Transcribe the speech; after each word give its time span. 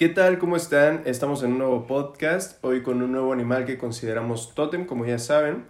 ¿Qué 0.00 0.08
tal? 0.08 0.38
¿Cómo 0.38 0.56
están? 0.56 1.02
Estamos 1.04 1.42
en 1.42 1.52
un 1.52 1.58
nuevo 1.58 1.86
podcast, 1.86 2.56
hoy 2.64 2.82
con 2.82 3.02
un 3.02 3.12
nuevo 3.12 3.34
animal 3.34 3.66
que 3.66 3.76
consideramos 3.76 4.54
tótem, 4.54 4.86
como 4.86 5.04
ya 5.04 5.18
saben. 5.18 5.66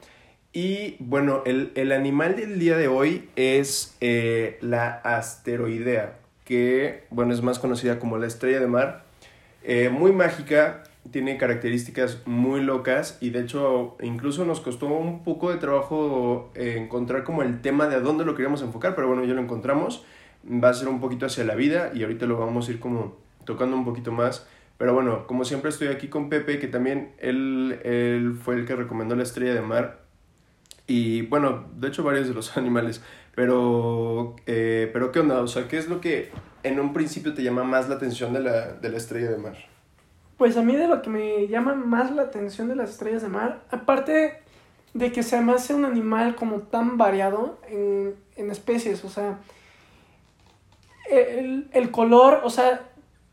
Y 0.52 0.94
bueno, 1.00 1.42
el, 1.46 1.90
animal 1.90 2.36
del 2.36 2.60
día 2.60 2.76
de 2.76 2.86
hoy 2.86 3.28
es 3.34 3.96
eh, 4.00 4.56
la 4.60 4.98
asteroidea, 4.98 6.20
que 6.44 7.08
bueno, 7.10 7.34
es 7.34 7.42
más 7.42 7.58
conocida 7.58 7.98
como 7.98 8.18
la 8.18 8.28
estrella 8.28 8.60
de 8.60 8.68
mar. 8.68 9.02
Eh, 9.64 9.88
muy 9.88 10.12
mágica, 10.12 10.84
tiene 11.10 11.36
características 11.36 12.22
muy 12.24 12.60
locas 12.60 13.18
y 13.20 13.30
de 13.30 13.40
hecho 13.40 13.96
incluso 14.00 14.44
nos 14.44 14.60
costó 14.60 14.86
un 14.86 15.24
poco 15.24 15.50
de 15.50 15.56
trabajo 15.56 16.52
eh, 16.54 16.76
encontrar 16.78 17.24
como 17.24 17.42
el 17.42 17.62
tema 17.62 17.88
de 17.88 17.96
a 17.96 18.00
dónde 18.00 18.24
lo 18.24 18.36
queríamos 18.36 18.62
enfocar, 18.62 18.94
pero 18.94 19.08
bueno, 19.08 19.24
ya 19.24 19.34
lo 19.34 19.40
encontramos. 19.40 20.04
Va 20.46 20.68
a 20.68 20.74
ser 20.74 20.86
un 20.86 21.00
poquito 21.00 21.26
hacia 21.26 21.42
la 21.42 21.56
vida 21.56 21.90
y 21.92 22.04
ahorita 22.04 22.26
lo 22.26 22.38
vamos 22.38 22.68
a 22.68 22.70
ir 22.70 22.78
como 22.78 23.28
tocando 23.50 23.76
un 23.76 23.84
poquito 23.84 24.12
más. 24.12 24.46
Pero 24.78 24.94
bueno, 24.94 25.26
como 25.26 25.44
siempre 25.44 25.70
estoy 25.70 25.88
aquí 25.88 26.08
con 26.08 26.28
Pepe, 26.30 26.58
que 26.58 26.68
también 26.68 27.12
él, 27.18 27.80
él 27.84 28.38
fue 28.42 28.54
el 28.54 28.64
que 28.64 28.76
recomendó 28.76 29.16
la 29.16 29.24
estrella 29.24 29.54
de 29.54 29.60
mar. 29.60 29.98
Y 30.86 31.22
bueno, 31.22 31.66
de 31.76 31.88
hecho 31.88 32.04
varios 32.04 32.28
de 32.28 32.34
los 32.34 32.56
animales. 32.56 33.02
Pero, 33.34 34.36
eh, 34.46 34.88
pero 34.92 35.12
¿qué 35.12 35.20
onda? 35.20 35.40
O 35.40 35.48
sea, 35.48 35.66
¿qué 35.68 35.78
es 35.78 35.88
lo 35.88 36.00
que 36.00 36.30
en 36.62 36.78
un 36.78 36.92
principio 36.92 37.34
te 37.34 37.42
llama 37.42 37.64
más 37.64 37.88
la 37.88 37.96
atención 37.96 38.32
de 38.32 38.40
la, 38.40 38.72
de 38.72 38.88
la 38.88 38.96
estrella 38.96 39.30
de 39.30 39.38
mar? 39.38 39.56
Pues 40.36 40.56
a 40.56 40.62
mí 40.62 40.74
de 40.76 40.88
lo 40.88 41.02
que 41.02 41.10
me 41.10 41.48
llama 41.48 41.74
más 41.74 42.10
la 42.12 42.22
atención 42.22 42.68
de 42.68 42.76
las 42.76 42.90
estrellas 42.90 43.22
de 43.22 43.28
mar, 43.28 43.62
aparte 43.70 44.40
de 44.94 45.12
que 45.12 45.22
se 45.22 45.40
me 45.40 45.54
un 45.74 45.84
animal 45.84 46.34
como 46.34 46.60
tan 46.60 46.96
variado 46.96 47.58
en, 47.68 48.14
en 48.36 48.50
especies, 48.50 49.04
o 49.04 49.08
sea, 49.08 49.38
el, 51.10 51.68
el, 51.72 51.90
color, 51.90 52.40
o 52.44 52.50
sea, 52.50 52.89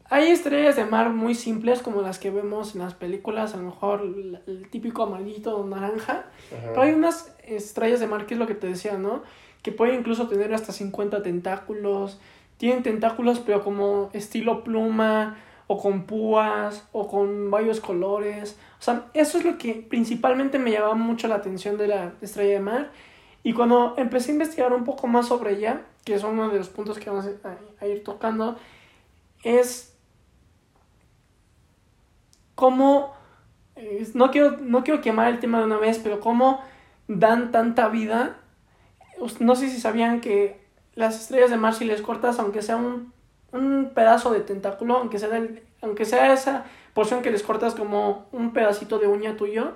hay 0.10 0.32
estrellas 0.32 0.76
de 0.76 0.86
mar 0.86 1.10
muy 1.10 1.36
simples 1.36 1.82
como 1.82 2.02
las 2.02 2.20
que 2.20 2.30
vemos 2.30 2.76
en 2.76 2.82
las 2.82 2.94
películas, 2.94 3.54
a 3.54 3.58
lo 3.58 3.64
mejor 3.64 4.02
el, 4.02 4.68
típico 4.70 5.04
amarillito 5.04 5.58
o 5.58 5.66
naranja, 5.66 6.26
pero 6.50 6.82
hay 6.82 6.94
unas 6.94 7.36
estrellas 7.44 8.00
de 8.00 8.08
mar 8.08 8.26
que 8.26 8.36
es 8.36 8.40
lo 8.40 8.48
que 8.48 8.56
te 8.56 8.68
decía, 8.68 8.98
¿no? 8.98 9.24
Que 9.62 9.72
pueden 9.72 10.00
incluso 10.00 10.28
tener 10.28 10.54
hasta 10.54 10.72
50 10.72 11.24
tentáculos, 11.24 12.20
tienen 12.58 12.84
tentáculos 12.84 13.40
pero 13.40 13.64
como 13.64 14.10
estilo 14.14 14.64
pluma, 14.64 15.38
o 15.68 15.78
con 15.78 16.04
púas 16.04 16.88
o 16.94 17.08
con 17.08 17.52
varios 17.52 17.80
colores. 17.80 18.58
O 18.80 18.84
sea, 18.84 19.06
eso 19.14 19.38
es 19.38 19.46
lo 19.46 19.58
que 19.58 19.74
principalmente 19.74 20.60
me 20.60 20.72
llamaba 20.72 20.96
mucho 20.96 21.28
la 21.28 21.36
atención 21.36 21.78
de 21.78 21.88
la 21.88 22.14
estrella 22.22 22.54
de 22.54 22.60
mar. 22.62 22.92
Y 23.44 23.54
cuando 23.54 23.94
empecé 23.98 24.32
a 24.32 24.34
investigar 24.34 24.74
un 24.74 24.86
poco 24.86 25.08
más 25.08 25.28
sobre 25.28 25.58
ella, 25.58 25.82
que 26.06 26.16
es 26.16 26.24
uno 26.24 26.50
de 26.50 26.58
los 26.58 26.70
puntos 26.70 26.98
que 26.98 27.10
vamos 27.10 27.26
a, 27.82 27.86
ir 27.86 28.04
tocando, 28.04 28.58
es 29.44 29.94
cómo, 32.58 33.14
no, 34.14 34.32
quiero, 34.32 34.58
no 34.58 34.84
quiero 34.84 35.00
quemar 35.00 35.30
el 35.30 35.40
tema 35.40 35.60
de 35.60 35.66
una 35.66 35.78
vez, 35.78 36.00
pero 36.04 36.20
cómo 36.20 36.62
dan 37.08 37.52
tanta 37.52 37.88
vida. 37.88 38.36
No 39.40 39.56
sé 39.56 39.70
si 39.70 39.80
sabían 39.80 40.20
que 40.20 40.60
las 40.96 41.22
estrellas 41.22 41.50
de 41.50 41.58
mar, 41.58 41.74
si 41.74 41.86
les 41.86 42.02
cortas, 42.02 42.40
aunque 42.40 42.62
sea 42.62 42.76
un 42.76 43.14
un 43.52 43.92
pedazo 43.94 44.32
de 44.32 44.42
tentáculo, 44.42 44.98
aunque 44.98 45.20
sea, 45.20 45.30
aunque 45.82 46.06
sea 46.06 46.34
esa 46.34 46.66
porción 46.94 47.22
que 47.22 47.32
les 47.32 47.44
cortas 47.44 47.76
como 47.76 48.28
un 48.32 48.54
pedacito 48.54 49.00
de 49.00 49.08
uña 49.08 49.38
tuyo, 49.38 49.76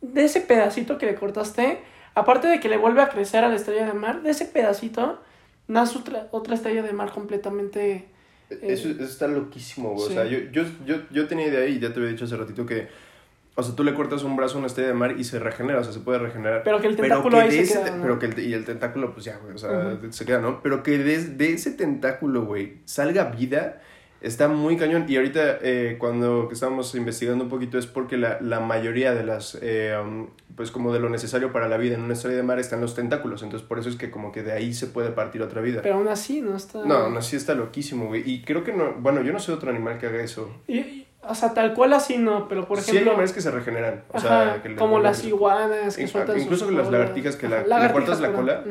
de 0.00 0.24
ese 0.24 0.40
pedacito 0.40 0.98
que 0.98 1.06
le 1.06 1.14
cortaste, 1.14 1.80
aparte 2.14 2.48
de 2.48 2.60
que 2.60 2.68
le 2.68 2.76
vuelve 2.76 3.02
a 3.02 3.08
crecer 3.08 3.44
a 3.44 3.48
la 3.48 3.56
estrella 3.56 3.86
de 3.86 3.92
mar, 3.92 4.22
de 4.22 4.30
ese 4.30 4.46
pedacito 4.46 5.20
nace 5.68 5.98
otra, 5.98 6.28
otra 6.30 6.54
estrella 6.54 6.82
de 6.82 6.92
mar 6.92 7.12
completamente... 7.12 8.08
Eh, 8.60 8.72
eso, 8.72 8.88
está 8.88 9.28
loquísimo, 9.28 9.94
güey. 9.94 10.06
O 10.06 10.10
sea, 10.10 10.24
yo, 10.24 10.38
yo, 10.50 10.64
yo, 10.86 10.96
yo 11.10 11.26
tenía 11.26 11.48
idea 11.48 11.66
y 11.66 11.78
ya 11.78 11.92
te 11.92 12.00
había 12.00 12.10
dicho 12.10 12.24
hace 12.24 12.36
ratito 12.36 12.66
que 12.66 12.88
o 13.54 13.62
sea, 13.62 13.74
tú 13.76 13.84
le 13.84 13.92
cortas 13.92 14.22
un 14.22 14.34
brazo 14.34 14.56
a 14.56 14.58
una 14.58 14.66
estrella 14.66 14.88
de 14.88 14.94
mar 14.94 15.14
y 15.18 15.24
se 15.24 15.38
regenera, 15.38 15.80
o 15.80 15.84
sea, 15.84 15.92
se 15.92 16.00
puede 16.00 16.18
regenerar. 16.18 16.62
Pero 16.62 16.80
que 16.80 16.86
el 16.86 16.96
tentáculo 16.96 17.38
ahí 17.38 17.66
se 17.66 17.74
queda, 17.74 17.98
Pero 18.00 18.18
que 18.18 18.26
el, 18.26 18.38
y 18.38 18.54
el 18.54 18.64
tentáculo, 18.64 19.12
pues 19.12 19.26
ya, 19.26 19.36
güey, 19.36 19.54
o 19.54 19.58
sea, 19.58 19.98
se 20.08 20.24
queda, 20.24 20.40
¿no? 20.40 20.62
Pero 20.62 20.82
que 20.82 20.96
de, 20.96 21.22
de 21.22 21.52
ese 21.52 21.72
tentáculo, 21.72 22.46
güey, 22.46 22.78
salga 22.86 23.24
vida, 23.24 23.82
está 24.22 24.48
muy 24.48 24.76
cañón. 24.76 25.04
Y 25.08 25.16
ahorita, 25.16 25.58
eh, 25.62 25.96
cuando 25.98 26.48
estábamos 26.50 26.94
investigando 26.94 27.44
un 27.44 27.50
poquito, 27.50 27.78
es 27.78 27.86
porque 27.86 28.16
la, 28.16 28.38
la 28.40 28.60
mayoría 28.60 29.14
de 29.14 29.24
las, 29.24 29.58
eh, 29.60 29.94
um, 30.02 30.28
pues 30.56 30.70
como 30.70 30.92
de 30.92 31.00
lo 31.00 31.08
necesario 31.10 31.52
para 31.52 31.68
la 31.68 31.76
vida 31.76 31.94
en 31.94 32.02
una 32.02 32.14
estrella 32.14 32.36
de 32.36 32.42
mar 32.42 32.58
están 32.58 32.80
los 32.80 32.94
tentáculos. 32.94 33.42
Entonces, 33.42 33.66
por 33.66 33.78
eso 33.78 33.88
es 33.88 33.96
que 33.96 34.10
como 34.10 34.32
que 34.32 34.42
de 34.42 34.52
ahí 34.52 34.72
se 34.72 34.86
puede 34.86 35.10
partir 35.10 35.42
otra 35.42 35.60
vida. 35.60 35.80
Pero 35.82 35.96
aún 35.96 36.08
así, 36.08 36.40
¿no? 36.40 36.56
Está... 36.56 36.84
No, 36.84 36.94
aún 36.94 37.16
así 37.16 37.36
está 37.36 37.54
loquísimo, 37.54 38.06
güey. 38.06 38.22
Y 38.24 38.42
creo 38.42 38.64
que 38.64 38.72
no, 38.72 38.94
bueno, 38.98 39.22
yo 39.22 39.32
no 39.32 39.38
sé 39.38 39.52
otro 39.52 39.70
animal 39.70 39.98
que 39.98 40.06
haga 40.06 40.22
eso. 40.22 40.50
Y, 40.68 41.06
o 41.24 41.34
sea, 41.36 41.54
tal 41.54 41.72
cual 41.72 41.92
así 41.92 42.18
no, 42.18 42.48
pero 42.48 42.66
por 42.66 42.78
ejemplo. 42.78 42.92
Sí, 42.92 42.98
hay 42.98 43.08
animales 43.08 43.32
que 43.32 43.40
se 43.40 43.50
regeneran. 43.50 44.02
O 44.08 44.18
sea, 44.18 44.60
que 44.62 44.74
Como 44.74 44.98
las 44.98 45.24
iguanas 45.24 45.96
que 45.96 46.08
sueltan 46.08 46.38
Incluso 46.38 46.68
las 46.70 46.90
lagartijas 46.90 47.36
que 47.36 47.48
la, 47.48 47.62
le 47.62 47.92
cortas 47.92 48.20
la 48.20 48.32
cola 48.32 48.64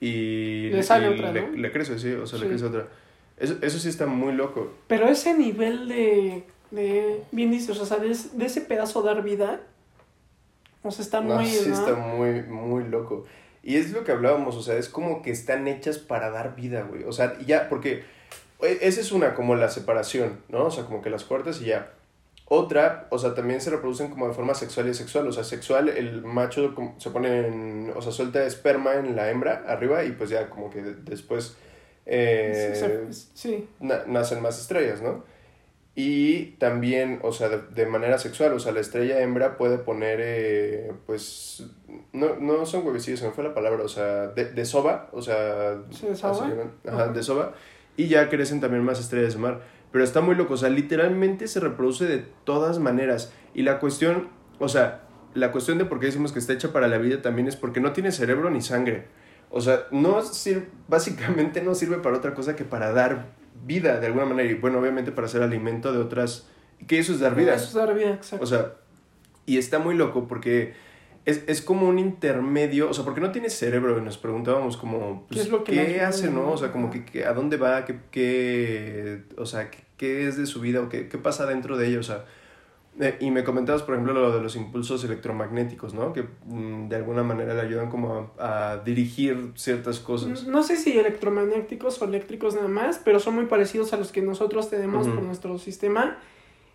y. 0.00 0.68
Le 0.70 0.82
sale 0.82 1.08
otra. 1.08 1.32
¿no? 1.32 1.56
Le, 1.56 1.72
crece, 1.72 1.98
sí, 1.98 2.12
o 2.12 2.26
sea, 2.26 2.38
le 2.38 2.48
crece 2.48 2.66
otra. 2.66 2.86
Eso, 3.36 3.56
eso 3.62 3.78
sí 3.78 3.88
está 3.88 4.06
muy 4.06 4.32
loco. 4.32 4.72
Pero 4.86 5.08
ese 5.08 5.34
nivel 5.34 5.88
de. 5.88 6.44
de 6.70 7.22
bien 7.32 7.50
dices, 7.50 7.78
o 7.78 7.86
sea, 7.86 7.98
de, 7.98 8.16
de 8.32 8.46
ese 8.46 8.60
pedazo 8.60 9.02
dar 9.02 9.22
vida. 9.22 9.60
O 10.82 10.90
sea, 10.90 11.04
está 11.04 11.20
muy. 11.20 11.44
No, 11.44 11.44
sí, 11.44 11.70
está 11.70 11.94
muy, 11.94 12.42
muy 12.42 12.84
loco. 12.84 13.24
Y 13.62 13.76
es 13.76 13.92
lo 13.92 14.04
que 14.04 14.12
hablábamos, 14.12 14.56
o 14.56 14.62
sea, 14.62 14.76
es 14.76 14.90
como 14.90 15.22
que 15.22 15.30
están 15.30 15.66
hechas 15.66 15.98
para 15.98 16.30
dar 16.30 16.54
vida, 16.54 16.82
güey. 16.82 17.04
O 17.04 17.12
sea, 17.12 17.38
ya, 17.40 17.70
porque 17.70 18.04
e, 18.60 18.78
esa 18.82 19.00
es 19.00 19.10
una, 19.10 19.34
como 19.34 19.54
la 19.56 19.70
separación, 19.70 20.40
¿no? 20.50 20.66
O 20.66 20.70
sea, 20.70 20.84
como 20.84 21.00
que 21.00 21.10
las 21.10 21.24
cortas 21.24 21.60
y 21.62 21.66
ya. 21.66 21.92
Otra, 22.46 23.06
o 23.08 23.18
sea, 23.18 23.34
también 23.34 23.62
se 23.62 23.70
reproducen 23.70 24.10
como 24.10 24.28
de 24.28 24.34
forma 24.34 24.54
sexual 24.54 24.86
y 24.86 24.90
asexual. 24.90 25.26
O 25.26 25.32
sea, 25.32 25.44
sexual, 25.44 25.88
el 25.88 26.22
macho 26.22 26.74
se 26.98 27.08
pone 27.08 27.46
en, 27.46 27.92
o 27.96 28.02
sea, 28.02 28.12
suelta 28.12 28.44
esperma 28.44 28.96
en 28.96 29.16
la 29.16 29.30
hembra 29.30 29.64
arriba 29.66 30.04
y 30.04 30.12
pues 30.12 30.28
ya 30.28 30.50
como 30.50 30.68
que 30.68 30.82
después 30.82 31.56
eh, 32.06 33.06
sí, 33.10 33.68
nacen 33.80 34.42
más 34.42 34.60
estrellas, 34.60 35.02
¿no? 35.02 35.24
Y 35.96 36.56
también, 36.56 37.20
o 37.22 37.30
sea, 37.30 37.48
de, 37.48 37.86
manera 37.86 38.18
sexual, 38.18 38.52
o 38.52 38.58
sea, 38.58 38.72
la 38.72 38.80
estrella 38.80 39.20
hembra 39.20 39.56
puede 39.56 39.78
poner, 39.78 40.18
eh, 40.20 40.92
pues, 41.06 41.64
no, 42.12 42.34
no 42.36 42.66
son 42.66 42.84
huevecillos, 42.84 43.20
se 43.20 43.26
me 43.26 43.32
fue 43.32 43.44
la 43.44 43.54
palabra, 43.54 43.84
o 43.84 43.88
sea, 43.88 44.26
de, 44.28 44.46
de 44.46 44.64
soba, 44.64 45.08
o 45.12 45.22
sea, 45.22 45.82
¿Sí, 45.90 46.08
de 46.08 46.16
soba? 46.16 46.52
Ajá, 46.84 47.08
de 47.08 47.22
soba 47.22 47.54
y 47.96 48.08
ya 48.08 48.28
crecen 48.28 48.60
también 48.60 48.84
más 48.84 49.00
estrellas 49.00 49.34
de 49.34 49.40
mar. 49.40 49.60
Pero 49.92 50.04
está 50.04 50.20
muy 50.20 50.34
loco, 50.34 50.54
o 50.54 50.56
sea, 50.56 50.70
literalmente 50.70 51.46
se 51.46 51.60
reproduce 51.60 52.06
de 52.06 52.24
todas 52.44 52.78
maneras. 52.78 53.32
Y 53.54 53.62
la 53.62 53.78
cuestión, 53.78 54.28
o 54.58 54.68
sea, 54.68 55.02
la 55.34 55.52
cuestión 55.52 55.78
de 55.78 55.84
por 55.84 56.00
qué 56.00 56.06
decimos 56.06 56.32
que 56.32 56.40
está 56.40 56.52
hecha 56.52 56.72
para 56.72 56.88
la 56.88 56.98
vida 56.98 57.22
también 57.22 57.46
es 57.46 57.56
porque 57.56 57.80
no 57.80 57.92
tiene 57.92 58.10
cerebro 58.10 58.50
ni 58.50 58.60
sangre. 58.60 59.06
O 59.56 59.60
sea, 59.60 59.86
no 59.92 60.20
sirve, 60.22 60.66
básicamente 60.88 61.62
no 61.62 61.76
sirve 61.76 61.98
para 61.98 62.16
otra 62.16 62.34
cosa 62.34 62.56
que 62.56 62.64
para 62.64 62.92
dar 62.92 63.26
vida 63.64 64.00
de 64.00 64.08
alguna 64.08 64.26
manera. 64.26 64.50
Y 64.50 64.54
bueno, 64.54 64.80
obviamente 64.80 65.12
para 65.12 65.28
hacer 65.28 65.42
alimento 65.42 65.92
de 65.92 65.98
otras... 65.98 66.48
Que 66.88 66.98
eso 66.98 67.12
es 67.12 67.20
dar 67.20 67.36
vida. 67.36 67.54
Eso 67.54 67.66
es 67.66 67.74
dar 67.74 67.94
vida, 67.94 68.10
exacto. 68.10 68.42
O 68.42 68.46
sea, 68.48 68.72
y 69.46 69.58
está 69.58 69.78
muy 69.78 69.94
loco 69.94 70.26
porque 70.26 70.74
es, 71.24 71.44
es, 71.46 71.62
como 71.62 71.88
un 71.88 72.00
intermedio, 72.00 72.90
o 72.90 72.94
sea, 72.94 73.04
porque 73.04 73.20
no 73.20 73.30
tiene 73.30 73.48
cerebro 73.48 73.96
y 73.96 74.02
nos 74.02 74.18
preguntábamos 74.18 74.76
como, 74.76 75.24
pues, 75.28 75.38
¿qué, 75.38 75.46
es 75.46 75.52
lo 75.52 75.62
que 75.62 76.00
hace, 76.00 76.32
no? 76.32 76.50
O 76.50 76.56
sea, 76.56 76.72
como 76.72 76.90
que, 76.90 77.24
a 77.24 77.32
dónde 77.32 77.56
va, 77.56 77.84
qué, 77.84 78.00
qué 78.10 79.22
o 79.38 79.46
sea, 79.46 79.70
qué, 79.96 80.26
es 80.26 80.36
de 80.36 80.46
su 80.46 80.60
vida 80.60 80.80
o 80.80 80.88
qué, 80.88 81.08
qué 81.08 81.16
pasa 81.16 81.46
dentro 81.46 81.76
de 81.76 81.86
ella, 81.86 82.00
o 82.00 82.02
sea, 82.02 82.24
eh, 83.00 83.16
y 83.18 83.30
me 83.32 83.42
comentabas, 83.42 83.82
por 83.82 83.94
ejemplo, 83.94 84.12
lo 84.12 84.32
de 84.32 84.40
los 84.40 84.54
impulsos 84.54 85.02
electromagnéticos, 85.02 85.94
¿no? 85.94 86.12
Que 86.12 86.28
mm, 86.44 86.88
de 86.88 86.96
alguna 86.96 87.24
manera 87.24 87.52
le 87.54 87.60
ayudan 87.60 87.90
como 87.90 88.32
a, 88.38 88.82
dirigir 88.84 89.52
ciertas 89.56 89.98
cosas. 89.98 90.46
No 90.46 90.62
sé 90.62 90.76
si 90.76 90.96
electromagnéticos 90.96 92.00
o 92.00 92.04
eléctricos 92.04 92.54
nada 92.54 92.68
más, 92.68 93.00
pero 93.04 93.18
son 93.18 93.34
muy 93.34 93.46
parecidos 93.46 93.92
a 93.92 93.96
los 93.96 94.12
que 94.12 94.22
nosotros 94.22 94.70
tenemos 94.70 95.08
por 95.08 95.22
nuestro 95.22 95.58
sistema. 95.58 96.18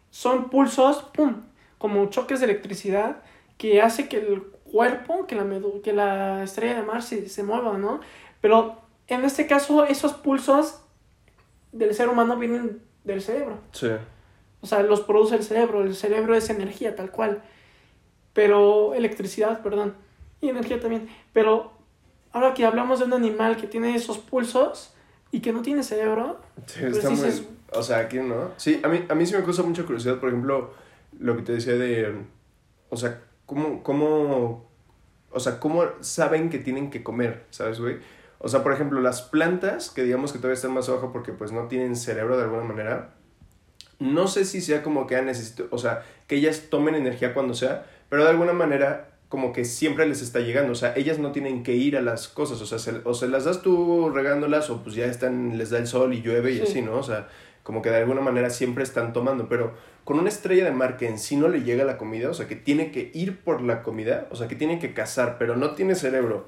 Son 0.10 0.50
pulsos, 0.50 1.04
¡pum! 1.14 1.44
Como 1.78 2.06
choques 2.08 2.40
de 2.42 2.48
electricidad 2.48 3.24
que 3.58 3.82
hace 3.82 4.10
que 4.10 4.18
el 4.18 4.42
cuerpo, 4.72 5.26
que 5.26 5.36
la, 5.36 5.46
que 5.84 5.94
la 5.94 6.44
estrella 6.44 6.76
de 6.76 6.84
mar 6.84 7.02
se, 7.02 7.30
se 7.30 7.44
mueva, 7.44 7.78
¿no? 7.78 8.02
Pero 8.42 8.82
en 9.08 9.24
este 9.24 9.48
caso, 9.48 9.86
esos 9.86 10.14
pulsos 10.14 10.82
del 11.72 11.94
ser 11.94 12.10
humano 12.10 12.38
vienen 12.38 12.82
del 13.06 13.22
cerebro. 13.22 13.60
Sí. 13.72 13.90
O 14.62 14.68
sea, 14.68 14.84
los 14.84 15.02
produce 15.02 15.36
el 15.36 15.44
cerebro. 15.44 15.84
El 15.84 15.96
cerebro 15.96 16.36
es 16.36 16.50
energía, 16.50 16.96
tal 16.96 17.12
cual. 17.12 17.44
Pero, 18.34 18.94
electricidad, 18.94 19.62
perdón. 19.62 19.96
Y 20.42 20.50
energía 20.50 20.80
también. 20.80 21.10
Pero, 21.34 21.72
ahora 22.32 22.54
que 22.54 22.66
hablamos 22.66 23.00
de 23.00 23.06
un 23.06 23.14
animal 23.14 23.58
que 23.58 23.68
tiene 23.68 23.96
esos 23.96 24.18
pulsos 24.18 24.94
y 25.32 25.42
que 25.42 25.54
no 25.54 25.62
tiene 25.62 25.84
cerebro. 25.84 26.40
Sí, 26.66 26.80
pues 26.82 26.98
está 26.98 27.10
muy... 27.10 27.48
O 27.72 27.84
sea, 27.84 28.00
aquí 28.00 28.18
no. 28.18 28.52
Sí, 28.58 28.82
a 28.84 28.88
mí, 28.88 29.06
a 29.08 29.16
mí 29.16 29.26
sí 29.26 29.36
me 29.36 29.44
causa 29.44 29.64
mucha 29.64 29.84
curiosidad, 29.84 30.20
por 30.20 30.30
ejemplo, 30.30 30.74
lo 31.20 31.36
que 31.36 31.44
te 31.44 31.52
decía 31.54 31.76
de. 31.76 32.16
O 32.90 32.98
sea, 32.98 33.22
¿cómo, 33.46 33.84
cómo, 33.84 34.70
o 35.32 35.40
sea, 35.40 35.60
cómo 35.60 35.84
saben 36.00 36.50
que 36.50 36.60
tienen 36.60 36.90
que 36.90 37.04
comer, 37.04 37.46
¿sabes, 37.52 37.80
güey? 37.80 37.98
O 38.40 38.48
sea, 38.48 38.64
por 38.64 38.74
ejemplo, 38.74 39.02
las 39.02 39.22
plantas, 39.22 39.90
que 39.92 40.04
digamos 40.04 40.32
que 40.32 40.40
todavía 40.40 40.56
están 40.56 40.74
más 40.74 40.90
abajo 40.90 41.12
porque 41.12 41.34
pues 41.34 41.52
no 41.52 41.68
tienen 41.68 41.96
cerebro 41.96 42.38
de 42.38 42.44
alguna 42.44 42.64
manera, 42.64 43.16
No 44.00 44.28
sé 44.28 44.46
si 44.46 44.62
sea 44.62 44.82
como 44.82 45.08
que 45.08 45.22
necesito, 45.22 45.68
o 45.72 45.78
sea, 45.78 46.04
que 46.28 46.36
ellas 46.36 46.64
tomen 46.70 46.96
energía 46.96 47.34
cuando 47.34 47.54
sea, 47.54 47.86
pero 48.10 48.24
de 48.24 48.30
alguna 48.30 48.54
manera 48.54 49.10
como 49.30 49.54
que 49.54 49.64
siempre 49.64 50.08
les 50.08 50.22
está 50.22 50.40
llegando, 50.40 50.72
o 50.72 50.76
sea, 50.76 50.94
ellas 50.96 51.20
no 51.20 51.32
tienen 51.32 51.62
que 51.62 51.76
ir 51.76 51.96
a 51.96 52.02
las 52.02 52.28
cosas, 52.28 52.60
o 52.62 52.66
sea, 52.66 52.80
se, 52.80 53.02
o 53.04 53.14
se 53.14 53.28
las 53.28 53.46
das 53.46 53.62
tú 53.62 54.10
regándolas 54.10 54.72
o 54.72 54.82
pues 54.84 54.96
ya 54.96 55.06
están, 55.06 55.58
les 55.58 55.70
da 55.70 55.78
el 55.78 55.86
sol 55.86 56.14
y 56.16 56.22
llueve 56.22 56.54
y 56.54 56.62
así, 56.62 56.82
¿no? 56.82 56.98
O 56.98 57.04
sea, 57.04 57.28
como 57.62 57.84
que 57.84 57.92
de 57.92 57.98
alguna 57.98 58.22
manera 58.22 58.50
siempre 58.50 58.84
están 58.84 59.14
tomando, 59.14 59.48
pero 59.48 59.74
con 60.04 60.18
una 60.18 60.30
estrella 60.30 60.66
de 60.66 60.72
mar 60.72 60.98
que 60.98 61.08
en 61.08 61.20
sí 61.20 61.36
no 61.36 61.48
le 61.48 61.62
llega 61.62 61.84
la 61.84 62.00
comida, 62.00 62.32
o 62.32 62.34
sea, 62.34 62.48
que 62.48 62.56
tiene 62.56 62.90
que 62.92 63.12
ir 63.14 63.40
por 63.42 63.62
la 63.62 63.84
comida, 63.84 64.28
o 64.32 64.36
sea, 64.36 64.48
que 64.48 64.56
tiene 64.56 64.80
que 64.80 64.96
cazar, 64.96 65.38
pero 65.38 65.56
no 65.56 65.76
tiene 65.76 65.94
cerebro, 65.94 66.48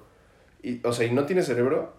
y, 0.63 0.83
o 0.83 0.91
sea, 0.91 1.05
y 1.05 1.11
no 1.11 1.25
tiene 1.25 1.43
cerebro, 1.43 1.93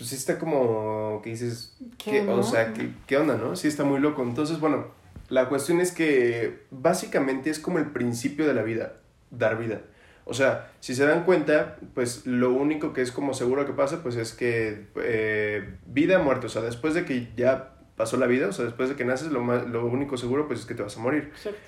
pues 0.00 0.08
sí 0.08 0.16
está 0.16 0.38
como 0.38 1.20
que 1.22 1.28
dices, 1.28 1.76
¿qué, 2.02 2.22
o 2.22 2.42
sea, 2.42 2.72
¿qué, 2.72 2.88
¿qué 3.06 3.18
onda, 3.18 3.36
no? 3.36 3.54
Sí 3.54 3.68
está 3.68 3.84
muy 3.84 4.00
loco. 4.00 4.22
Entonces, 4.22 4.58
bueno, 4.58 4.86
la 5.28 5.50
cuestión 5.50 5.78
es 5.78 5.92
que 5.92 6.62
básicamente 6.70 7.50
es 7.50 7.58
como 7.58 7.78
el 7.78 7.90
principio 7.90 8.46
de 8.46 8.54
la 8.54 8.62
vida, 8.62 8.94
dar 9.30 9.58
vida. 9.58 9.82
O 10.24 10.32
sea, 10.32 10.70
si 10.80 10.94
se 10.94 11.04
dan 11.04 11.24
cuenta, 11.24 11.76
pues 11.92 12.24
lo 12.24 12.50
único 12.50 12.94
que 12.94 13.02
es 13.02 13.12
como 13.12 13.34
seguro 13.34 13.66
que 13.66 13.74
pasa, 13.74 14.02
pues 14.02 14.16
es 14.16 14.32
que 14.32 14.86
eh, 14.96 15.68
vida, 15.84 16.18
muerte. 16.18 16.46
O 16.46 16.48
sea, 16.48 16.62
después 16.62 16.94
de 16.94 17.04
que 17.04 17.28
ya 17.36 17.74
pasó 17.94 18.16
la 18.16 18.26
vida, 18.26 18.48
o 18.48 18.52
sea, 18.52 18.64
después 18.64 18.88
de 18.88 18.96
que 18.96 19.04
naces, 19.04 19.30
lo, 19.30 19.42
más, 19.42 19.66
lo 19.66 19.84
único 19.84 20.16
seguro, 20.16 20.48
pues 20.48 20.60
es 20.60 20.64
que 20.64 20.74
te 20.74 20.82
vas 20.82 20.96
a 20.96 21.00
morir. 21.00 21.30
Exacto. 21.34 21.60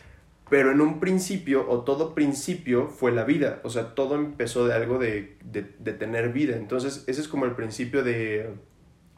Pero 0.52 0.70
en 0.70 0.82
un 0.82 1.00
principio, 1.00 1.64
o 1.66 1.80
todo 1.80 2.14
principio, 2.14 2.88
fue 2.88 3.10
la 3.10 3.24
vida. 3.24 3.60
O 3.64 3.70
sea, 3.70 3.94
todo 3.94 4.16
empezó 4.16 4.66
de 4.66 4.74
algo 4.74 4.98
de, 4.98 5.38
de, 5.42 5.64
de 5.78 5.94
tener 5.94 6.30
vida. 6.30 6.58
Entonces, 6.58 7.04
ese 7.06 7.22
es 7.22 7.26
como 7.26 7.46
el 7.46 7.52
principio 7.52 8.04
de, 8.04 8.50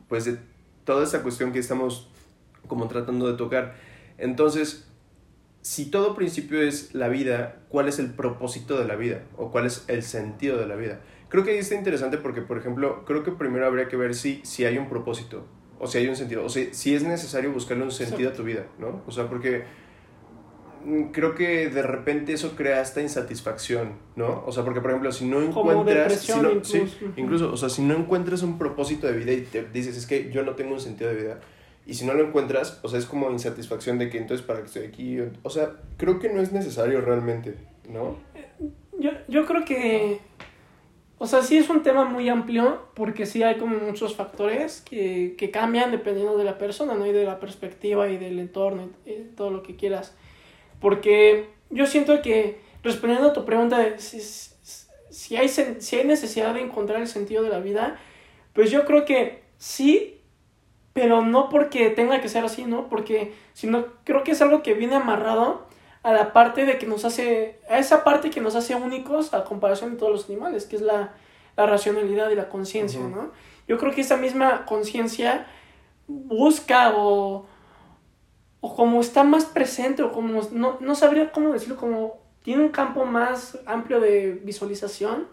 pues, 0.07 0.27
de 0.27 0.39
toda 0.85 1.03
esta 1.03 1.25
cuestión 1.25 1.51
que 1.51 1.59
estamos 1.59 2.09
como 2.69 2.87
tratando 2.87 3.27
de 3.27 3.37
tocar. 3.37 3.75
Entonces, 4.17 4.87
si 5.61 5.91
todo 5.91 6.15
principio 6.15 6.63
es 6.63 6.95
la 6.95 7.09
vida, 7.09 7.57
¿cuál 7.69 7.89
es 7.89 7.99
el 7.99 8.13
propósito 8.13 8.79
de 8.79 8.87
la 8.87 8.95
vida? 8.95 9.25
¿O 9.37 9.51
cuál 9.51 9.67
es 9.67 9.85
el 9.89 10.05
sentido 10.05 10.57
de 10.57 10.69
la 10.69 10.77
vida? 10.77 11.01
Creo 11.31 11.43
que 11.43 11.51
ahí 11.51 11.59
está 11.59 11.75
interesante 11.75 12.17
porque, 12.17 12.43
por 12.43 12.59
ejemplo, 12.59 13.05
creo 13.05 13.25
que 13.25 13.33
primero 13.33 13.67
habría 13.67 13.89
que 13.89 13.97
ver 13.97 14.15
si, 14.15 14.41
si 14.45 14.67
hay 14.67 14.79
un 14.79 14.89
propósito, 14.89 15.45
o 15.81 15.89
si 15.89 15.99
hay 15.99 16.07
un 16.07 16.15
sentido, 16.15 16.45
o 16.45 16.49
si, 16.49 16.73
si 16.73 16.95
es 16.95 17.03
necesario 17.03 17.51
buscarle 17.51 17.83
un 17.83 17.91
sentido 17.91 18.31
a 18.31 18.33
tu 18.35 18.45
vida, 18.45 18.67
¿no? 18.79 19.03
O 19.09 19.11
sea, 19.11 19.29
porque 19.29 19.65
creo 21.13 21.35
que 21.35 21.69
de 21.69 21.83
repente 21.83 22.33
eso 22.33 22.57
crea 22.57 22.81
esta 22.81 23.01
insatisfacción, 23.01 23.93
¿no? 24.17 24.43
O 24.47 24.53
sea, 24.53 24.65
porque 24.65 24.81
por 24.81 24.91
ejemplo, 24.91 25.13
si 25.13 25.25
no 25.27 25.43
encuentras, 25.43 26.21
si 26.21 26.33
incluso. 26.33 26.79
incluso, 27.17 27.53
o 27.53 27.57
sea, 27.57 27.69
si 27.69 27.83
no 27.83 27.95
encuentras 27.95 28.43
un 28.43 28.59
propósito 28.59 29.07
de 29.07 29.15
vida 29.15 29.33
y 29.33 29.43
te 29.43 29.65
dices, 29.65 29.97
es 29.97 30.07
que 30.07 30.31
yo 30.31 30.43
no 30.43 30.53
tengo 30.53 30.75
un 30.75 30.81
sentido 30.81 31.11
de 31.11 31.17
vida, 31.17 31.41
y 31.87 31.95
si 31.95 32.07
no 32.07 32.15
lo 32.15 32.27
encuentras, 32.27 32.81
o 32.83 32.89
sea, 32.89 32.99
es 32.99 33.07
como 33.07 33.31
insatisfacción 33.31 33.99
de 33.99 34.09
que 34.09 34.19
entonces 34.19 34.45
para 34.47 34.61
que 34.61 34.67
estoy 34.67 34.87
aquí, 34.87 35.19
o 35.43 35.51
sea, 35.51 35.73
creo 35.97 36.19
que 36.19 36.31
no 36.31 36.41
es 36.41 36.53
necesario 36.53 37.01
realmente, 37.01 37.57
¿no? 37.89 38.17
Yo, 38.99 39.11
yo 39.29 39.45
creo 39.45 39.65
que, 39.65 40.21
o 41.19 41.27
sea, 41.27 41.43
sí 41.43 41.59
es 41.59 41.69
un 41.69 41.83
tema 41.83 42.05
muy 42.05 42.29
amplio 42.29 42.87
porque 42.95 43.27
sí 43.27 43.43
hay 43.43 43.57
como 43.57 43.77
muchos 43.79 44.15
factores 44.15 44.81
que, 44.81 45.35
que 45.37 45.51
cambian 45.51 45.91
dependiendo 45.91 46.39
de 46.39 46.45
la 46.45 46.57
persona, 46.57 46.95
¿no? 46.95 47.07
Y 47.07 47.13
de 47.13 47.25
la 47.25 47.39
perspectiva 47.39 48.09
y 48.09 48.17
del 48.17 48.39
entorno 48.39 48.89
y, 49.05 49.13
todo 49.37 49.51
lo 49.51 49.63
que 49.63 49.77
quieras. 49.77 50.17
Porque 50.85 51.49
yo 51.71 51.87
siento 51.87 52.21
que, 52.21 52.61
respondiendo 52.83 53.29
a 53.29 53.33
tu 53.33 53.47
pregunta 53.47 53.79
de 53.79 53.99
si, 53.99 54.21
si, 54.21 55.35
hay, 55.35 55.49
si 55.49 55.97
hay 55.97 56.05
necesidad 56.05 56.53
de 56.53 56.61
encontrar 56.61 57.01
el 57.01 57.09
sentido 57.09 57.43
de 57.43 57.49
la 57.49 57.59
vida, 57.59 57.99
pues 58.53 58.71
yo 58.71 58.85
creo 58.85 59.07
que 59.07 59.45
sí, 59.57 60.21
pero 60.93 61.23
no 61.23 61.49
porque 61.49 61.89
tenga 61.89 62.21
que 62.21 62.29
ser 62.29 62.45
así, 62.45 62.67
¿no? 62.67 62.91
Porque, 62.91 63.33
sino 63.55 63.87
creo 64.05 64.25
que 64.25 64.33
es 64.33 64.43
algo 64.43 64.63
que 64.63 64.75
viene 64.75 64.97
amarrado 64.97 65.67
a 66.03 66.13
la 66.13 66.35
parte 66.35 66.67
de 66.67 66.77
que 66.77 66.85
nos 66.85 67.07
hace, 67.07 67.61
a 67.71 67.79
esa 67.79 68.05
parte 68.05 68.29
que 68.29 68.43
nos 68.43 68.55
hace 68.55 68.75
únicos 68.75 69.33
a 69.33 69.45
comparación 69.45 69.93
de 69.93 69.97
todos 69.97 70.13
los 70.13 70.29
animales, 70.29 70.67
que 70.67 70.77
es 70.77 70.83
la, 70.83 71.15
la 71.57 71.65
racionalidad 71.65 72.29
y 72.29 72.35
la 72.35 72.51
conciencia, 72.51 73.01
¿no? 73.01 73.33
Yo 73.67 73.79
creo 73.79 73.95
que 73.95 74.03
esa 74.03 74.19
misma 74.19 74.67
conciencia 74.67 75.47
busca 76.07 76.93
o, 76.95 77.47
o 78.65 78.75
como 78.75 79.03
está 79.03 79.25
más 79.25 79.45
presente 79.45 80.03
o 80.03 80.11
como, 80.11 80.41
no, 80.53 80.79
no 80.81 80.95
sabría 80.95 81.33
cómo 81.33 81.53
decirlo, 81.53 81.77
como 81.77 82.17
tiene 82.43 82.63
un 82.63 82.71
campo 82.71 83.05
más 83.05 83.59
amplio 83.67 84.01
de 84.01 84.41
visualización, 84.43 85.29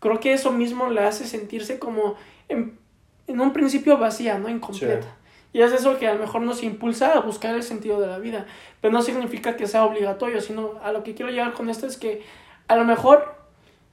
creo 0.00 0.18
que 0.18 0.32
eso 0.32 0.50
mismo 0.50 0.88
le 0.88 1.02
hace 1.02 1.26
sentirse 1.26 1.78
como 1.78 2.14
en, 2.48 2.78
en 3.26 3.40
un 3.42 3.52
principio 3.52 3.98
vacía, 3.98 4.38
¿no? 4.38 4.48
Incompleta. 4.48 5.06
Y 5.52 5.60
es 5.60 5.72
eso 5.72 5.98
que 5.98 6.08
a 6.08 6.14
lo 6.14 6.20
mejor 6.20 6.40
nos 6.40 6.62
impulsa 6.62 7.12
a 7.12 7.20
buscar 7.20 7.54
el 7.54 7.62
sentido 7.62 8.00
de 8.00 8.06
la 8.06 8.18
vida. 8.18 8.46
Pero 8.80 8.94
no 8.94 9.02
significa 9.02 9.56
que 9.56 9.66
sea 9.66 9.84
obligatorio, 9.84 10.40
sino 10.40 10.80
a 10.82 10.90
lo 10.90 11.04
que 11.04 11.14
quiero 11.14 11.30
llegar 11.30 11.52
con 11.52 11.68
esto 11.68 11.86
es 11.86 11.98
que 11.98 12.22
a 12.66 12.76
lo 12.76 12.86
mejor 12.86 13.34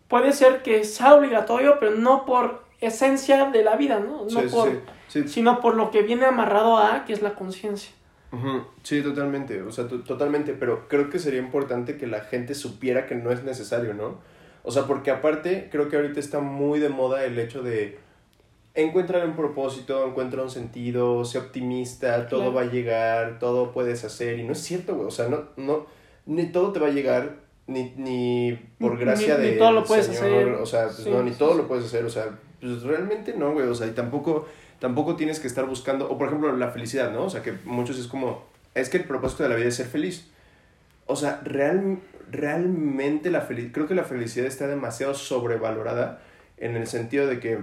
puede 0.08 0.32
ser 0.32 0.64
que 0.64 0.86
sea 0.86 1.16
obligatorio, 1.16 1.78
pero 1.78 1.92
no 1.96 2.26
por 2.26 2.64
esencia 2.80 3.50
de 3.50 3.66
la 3.66 3.76
vida, 3.76 4.00
¿no? 4.00 4.28
no 4.32 4.50
por, 4.50 4.82
Sino 5.10 5.60
por 5.60 5.76
lo 5.76 5.92
que 5.92 6.04
viene 6.04 6.26
amarrado 6.26 6.78
a, 6.78 7.04
que 7.04 7.12
es 7.12 7.22
la 7.22 7.36
conciencia. 7.36 7.92
Sí, 8.84 9.02
totalmente, 9.02 9.62
o 9.62 9.72
sea, 9.72 9.88
totalmente, 9.88 10.54
pero 10.54 10.88
creo 10.88 11.10
que 11.10 11.20
sería 11.20 11.40
importante 11.40 11.98
que 11.98 12.08
la 12.08 12.22
gente 12.22 12.56
supiera 12.56 13.06
que 13.06 13.16
no 13.16 13.32
es 13.32 13.44
necesario, 13.44 13.94
¿no? 13.94 14.20
O 14.64 14.72
sea, 14.72 14.88
porque 14.88 15.12
aparte 15.12 15.68
creo 15.72 15.90
que 15.90 15.98
ahorita 15.98 16.20
está 16.20 16.40
muy 16.40 16.80
de 16.80 16.90
moda 16.90 17.26
el 17.26 17.38
hecho 17.40 17.62
de 17.62 18.00
encuentra 18.74 19.26
un 19.26 19.36
propósito, 19.36 20.08
encuentra 20.08 20.42
un 20.44 20.50
sentido, 20.50 21.26
sé 21.26 21.38
optimista, 21.38 22.28
todo 22.28 22.54
va 22.54 22.62
a 22.62 22.66
llegar, 22.66 23.40
todo 23.40 23.72
puedes 23.72 24.04
hacer. 24.04 24.40
Y 24.40 24.44
no 24.44 24.54
es 24.54 24.60
cierto, 24.60 24.96
güey. 24.96 25.08
O 25.08 25.12
sea, 25.12 25.28
no, 25.28 25.44
no, 25.58 25.86
ni 26.26 26.48
todo 26.48 26.72
te 26.72 26.80
va 26.80 26.88
a 26.88 26.92
llegar, 26.92 27.38
ni, 27.68 27.94
ni 27.98 28.60
por 28.80 28.98
gracia 28.98 29.38
de. 29.38 29.54
Ni 29.54 29.58
todo 29.58 29.72
lo 29.72 29.84
puedes 29.84 30.10
hacer. 30.10 30.48
O 30.50 30.66
sea, 30.66 30.86
pues 30.86 31.08
no, 31.08 31.24
ni 31.24 31.32
todo 31.32 31.56
lo 31.56 31.68
puedes 31.68 31.86
hacer. 31.86 32.06
O 32.06 32.10
sea, 32.10 32.30
pues 32.60 32.84
realmente 32.84 33.34
no, 33.36 33.54
güey. 33.54 33.68
O 33.68 33.76
sea, 33.76 33.88
y 33.88 33.92
tampoco, 33.92 34.48
tampoco 34.82 35.16
tienes 35.16 35.40
que 35.40 35.48
estar 35.48 35.66
buscando. 35.66 36.10
O 36.12 36.18
por 36.18 36.28
ejemplo, 36.28 36.56
la 36.58 36.72
felicidad, 36.72 37.14
¿no? 37.14 37.24
O 37.24 37.30
sea, 37.30 37.42
que 37.42 37.54
muchos 37.64 37.98
es 37.98 38.08
como. 38.08 38.46
Es 38.76 38.90
que 38.90 38.98
el 38.98 39.06
propósito 39.06 39.44
de 39.44 39.50
la 39.50 39.56
vida 39.56 39.70
es 39.70 39.76
ser 39.76 39.88
feliz. 39.88 40.30
O 41.06 41.16
sea, 41.16 41.40
real, 41.46 42.00
realmente 42.30 43.32
la 43.32 43.42
felicidad. 43.42 43.74
Creo 43.74 43.88
que 43.88 43.96
la 43.96 44.04
felicidad 44.04 44.48
está 44.48 44.68
demasiado 44.68 45.14
sobrevalorada 45.14 46.22
en 46.58 46.76
el 46.76 46.88
sentido 46.88 47.28
de 47.28 47.40
que 47.40 47.60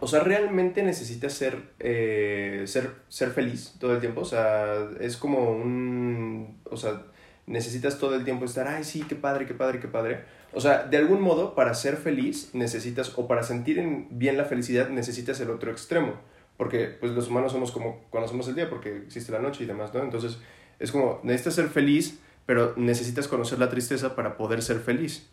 o 0.00 0.06
sea, 0.06 0.20
realmente 0.20 0.82
necesitas 0.82 1.32
ser, 1.32 1.62
eh, 1.78 2.64
ser, 2.66 2.90
ser 3.08 3.30
feliz 3.30 3.74
todo 3.78 3.94
el 3.94 4.00
tiempo. 4.00 4.20
O 4.20 4.24
sea, 4.26 4.90
es 5.00 5.16
como 5.16 5.50
un... 5.50 6.60
O 6.64 6.76
sea, 6.76 7.02
necesitas 7.46 7.98
todo 7.98 8.14
el 8.14 8.22
tiempo 8.22 8.44
estar, 8.44 8.68
ay, 8.68 8.84
sí, 8.84 9.02
qué 9.08 9.14
padre, 9.14 9.46
qué 9.46 9.54
padre, 9.54 9.80
qué 9.80 9.88
padre. 9.88 10.24
O 10.54 10.60
sea, 10.60 10.84
de 10.84 10.96
algún 10.96 11.20
modo, 11.20 11.54
para 11.54 11.74
ser 11.74 11.96
feliz 11.96 12.50
necesitas, 12.52 13.12
o 13.16 13.26
para 13.26 13.42
sentir 13.42 14.06
bien 14.10 14.36
la 14.36 14.44
felicidad, 14.44 14.88
necesitas 14.88 15.40
el 15.40 15.50
otro 15.50 15.70
extremo. 15.70 16.14
Porque, 16.56 16.86
pues, 16.86 17.12
los 17.12 17.28
humanos 17.28 17.52
somos 17.52 17.72
como 17.72 18.04
conocemos 18.10 18.46
el 18.48 18.54
día, 18.54 18.70
porque 18.70 18.96
existe 18.98 19.32
la 19.32 19.40
noche 19.40 19.64
y 19.64 19.66
demás, 19.66 19.92
¿no? 19.92 20.02
Entonces, 20.02 20.38
es 20.78 20.92
como, 20.92 21.20
necesitas 21.24 21.54
ser 21.54 21.68
feliz, 21.68 22.20
pero 22.46 22.74
necesitas 22.76 23.26
conocer 23.26 23.58
la 23.58 23.68
tristeza 23.68 24.14
para 24.14 24.36
poder 24.36 24.62
ser 24.62 24.78
feliz. 24.78 25.28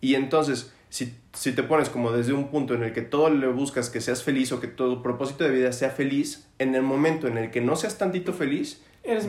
Y 0.00 0.14
entonces, 0.14 0.72
si, 0.90 1.14
si 1.32 1.52
te 1.52 1.62
pones 1.62 1.88
como 1.88 2.12
desde 2.12 2.32
un 2.32 2.48
punto 2.48 2.74
en 2.74 2.82
el 2.82 2.92
que 2.92 3.02
todo 3.02 3.30
le 3.30 3.48
buscas 3.48 3.88
que 3.88 4.00
seas 4.00 4.22
feliz 4.22 4.52
o 4.52 4.60
que 4.60 4.66
tu 4.66 5.02
propósito 5.02 5.44
de 5.44 5.50
vida 5.50 5.72
sea 5.72 5.90
feliz, 5.90 6.48
en 6.58 6.74
el 6.74 6.82
momento 6.82 7.26
en 7.28 7.38
el 7.38 7.50
que 7.50 7.60
no 7.60 7.76
seas 7.76 7.96
tantito 7.96 8.32
feliz, 8.32 8.82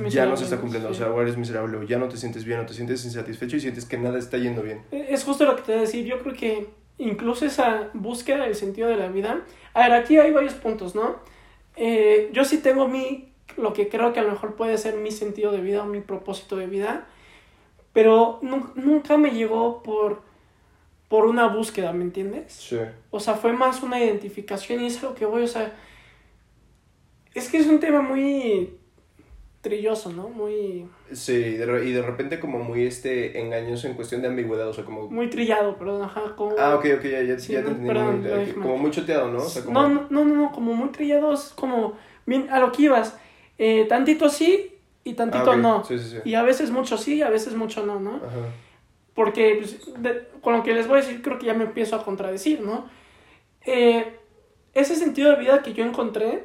ya 0.09 0.25
no 0.25 0.35
se 0.35 0.45
está 0.45 0.57
cumpliendo. 0.57 0.89
O 0.89 0.93
sea, 0.93 1.11
o 1.11 1.21
eres 1.21 1.37
miserable, 1.37 1.77
o 1.77 1.83
ya 1.83 1.97
no 1.97 2.07
te 2.07 2.17
sientes 2.17 2.45
bien, 2.45 2.59
o 2.59 2.65
te 2.65 2.73
sientes 2.73 3.03
insatisfecho 3.05 3.57
y 3.57 3.59
sientes 3.59 3.85
que 3.85 3.97
nada 3.97 4.17
está 4.17 4.37
yendo 4.37 4.63
bien. 4.63 4.81
E, 4.91 5.07
es 5.09 5.23
justo 5.23 5.45
lo 5.45 5.55
que 5.55 5.61
te 5.61 5.71
voy 5.71 5.79
a 5.79 5.81
decir. 5.81 6.05
Yo 6.05 6.19
creo 6.19 6.33
que 6.33 6.69
incluso 6.97 7.45
esa 7.45 7.89
búsqueda 7.93 8.43
del 8.45 8.55
sentido 8.55 8.87
de 8.89 8.97
la 8.97 9.07
vida. 9.07 9.43
A 9.73 9.83
ver, 9.83 9.93
aquí 9.93 10.17
hay 10.17 10.31
varios 10.31 10.55
puntos, 10.55 10.95
¿no? 10.95 11.17
Eh, 11.75 12.29
yo 12.33 12.43
sí 12.43 12.57
tengo 12.57 12.87
mi, 12.87 13.31
lo 13.55 13.73
que 13.73 13.87
creo 13.87 14.13
que 14.13 14.19
a 14.19 14.23
lo 14.23 14.31
mejor 14.31 14.55
puede 14.55 14.77
ser 14.77 14.95
mi 14.95 15.11
sentido 15.11 15.51
de 15.51 15.61
vida 15.61 15.83
o 15.83 15.85
mi 15.85 16.01
propósito 16.01 16.55
de 16.55 16.67
vida, 16.67 17.07
pero 17.93 18.39
nunca 18.41 19.17
me 19.17 19.31
llegó 19.31 19.83
por 19.83 20.25
por 21.07 21.25
una 21.25 21.47
búsqueda, 21.47 21.93
¿me 21.93 22.03
entiendes? 22.03 22.51
Sí. 22.51 22.79
O 23.11 23.19
sea, 23.19 23.35
fue 23.35 23.53
más 23.53 23.81
una 23.81 24.03
identificación 24.03 24.81
y 24.81 24.87
es 24.87 25.01
a 25.01 25.07
lo 25.07 25.15
que 25.15 25.25
voy, 25.25 25.43
o 25.43 25.47
sea, 25.47 25.73
es 27.33 27.49
que 27.49 27.57
es 27.57 27.67
un 27.67 27.79
tema 27.79 28.01
muy 28.01 28.77
trilloso, 29.67 30.11
¿no? 30.11 30.29
Muy... 30.29 30.87
Sí, 31.11 31.33
y 31.33 31.57
de, 31.57 32.01
repente 32.01 32.39
como 32.39 32.59
muy 32.59 32.85
este 32.85 33.39
engañoso 33.39 33.87
en 33.87 33.93
cuestión 33.93 34.21
de 34.21 34.27
ambigüedad, 34.27 34.67
o 34.67 34.73
sea, 34.73 34.85
como... 34.85 35.09
Muy 35.09 35.29
trillado, 35.29 35.77
perdón, 35.77 36.03
ajá, 36.03 36.35
como... 36.35 36.55
Ah, 36.57 36.75
ok, 36.75 36.85
ok, 36.97 37.03
ya, 37.03 37.21
ya, 37.23 37.37
te 37.37 37.57
entendí. 37.57 38.53
como 38.53 38.77
muy 38.77 38.91
choteado, 38.91 39.31
¿no? 39.31 39.39
O 39.39 39.49
sea, 39.49 39.63
como... 39.63 39.81
no, 39.81 40.07
no, 40.09 40.25
no, 40.25 40.35
no, 40.35 40.51
como 40.51 40.73
muy 40.73 40.89
trillado, 40.89 41.33
es 41.33 41.53
como, 41.55 41.97
bien, 42.25 42.49
a 42.49 42.59
lo 42.59 42.71
que 42.71 42.83
ibas, 42.83 43.17
eh, 43.57 43.85
tantito 43.89 44.29
sí 44.29 44.73
y 45.03 45.13
tantito 45.13 45.51
ah, 45.51 45.55
no. 45.55 45.83
Sí, 45.83 45.97
sí, 45.99 46.09
sí. 46.09 46.17
Y 46.25 46.35
a 46.35 46.43
veces 46.43 46.71
mucho 46.71 46.97
sí 46.97 47.15
y 47.15 47.21
a 47.21 47.29
veces 47.29 47.55
mucho 47.55 47.85
no, 47.85 47.99
¿no? 47.99 48.17
Ajá. 48.17 48.51
Porque 49.13 49.55
pues, 49.59 49.79
con 50.41 50.57
lo 50.57 50.63
que 50.63 50.73
les 50.73 50.87
voy 50.87 50.99
a 50.99 51.01
decir 51.01 51.21
creo 51.21 51.39
que 51.39 51.47
ya 51.47 51.53
me 51.53 51.63
empiezo 51.63 51.95
a 51.95 52.03
contradecir, 52.03 52.61
¿no? 52.61 52.87
Eh, 53.65 54.15
ese 54.73 54.95
sentido 54.95 55.31
de 55.31 55.37
vida 55.37 55.63
que 55.63 55.73
yo 55.73 55.83
encontré 55.83 56.43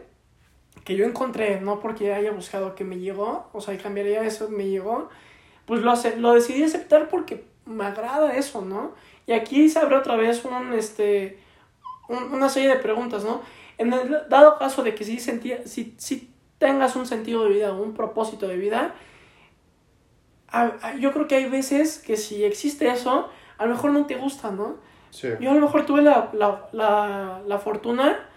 que 0.85 0.97
yo 0.97 1.05
encontré, 1.05 1.61
no 1.61 1.81
porque 1.81 2.13
haya 2.13 2.33
buscado 2.33 2.75
que 2.75 2.85
me 2.85 2.99
llegó, 2.99 3.49
o 3.53 3.61
sea, 3.61 3.77
cambiaría 3.79 4.25
eso, 4.25 4.49
me 4.49 4.69
llegó, 4.69 5.09
pues 5.67 5.83
lo, 5.83 5.93
hace, 5.93 6.17
lo 6.17 6.33
decidí 6.33 6.63
aceptar 6.63 7.09
porque 7.09 7.45
me 7.67 7.85
agrada 7.85 8.37
eso, 8.37 8.63
¿no? 8.63 8.95
Y 9.27 9.33
aquí 9.33 9.69
se 9.69 9.79
abre 9.79 9.97
otra 9.97 10.17
vez 10.17 10.45
un, 10.45 10.73
este, 10.73 11.39
una 12.09 12.49
serie 12.49 12.71
de 12.71 12.77
preguntas, 12.77 13.25
¿no? 13.25 13.43
En 13.79 13.93
el 13.93 14.23
dado 14.29 14.59
caso 14.59 14.83
de 14.83 14.95
que 14.95 15.05
si, 15.05 15.21
sentía, 15.21 15.67
si, 15.67 15.95
si 15.99 16.33
tengas 16.59 16.97
un 16.97 17.07
sentido 17.07 17.45
de 17.45 17.51
vida, 17.51 17.73
un 17.73 17.95
propósito 17.95 18.49
de 18.49 18.57
vida, 18.57 18.95
yo 20.99 21.13
creo 21.13 21.29
que 21.29 21.37
hay 21.37 21.49
veces 21.49 21.99
que 21.99 22.17
si 22.17 22.45
existe 22.45 22.89
eso, 22.89 23.31
a 23.57 23.67
lo 23.67 23.75
mejor 23.75 23.93
no 23.93 24.07
te 24.07 24.17
gusta, 24.17 24.51
¿no? 24.51 24.77
Sí. 25.11 25.29
Yo 25.41 25.51
a 25.51 25.55
lo 25.55 25.61
mejor 25.61 25.87
tuve 25.87 26.03
la, 26.03 26.31
la, 26.33 26.69
la, 26.73 27.43
la 27.47 27.59
fortuna 27.59 28.29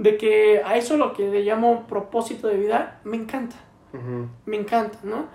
de 0.00 0.16
que 0.16 0.62
a 0.64 0.78
eso 0.78 0.96
lo 0.96 1.12
que 1.12 1.28
le 1.28 1.42
llamo 1.42 1.86
propósito 1.86 2.48
de 2.48 2.56
vida, 2.56 3.00
me 3.04 3.18
encanta. 3.18 3.56
Me 4.46 4.56
encanta, 4.56 4.98
¿no? 5.02 5.26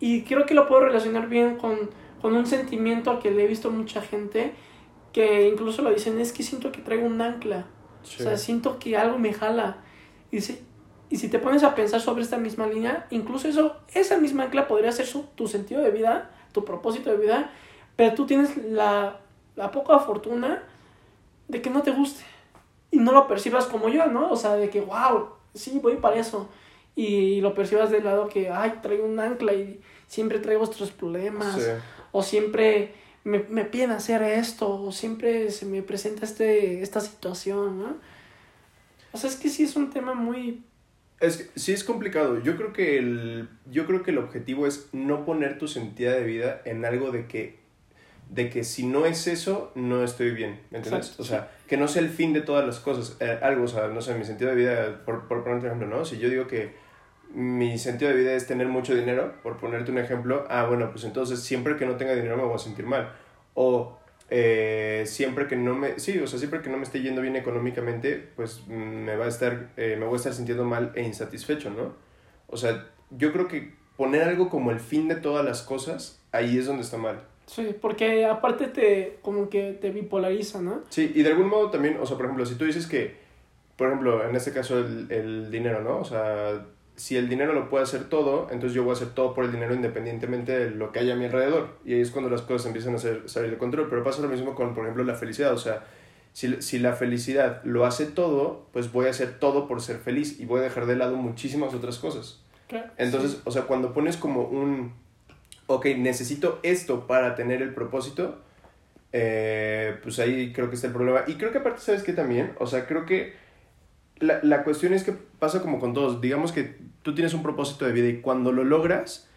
Y 0.00 0.22
creo 0.24 0.44
que 0.44 0.52
lo 0.52 0.68
puedo 0.68 0.82
relacionar 0.82 1.28
bien 1.28 1.56
con, 1.56 1.88
con 2.20 2.34
un 2.34 2.46
sentimiento 2.46 3.10
al 3.10 3.20
que 3.20 3.30
le 3.30 3.44
he 3.44 3.46
visto 3.46 3.70
mucha 3.70 4.02
gente 4.02 4.52
que 5.14 5.48
incluso 5.48 5.80
lo 5.80 5.90
dicen, 5.90 6.20
es 6.20 6.34
que 6.34 6.42
siento 6.42 6.72
que 6.72 6.82
traigo 6.82 7.06
un 7.06 7.22
ancla. 7.22 7.66
O 8.02 8.06
sea, 8.06 8.36
siento 8.36 8.78
que 8.78 8.98
algo 8.98 9.18
me 9.18 9.32
jala. 9.32 9.78
Y 10.30 10.42
si, 10.42 10.60
y 11.08 11.16
si 11.16 11.30
te 11.30 11.38
pones 11.38 11.64
a 11.64 11.74
pensar 11.74 12.02
sobre 12.02 12.22
esta 12.22 12.36
misma 12.36 12.66
línea, 12.66 13.06
incluso 13.10 13.48
eso, 13.48 13.76
esa 13.94 14.18
misma 14.18 14.44
ancla 14.44 14.68
podría 14.68 14.92
ser 14.92 15.06
su, 15.06 15.22
tu 15.36 15.48
sentido 15.48 15.80
de 15.80 15.90
vida, 15.90 16.30
tu 16.52 16.66
propósito 16.66 17.08
de 17.10 17.16
vida, 17.16 17.50
pero 17.96 18.14
tú 18.14 18.26
tienes 18.26 18.58
la, 18.58 19.20
la 19.56 19.70
poca 19.70 19.98
fortuna 20.00 20.64
de 21.48 21.62
que 21.62 21.70
no 21.70 21.80
te 21.80 21.92
guste 21.92 22.24
y 22.90 22.98
no 22.98 23.12
lo 23.12 23.26
percibas 23.28 23.66
como 23.66 23.88
yo, 23.88 24.06
¿no? 24.06 24.30
O 24.30 24.36
sea, 24.36 24.54
de 24.54 24.70
que, 24.70 24.80
wow, 24.80 25.28
sí, 25.54 25.78
voy 25.82 25.96
para 25.96 26.16
eso. 26.16 26.48
Y 26.94 27.40
lo 27.40 27.54
percibas 27.54 27.90
del 27.90 28.04
lado 28.04 28.28
que, 28.28 28.50
ay, 28.50 28.74
traigo 28.82 29.06
un 29.06 29.20
ancla 29.20 29.52
y 29.52 29.80
siempre 30.06 30.38
traigo 30.38 30.64
estos 30.64 30.90
problemas. 30.90 31.56
O 32.12 32.22
siempre 32.22 32.94
me, 33.24 33.44
me 33.48 33.64
piden 33.64 33.90
hacer 33.90 34.22
esto. 34.22 34.82
O 34.82 34.90
siempre 34.90 35.50
se 35.50 35.66
me 35.66 35.82
presenta 35.82 36.24
este, 36.24 36.82
esta 36.82 37.00
situación, 37.00 37.78
¿no? 37.78 37.96
O 39.12 39.18
sea, 39.18 39.30
es 39.30 39.36
que 39.36 39.48
sí 39.48 39.62
es 39.62 39.76
un 39.76 39.90
tema 39.90 40.14
muy... 40.14 40.64
Es, 41.20 41.50
sí 41.56 41.72
es 41.72 41.84
complicado. 41.84 42.40
Yo 42.42 42.56
creo 42.56 42.72
que 42.72 42.98
el, 42.98 43.48
yo 43.70 43.86
creo 43.86 44.02
que 44.02 44.12
el 44.12 44.18
objetivo 44.18 44.66
es 44.66 44.88
no 44.92 45.24
poner 45.24 45.58
tu 45.58 45.68
sentido 45.68 46.12
de 46.12 46.24
vida 46.24 46.62
en 46.64 46.84
algo 46.84 47.10
de 47.10 47.26
que 47.26 47.58
de 48.30 48.50
que 48.50 48.64
si 48.64 48.86
no 48.86 49.06
es 49.06 49.26
eso, 49.26 49.72
no 49.74 50.04
estoy 50.04 50.30
bien, 50.32 50.60
¿me 50.70 50.78
entiendes? 50.78 51.18
O 51.18 51.24
sea, 51.24 51.50
que 51.66 51.76
no 51.76 51.88
sea 51.88 52.02
el 52.02 52.10
fin 52.10 52.32
de 52.32 52.42
todas 52.42 52.66
las 52.66 52.78
cosas, 52.78 53.16
eh, 53.20 53.38
algo, 53.42 53.64
o 53.64 53.68
sea, 53.68 53.88
no 53.88 54.00
sé, 54.02 54.14
mi 54.14 54.24
sentido 54.24 54.50
de 54.50 54.56
vida, 54.56 55.02
por, 55.04 55.26
por 55.28 55.42
ponerte 55.42 55.66
un 55.66 55.72
ejemplo, 55.72 55.96
¿no? 55.96 56.04
Si 56.04 56.18
yo 56.18 56.28
digo 56.28 56.46
que 56.46 56.74
mi 57.34 57.78
sentido 57.78 58.10
de 58.10 58.16
vida 58.16 58.32
es 58.32 58.46
tener 58.46 58.68
mucho 58.68 58.94
dinero, 58.94 59.34
por 59.42 59.58
ponerte 59.58 59.90
un 59.90 59.98
ejemplo, 59.98 60.44
ah, 60.48 60.64
bueno, 60.66 60.90
pues 60.90 61.04
entonces 61.04 61.40
siempre 61.40 61.76
que 61.76 61.86
no 61.86 61.96
tenga 61.96 62.14
dinero 62.14 62.36
me 62.36 62.44
voy 62.44 62.54
a 62.54 62.58
sentir 62.58 62.86
mal. 62.86 63.12
O 63.54 63.98
eh, 64.30 65.04
siempre 65.06 65.46
que 65.46 65.56
no 65.56 65.74
me, 65.74 65.98
sí, 65.98 66.18
o 66.18 66.26
sea, 66.26 66.38
siempre 66.38 66.60
que 66.60 66.70
no 66.70 66.76
me 66.76 66.84
esté 66.84 67.00
yendo 67.00 67.22
bien 67.22 67.36
económicamente, 67.36 68.28
pues 68.36 68.66
me 68.66 69.16
va 69.16 69.26
a 69.26 69.28
estar, 69.28 69.70
eh, 69.76 69.96
me 69.98 70.04
voy 70.04 70.14
a 70.14 70.16
estar 70.16 70.32
sintiendo 70.32 70.64
mal 70.64 70.92
e 70.94 71.02
insatisfecho, 71.02 71.70
¿no? 71.70 71.94
O 72.46 72.56
sea, 72.56 72.88
yo 73.10 73.32
creo 73.32 73.48
que 73.48 73.74
poner 73.96 74.22
algo 74.22 74.48
como 74.48 74.70
el 74.70 74.80
fin 74.80 75.08
de 75.08 75.16
todas 75.16 75.44
las 75.44 75.62
cosas, 75.62 76.22
ahí 76.32 76.58
es 76.58 76.66
donde 76.66 76.82
está 76.82 76.98
mal. 76.98 77.22
Sí, 77.48 77.74
porque 77.80 78.26
aparte 78.26 78.68
te, 78.68 79.18
como 79.22 79.48
que 79.48 79.72
te 79.72 79.90
bipolariza, 79.90 80.60
¿no? 80.60 80.82
Sí, 80.90 81.10
y 81.14 81.22
de 81.22 81.30
algún 81.30 81.48
modo 81.48 81.70
también, 81.70 81.98
o 82.00 82.06
sea, 82.06 82.16
por 82.16 82.26
ejemplo, 82.26 82.46
si 82.46 82.54
tú 82.54 82.66
dices 82.66 82.86
que, 82.86 83.16
por 83.76 83.88
ejemplo, 83.88 84.28
en 84.28 84.36
este 84.36 84.52
caso 84.52 84.78
el, 84.78 85.10
el 85.10 85.50
dinero, 85.50 85.82
¿no? 85.82 85.98
O 85.98 86.04
sea, 86.04 86.62
si 86.98 87.16
el 87.16 87.28
dinero 87.28 87.52
lo 87.52 87.70
puede 87.70 87.84
hacer 87.84 88.08
todo, 88.08 88.48
entonces 88.50 88.74
yo 88.74 88.82
voy 88.82 88.90
a 88.90 88.94
hacer 88.94 89.10
todo 89.10 89.32
por 89.32 89.44
el 89.44 89.52
dinero 89.52 89.72
independientemente 89.72 90.58
de 90.58 90.70
lo 90.70 90.90
que 90.90 90.98
haya 90.98 91.14
a 91.14 91.16
mi 91.16 91.26
alrededor. 91.26 91.78
Y 91.84 91.94
ahí 91.94 92.00
es 92.00 92.10
cuando 92.10 92.28
las 92.28 92.42
cosas 92.42 92.66
empiezan 92.66 92.96
a 92.96 92.98
ser, 92.98 93.22
salir 93.26 93.52
de 93.52 93.56
control. 93.56 93.86
Pero 93.88 94.02
pasa 94.02 94.20
lo 94.20 94.28
mismo 94.28 94.56
con, 94.56 94.74
por 94.74 94.82
ejemplo, 94.82 95.04
la 95.04 95.14
felicidad. 95.14 95.52
O 95.52 95.58
sea, 95.58 95.84
si, 96.32 96.60
si 96.60 96.80
la 96.80 96.94
felicidad 96.94 97.62
lo 97.62 97.86
hace 97.86 98.04
todo, 98.06 98.66
pues 98.72 98.92
voy 98.92 99.06
a 99.06 99.10
hacer 99.10 99.38
todo 99.38 99.68
por 99.68 99.80
ser 99.80 99.98
feliz 99.98 100.40
y 100.40 100.44
voy 100.44 100.58
a 100.58 100.64
dejar 100.64 100.86
de 100.86 100.96
lado 100.96 101.14
muchísimas 101.16 101.72
otras 101.72 101.98
cosas. 101.98 102.42
Entonces, 102.96 103.40
o 103.44 103.52
sea, 103.52 103.62
cuando 103.62 103.94
pones 103.94 104.16
como 104.16 104.42
un 104.42 104.92
ok, 105.68 105.86
necesito 105.98 106.58
esto 106.62 107.06
para 107.06 107.36
tener 107.36 107.62
el 107.62 107.74
propósito, 107.74 108.40
eh, 109.12 109.96
pues 110.02 110.18
ahí 110.18 110.52
creo 110.52 110.68
que 110.68 110.74
está 110.74 110.88
el 110.88 110.94
problema. 110.94 111.22
Y 111.26 111.34
creo 111.34 111.52
que 111.52 111.58
aparte, 111.58 111.80
¿sabes 111.80 112.02
qué 112.02 112.12
también? 112.12 112.52
O 112.58 112.66
sea, 112.66 112.86
creo 112.86 113.06
que 113.06 113.34
la, 114.18 114.40
la 114.42 114.64
cuestión 114.64 114.94
es 114.94 115.04
que 115.04 115.12
pasa 115.12 115.60
como 115.62 115.78
con 115.78 115.94
todos. 115.94 116.20
Digamos 116.20 116.52
que 116.52 116.76
tú 117.02 117.14
tienes 117.14 117.34
un 117.34 117.42
propósito 117.42 117.84
de 117.84 117.92
vida 117.92 118.08
y 118.08 118.20
cuando 118.20 118.50
lo 118.50 118.64
logras, 118.64 119.28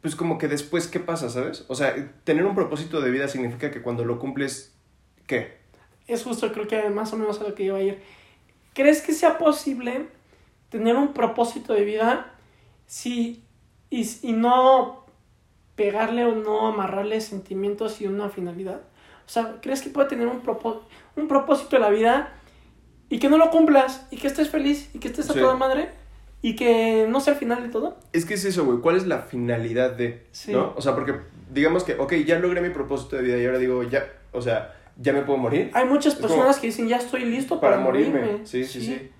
pues 0.00 0.16
como 0.16 0.38
que 0.38 0.48
después, 0.48 0.88
¿qué 0.88 0.98
pasa, 0.98 1.30
sabes? 1.30 1.64
O 1.68 1.76
sea, 1.76 1.94
tener 2.24 2.44
un 2.44 2.56
propósito 2.56 3.00
de 3.00 3.10
vida 3.10 3.28
significa 3.28 3.70
que 3.70 3.80
cuando 3.80 4.04
lo 4.04 4.18
cumples, 4.18 4.74
¿qué? 5.28 5.56
Es 6.08 6.24
justo, 6.24 6.52
creo 6.52 6.66
que 6.66 6.90
más 6.90 7.12
o 7.12 7.16
menos 7.16 7.40
a 7.40 7.44
lo 7.44 7.54
que 7.54 7.62
iba 7.62 7.78
a 7.78 7.82
ir. 7.82 8.00
¿Crees 8.74 9.02
que 9.02 9.12
sea 9.12 9.38
posible 9.38 10.08
tener 10.68 10.96
un 10.96 11.12
propósito 11.12 11.74
de 11.74 11.84
vida 11.84 12.34
si 12.86 13.44
y, 13.90 14.08
y 14.22 14.32
no 14.32 15.01
pegarle 15.76 16.24
o 16.24 16.34
no 16.34 16.66
amarrarle 16.66 17.20
sentimientos 17.20 18.00
y 18.00 18.06
una 18.06 18.28
finalidad? 18.28 18.82
O 19.26 19.28
sea, 19.28 19.56
¿crees 19.62 19.82
que 19.82 19.90
puede 19.90 20.08
tener 20.08 20.26
un, 20.26 20.42
un 21.16 21.28
propósito 21.28 21.76
de 21.76 21.80
la 21.80 21.90
vida 21.90 22.32
y 23.08 23.18
que 23.18 23.28
no 23.28 23.38
lo 23.38 23.50
cumplas 23.50 24.06
y 24.10 24.16
que 24.16 24.26
estés 24.26 24.50
feliz 24.50 24.90
y 24.94 24.98
que 24.98 25.08
estés 25.08 25.30
a 25.30 25.34
toda 25.34 25.54
madre 25.54 25.90
y 26.40 26.56
que 26.56 27.06
no 27.08 27.20
sea 27.20 27.34
el 27.34 27.38
final 27.38 27.62
de 27.62 27.68
todo? 27.68 27.98
Es 28.12 28.24
que 28.24 28.34
es 28.34 28.44
eso, 28.44 28.64
güey. 28.64 28.78
¿Cuál 28.78 28.96
es 28.96 29.06
la 29.06 29.20
finalidad 29.20 29.92
de? 29.92 30.26
¿No? 30.48 30.74
O 30.76 30.82
sea, 30.82 30.94
porque 30.94 31.14
digamos 31.52 31.84
que, 31.84 31.94
ok, 31.94 32.14
ya 32.26 32.38
logré 32.38 32.60
mi 32.60 32.70
propósito 32.70 33.16
de 33.16 33.22
vida 33.22 33.38
y 33.38 33.46
ahora 33.46 33.58
digo, 33.58 33.82
ya, 33.84 34.06
o 34.32 34.42
sea, 34.42 34.74
ya 34.96 35.12
me 35.12 35.22
puedo 35.22 35.38
morir. 35.38 35.70
Hay 35.74 35.86
muchas 35.86 36.14
personas 36.14 36.58
que 36.58 36.66
dicen, 36.68 36.88
ya 36.88 36.96
estoy 36.96 37.24
listo 37.24 37.60
para, 37.60 37.78
morirme. 37.78 38.40
Sí, 38.44 38.64
sí, 38.64 38.80
sí. 38.80 39.10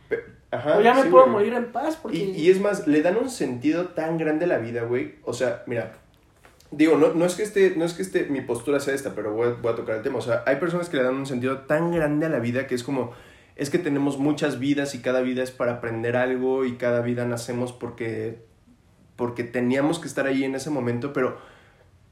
Ajá, 0.50 0.76
o 0.76 0.82
ya 0.82 0.92
me 0.92 1.04
puedo 1.04 1.26
morir 1.28 1.54
en 1.54 1.72
paz. 1.72 1.96
Porque... 1.96 2.18
Y, 2.18 2.32
y, 2.32 2.50
es 2.50 2.60
más, 2.60 2.86
le 2.86 3.00
dan 3.00 3.16
un 3.16 3.30
sentido 3.30 3.88
tan 3.88 4.18
grande 4.18 4.44
a 4.44 4.48
la 4.48 4.58
vida, 4.58 4.82
güey. 4.82 5.14
O 5.24 5.32
sea, 5.32 5.62
mira, 5.66 6.01
digo, 6.72 6.96
no, 6.96 7.14
no, 7.14 7.24
es 7.24 7.34
que 7.34 7.42
este, 7.42 7.74
no 7.76 7.84
es 7.84 7.92
que 7.92 8.02
este, 8.02 8.24
mi 8.24 8.40
postura 8.40 8.80
sea 8.80 8.94
esta, 8.94 9.14
pero 9.14 9.32
voy 9.32 9.54
voy 9.60 9.72
a 9.72 9.76
tocar 9.76 9.96
el 9.96 10.02
tema. 10.02 10.18
O 10.18 10.22
sea, 10.22 10.42
hay 10.46 10.56
personas 10.56 10.88
que 10.88 10.96
le 10.96 11.04
dan 11.04 11.14
un 11.14 11.26
sentido 11.26 11.58
tan 11.60 11.92
grande 11.92 12.26
a 12.26 12.28
la 12.28 12.40
vida 12.40 12.66
que 12.66 12.74
es 12.74 12.82
como, 12.82 13.12
es 13.56 13.70
que 13.70 13.78
tenemos 13.78 14.18
muchas 14.18 14.58
vidas 14.58 14.94
y 14.94 15.00
cada 15.00 15.20
vida 15.20 15.42
es 15.42 15.50
para 15.50 15.74
aprender 15.74 16.16
algo 16.16 16.64
y 16.64 16.76
cada 16.76 17.02
vida 17.02 17.24
nacemos 17.26 17.72
porque, 17.72 18.42
porque 19.16 19.44
teníamos 19.44 19.98
que 19.98 20.08
estar 20.08 20.26
ahí 20.26 20.44
en 20.44 20.54
ese 20.54 20.70
momento, 20.70 21.12
pero 21.12 21.36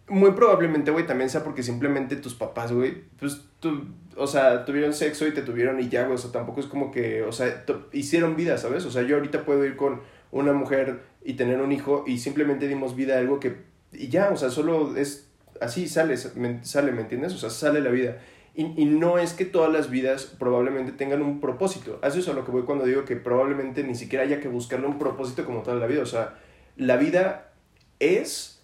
muy 0.09 0.33
probablemente, 0.33 0.91
güey, 0.91 1.07
también 1.07 1.31
sea 1.31 1.45
porque 1.45 1.63
simplemente 1.63 2.17
tus 2.17 2.35
papás, 2.35 2.73
güey, 2.73 3.05
pues, 3.19 3.45
tú, 3.61 3.87
o 4.17 4.27
sea, 4.27 4.65
tuvieron 4.65 4.93
sexo 4.93 5.27
y 5.27 5.33
te 5.33 5.43
tuvieron 5.43 5.81
y 5.81 5.89
ya, 5.89 6.03
güey, 6.03 6.17
o 6.17 6.19
sea, 6.19 6.33
tampoco 6.33 6.61
es 6.61 6.67
como 6.67 6.91
que, 6.91 7.23
o 7.23 7.33
sea, 7.33 7.65
hicieron 7.93 8.37
vida, 8.37 8.59
¿sabes? 8.59 8.85
O 8.85 8.91
sea, 8.91 9.03
yo 9.03 9.17
ahorita 9.17 9.45
puedo 9.45 9.65
ir 9.65 9.77
con 9.77 10.01
una 10.33 10.53
mujer 10.53 11.03
y 11.25 11.35
tener 11.35 11.61
un 11.61 11.73
hijo 11.73 12.05
y 12.07 12.19
simplemente 12.19 12.67
dimos 12.67 12.97
vida 12.97 13.17
a 13.17 13.19
algo 13.19 13.41
que 13.41 13.70
y 13.93 14.09
ya, 14.09 14.31
o 14.31 14.37
sea, 14.37 14.51
solo 14.51 14.97
es 14.97 15.31
así 15.61 15.89
sale, 15.89 16.17
sale, 16.17 16.93
¿me 16.93 17.03
entiendes? 17.03 17.35
O 17.35 17.39
sea, 17.39 17.51
sale 17.51 17.81
la 17.81 17.91
vida. 17.91 18.19
Y, 18.55 18.83
y, 18.83 18.85
no 18.85 19.19
es 19.19 19.33
que 19.33 19.45
todas 19.45 19.73
las 19.73 19.91
vidas 19.91 20.35
probablemente 20.39 20.93
tengan 20.93 21.23
un 21.23 21.41
propósito. 21.41 22.01
Eso 22.03 22.19
es 22.19 22.29
a 22.29 22.33
lo 22.33 22.45
que 22.45 22.51
voy 22.51 22.63
cuando 22.63 22.85
digo 22.85 23.05
que 23.05 23.17
probablemente 23.17 23.85
ni 23.85 23.95
siquiera 23.95 24.25
haya 24.25 24.41
que 24.41 24.49
buscarle 24.49 24.87
un 24.87 24.99
propósito 24.99 25.45
como 25.45 25.63
toda 25.63 25.77
la 25.77 25.87
vida. 25.87 26.03
O 26.03 26.07
sea, 26.07 26.39
la 26.77 26.97
vida 26.97 27.53
es 28.01 28.63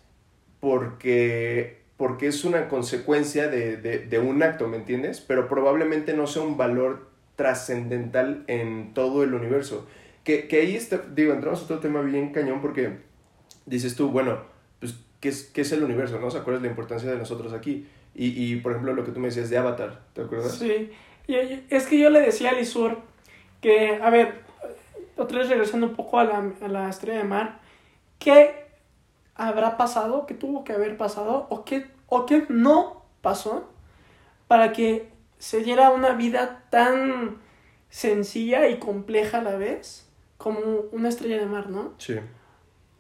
porque, 0.60 1.82
porque 1.96 2.26
es 2.26 2.44
una 2.44 2.68
consecuencia 2.68 3.48
de, 3.48 3.76
de, 3.76 4.00
de 4.00 4.18
un 4.18 4.42
acto, 4.42 4.66
¿me 4.66 4.76
entiendes? 4.76 5.20
Pero 5.20 5.48
probablemente 5.48 6.14
no 6.14 6.26
sea 6.26 6.42
un 6.42 6.56
valor 6.56 7.08
trascendental 7.36 8.44
en 8.48 8.92
todo 8.92 9.22
el 9.22 9.34
universo. 9.34 9.86
Que, 10.24 10.48
que 10.48 10.60
ahí 10.60 10.74
está, 10.74 11.02
digo, 11.14 11.32
entramos 11.32 11.60
a 11.60 11.64
otro 11.64 11.78
tema 11.78 12.00
bien 12.00 12.32
cañón 12.32 12.60
porque 12.60 12.98
dices 13.66 13.94
tú, 13.94 14.10
bueno, 14.10 14.55
qué 15.20 15.28
es, 15.28 15.44
qué 15.44 15.62
es 15.62 15.72
el 15.72 15.82
universo, 15.82 16.18
¿no? 16.18 16.26
O 16.26 16.30
sea, 16.30 16.42
cuál 16.42 16.56
es 16.56 16.62
la 16.62 16.68
importancia 16.68 17.10
de 17.10 17.18
nosotros 17.18 17.52
aquí. 17.52 17.88
Y, 18.14 18.28
y, 18.28 18.56
por 18.56 18.72
ejemplo, 18.72 18.94
lo 18.94 19.04
que 19.04 19.12
tú 19.12 19.20
me 19.20 19.28
decías 19.28 19.50
de 19.50 19.58
Avatar, 19.58 20.00
¿te 20.14 20.22
acuerdas? 20.22 20.56
Sí, 20.56 20.90
y, 21.26 21.34
es 21.68 21.86
que 21.86 21.98
yo 21.98 22.10
le 22.10 22.20
decía 22.20 22.50
a 22.50 22.52
Lisur 22.54 22.98
que, 23.60 24.00
a 24.02 24.10
ver, 24.10 24.42
otra 25.16 25.38
vez 25.38 25.48
regresando 25.48 25.86
un 25.86 25.94
poco 25.94 26.18
a 26.18 26.24
la, 26.24 26.52
a 26.62 26.68
la 26.68 26.88
estrella 26.88 27.18
de 27.18 27.24
mar, 27.24 27.60
¿qué 28.18 28.66
habrá 29.34 29.76
pasado, 29.76 30.26
qué 30.26 30.34
tuvo 30.34 30.64
que 30.64 30.72
haber 30.72 30.96
pasado 30.96 31.46
o 31.50 31.64
qué, 31.64 31.90
o 32.08 32.24
qué 32.24 32.46
no 32.48 33.02
pasó 33.20 33.68
para 34.48 34.72
que 34.72 35.10
se 35.38 35.62
diera 35.62 35.90
una 35.90 36.12
vida 36.12 36.64
tan 36.70 37.38
sencilla 37.90 38.68
y 38.68 38.78
compleja 38.78 39.38
a 39.38 39.42
la 39.42 39.56
vez 39.56 40.08
como 40.38 40.60
una 40.92 41.08
estrella 41.08 41.38
de 41.38 41.46
mar, 41.46 41.68
¿no? 41.68 41.94
Sí 41.98 42.14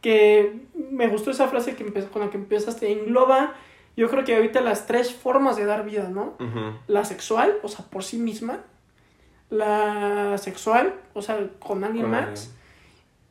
que 0.00 0.60
me 0.74 1.08
gustó 1.08 1.30
esa 1.30 1.48
frase 1.48 1.74
que 1.74 1.84
con 2.08 2.22
la 2.22 2.30
que 2.30 2.36
empezaste, 2.36 2.92
engloba, 2.92 3.54
yo 3.96 4.08
creo 4.10 4.24
que 4.24 4.36
ahorita 4.36 4.60
las 4.60 4.86
tres 4.86 5.12
formas 5.14 5.56
de 5.56 5.64
dar 5.64 5.84
vida, 5.84 6.08
¿no? 6.08 6.34
La 6.86 7.04
sexual, 7.04 7.54
o 7.62 7.68
sea, 7.68 7.84
por 7.86 8.04
sí 8.04 8.18
misma, 8.18 8.60
la 9.50 10.36
sexual, 10.38 10.94
o 11.14 11.22
sea, 11.22 11.38
con 11.58 11.84
alguien 11.84 12.10
más, 12.10 12.54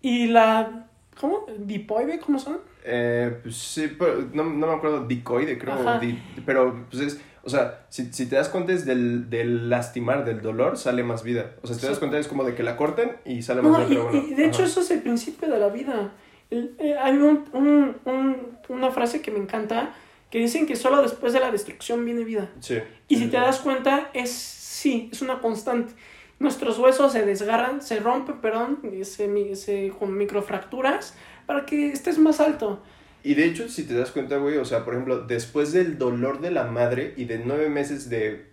y 0.01 0.27
la, 0.27 0.87
¿cómo? 1.19 1.45
Dipoide, 1.59 2.19
¿cómo 2.19 2.39
son? 2.39 2.59
Eh, 2.83 3.39
pues 3.43 3.55
sí, 3.57 3.95
pero 3.97 4.21
no, 4.33 4.43
no 4.43 4.67
me 4.67 4.73
acuerdo, 4.73 5.05
dicoide, 5.05 5.57
creo. 5.57 5.99
Di- 5.99 6.21
pero, 6.45 6.85
pues 6.89 7.01
es, 7.03 7.21
o 7.43 7.49
sea, 7.49 7.85
si, 7.89 8.11
si 8.13 8.27
te 8.27 8.35
das 8.35 8.49
cuenta 8.49 8.73
es 8.73 8.85
del, 8.85 9.29
del 9.29 9.69
lastimar, 9.69 10.23
del 10.25 10.41
dolor, 10.41 10.77
sale 10.77 11.03
más 11.03 11.23
vida. 11.23 11.51
O 11.63 11.67
sea, 11.67 11.75
si 11.75 11.81
te 11.81 11.87
das 11.87 11.99
cuenta 11.99 12.17
es 12.19 12.27
como 12.27 12.43
de 12.43 12.53
que 12.55 12.63
la 12.63 12.77
corten 12.77 13.17
y 13.25 13.41
sale 13.41 13.61
más 13.61 13.71
No, 13.71 13.85
vida. 13.87 13.99
y, 13.99 14.03
bueno, 14.03 14.27
y 14.29 14.33
de 14.35 14.45
hecho 14.45 14.63
eso 14.63 14.81
es 14.81 14.91
el 14.91 15.01
principio 15.01 15.49
de 15.49 15.59
la 15.59 15.69
vida. 15.69 16.11
El- 16.51 16.75
eh, 16.79 16.95
hay 16.99 17.13
un, 17.17 17.43
un- 17.53 17.95
un- 18.05 18.57
una 18.69 18.91
frase 18.91 19.21
que 19.21 19.31
me 19.31 19.39
encanta 19.39 19.93
que 20.31 20.39
dicen 20.39 20.65
que 20.65 20.75
solo 20.75 21.01
después 21.01 21.33
de 21.33 21.39
la 21.39 21.51
destrucción 21.51 22.03
viene 22.05 22.23
vida. 22.23 22.49
Sí. 22.59 22.79
Y 23.07 23.17
si 23.17 23.27
te 23.27 23.37
das 23.37 23.59
cuenta, 23.59 24.09
es 24.13 24.31
sí, 24.31 25.09
es 25.11 25.21
una 25.21 25.39
constante. 25.39 25.93
Nuestros 26.39 26.77
huesos 26.79 27.13
se 27.13 27.25
desgarran, 27.25 27.81
se 27.81 27.99
rompen, 27.99 28.41
perdón, 28.41 28.79
se, 29.03 29.55
se- 29.55 29.93
con 29.97 30.17
microfracturas 30.17 31.15
para 31.45 31.65
que 31.65 31.91
estés 31.91 32.17
más 32.17 32.39
alto. 32.41 32.81
Y 33.23 33.33
de 33.33 33.45
hecho, 33.45 33.69
si 33.69 33.83
te 33.87 33.93
das 33.95 34.11
cuenta, 34.11 34.37
güey, 34.37 34.57
o 34.57 34.65
sea, 34.65 34.83
por 34.85 34.93
ejemplo, 34.93 35.21
después 35.21 35.71
del 35.71 35.97
dolor 35.97 36.41
de 36.41 36.51
la 36.51 36.65
madre 36.65 37.13
y 37.17 37.25
de 37.25 37.39
nueve 37.39 37.69
meses 37.69 38.09
de, 38.09 38.47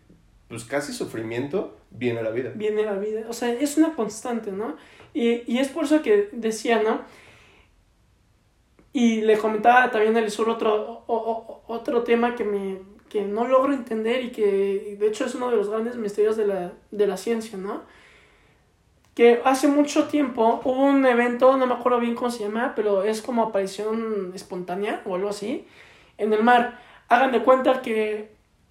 pues 0.49 0.64
casi 0.64 0.92
sufrimiento, 0.92 1.76
viene 1.90 2.22
la 2.22 2.30
vida. 2.30 2.52
Viene 2.54 2.82
la 2.84 2.94
vida. 2.94 3.25
O 3.28 3.32
sea, 3.32 3.52
es 3.52 3.76
una 3.76 3.94
constante, 3.94 4.50
¿no? 4.52 4.76
Y, 5.12 5.42
y 5.52 5.58
es 5.58 5.68
por 5.68 5.84
eso 5.84 6.00
que 6.00 6.28
decía, 6.32 6.82
¿no? 6.82 7.02
Y 8.92 9.22
le 9.22 9.38
comentaba 9.38 9.90
también 9.90 10.16
al 10.16 10.30
sur 10.30 10.49
otro, 10.50 11.04
o- 11.06 11.16
o- 11.16 11.62
otro 11.66 12.02
tema 12.02 12.34
que, 12.34 12.44
me, 12.44 12.78
que 13.08 13.22
no 13.22 13.46
logro 13.46 13.72
entender 13.72 14.22
y 14.25 14.30
que 14.32 14.96
de 14.99 15.06
hecho 15.06 15.25
es 15.25 15.34
uno 15.34 15.50
de 15.50 15.56
los 15.56 15.68
grandes 15.70 15.96
misterios 15.96 16.37
de 16.37 16.46
la, 16.46 16.72
de 16.90 17.06
la 17.06 17.16
ciencia, 17.16 17.56
¿no? 17.58 17.82
Que 19.14 19.42
hace 19.44 19.68
mucho 19.68 20.04
tiempo 20.08 20.61
hubo 20.64 20.84
un 20.87 21.04
evento, 21.04 21.56
no 21.58 21.66
me 21.66 21.75
acuerdo 21.75 22.00
bien 22.00 22.14
cómo 22.14 22.30
se 22.30 22.44
llama, 22.44 22.72
pero 22.75 23.02
es 23.02 23.20
como 23.20 23.42
aparición 23.42 24.32
espontánea 24.34 25.02
o 25.04 25.14
algo 25.16 25.28
así, 25.28 25.66
en 26.16 26.32
el 26.32 26.42
mar. 26.42 26.78
Hagan 27.08 27.32
de 27.32 27.42
cuenta 27.42 27.82
que 27.82 28.30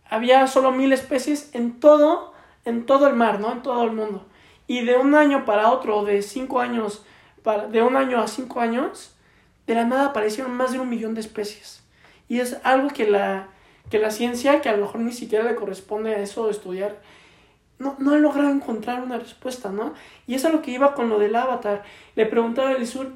había 0.10 0.48
solo 0.48 0.72
mil 0.72 0.94
especies 0.94 1.54
en 1.54 1.80
todo, 1.80 2.34
en 2.66 2.86
todo 2.88 3.08
el 3.08 3.16
mar, 3.16 3.40
¿no? 3.40 3.52
En 3.52 3.62
todo 3.62 3.84
el 3.84 3.92
mundo. 3.92 4.26
Y 4.66 4.84
de 4.84 4.98
un 4.98 5.14
año 5.14 5.46
para 5.46 5.70
otro, 5.72 6.04
de 6.06 6.24
cinco 6.24 6.60
años, 6.60 7.06
para, 7.44 7.68
de 7.68 7.84
un 7.84 7.96
año 7.96 8.20
a 8.20 8.28
cinco 8.28 8.62
años, 8.62 9.16
de 9.72 9.76
la 9.82 9.86
nada 9.86 10.08
aparecieron 10.08 10.54
más 10.54 10.72
de 10.74 10.80
un 10.80 10.90
millón 10.90 11.14
de 11.14 11.22
especies. 11.22 11.84
Y 12.28 12.40
es 12.40 12.58
algo 12.64 12.90
que 12.90 13.08
la, 13.10 13.48
que 13.90 14.00
la 14.00 14.12
ciencia, 14.12 14.62
que 14.62 14.70
a 14.70 14.76
lo 14.76 14.86
mejor 14.86 15.02
ni 15.02 15.12
siquiera 15.14 15.44
le 15.46 15.56
corresponde 15.56 16.14
a 16.16 16.20
eso 16.20 16.50
estudiar, 16.50 17.00
no, 17.80 17.96
no 18.00 18.14
ha 18.14 18.18
logrado 18.18 18.50
encontrar 18.50 19.02
una 19.02 19.18
respuesta, 19.18 19.72
¿no? 19.72 19.94
Y 20.28 20.36
es 20.36 20.46
a 20.46 20.50
lo 20.50 20.62
que 20.62 20.72
iba 20.72 20.94
con 20.94 21.10
lo 21.10 21.20
del 21.20 21.36
avatar. 21.36 21.84
Le 22.16 22.26
preguntaba 22.26 22.70
a 22.70 22.74
Elisur, 22.74 23.12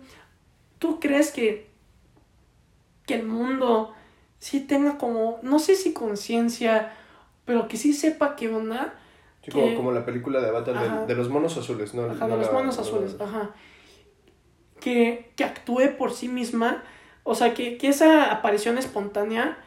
¿tú 0.80 1.00
crees 1.00 1.32
que, 1.32 1.68
que 3.06 3.16
el 3.16 3.24
mundo 3.28 3.94
sí 4.40 4.62
tenga 4.62 4.98
como, 4.98 5.40
no 5.44 5.60
sé 5.60 5.76
si 5.76 5.94
conciencia, 5.94 6.94
pero 7.46 7.68
que 7.68 7.78
sí 7.78 7.94
sepa 7.94 8.36
qué 8.36 8.50
onda? 8.50 8.96
Sí, 9.44 9.52
como, 9.52 9.66
que- 9.68 9.76
como 9.76 9.92
la 9.92 10.06
película 10.06 10.42
de 10.42 10.50
Avatar 10.50 11.02
de, 11.02 11.06
de 11.08 11.16
los 11.16 11.30
monos 11.30 11.56
azules, 11.58 11.94
¿no? 11.94 12.06
Ajá, 12.06 12.28
No 12.28 12.36
de 12.36 12.38
los 12.42 12.48
la- 12.48 12.54
monos 12.54 12.76
no 12.78 12.82
la- 12.84 12.88
azules, 12.90 13.16
ajá. 13.22 13.52
Que, 14.80 15.32
que 15.36 15.44
actúe 15.44 15.96
por 15.98 16.12
sí 16.14 16.28
misma, 16.28 16.84
o 17.24 17.34
sea, 17.36 17.54
que, 17.54 17.78
que 17.78 17.88
esa 17.88 18.32
aparición 18.32 18.78
espontánea 18.78 19.58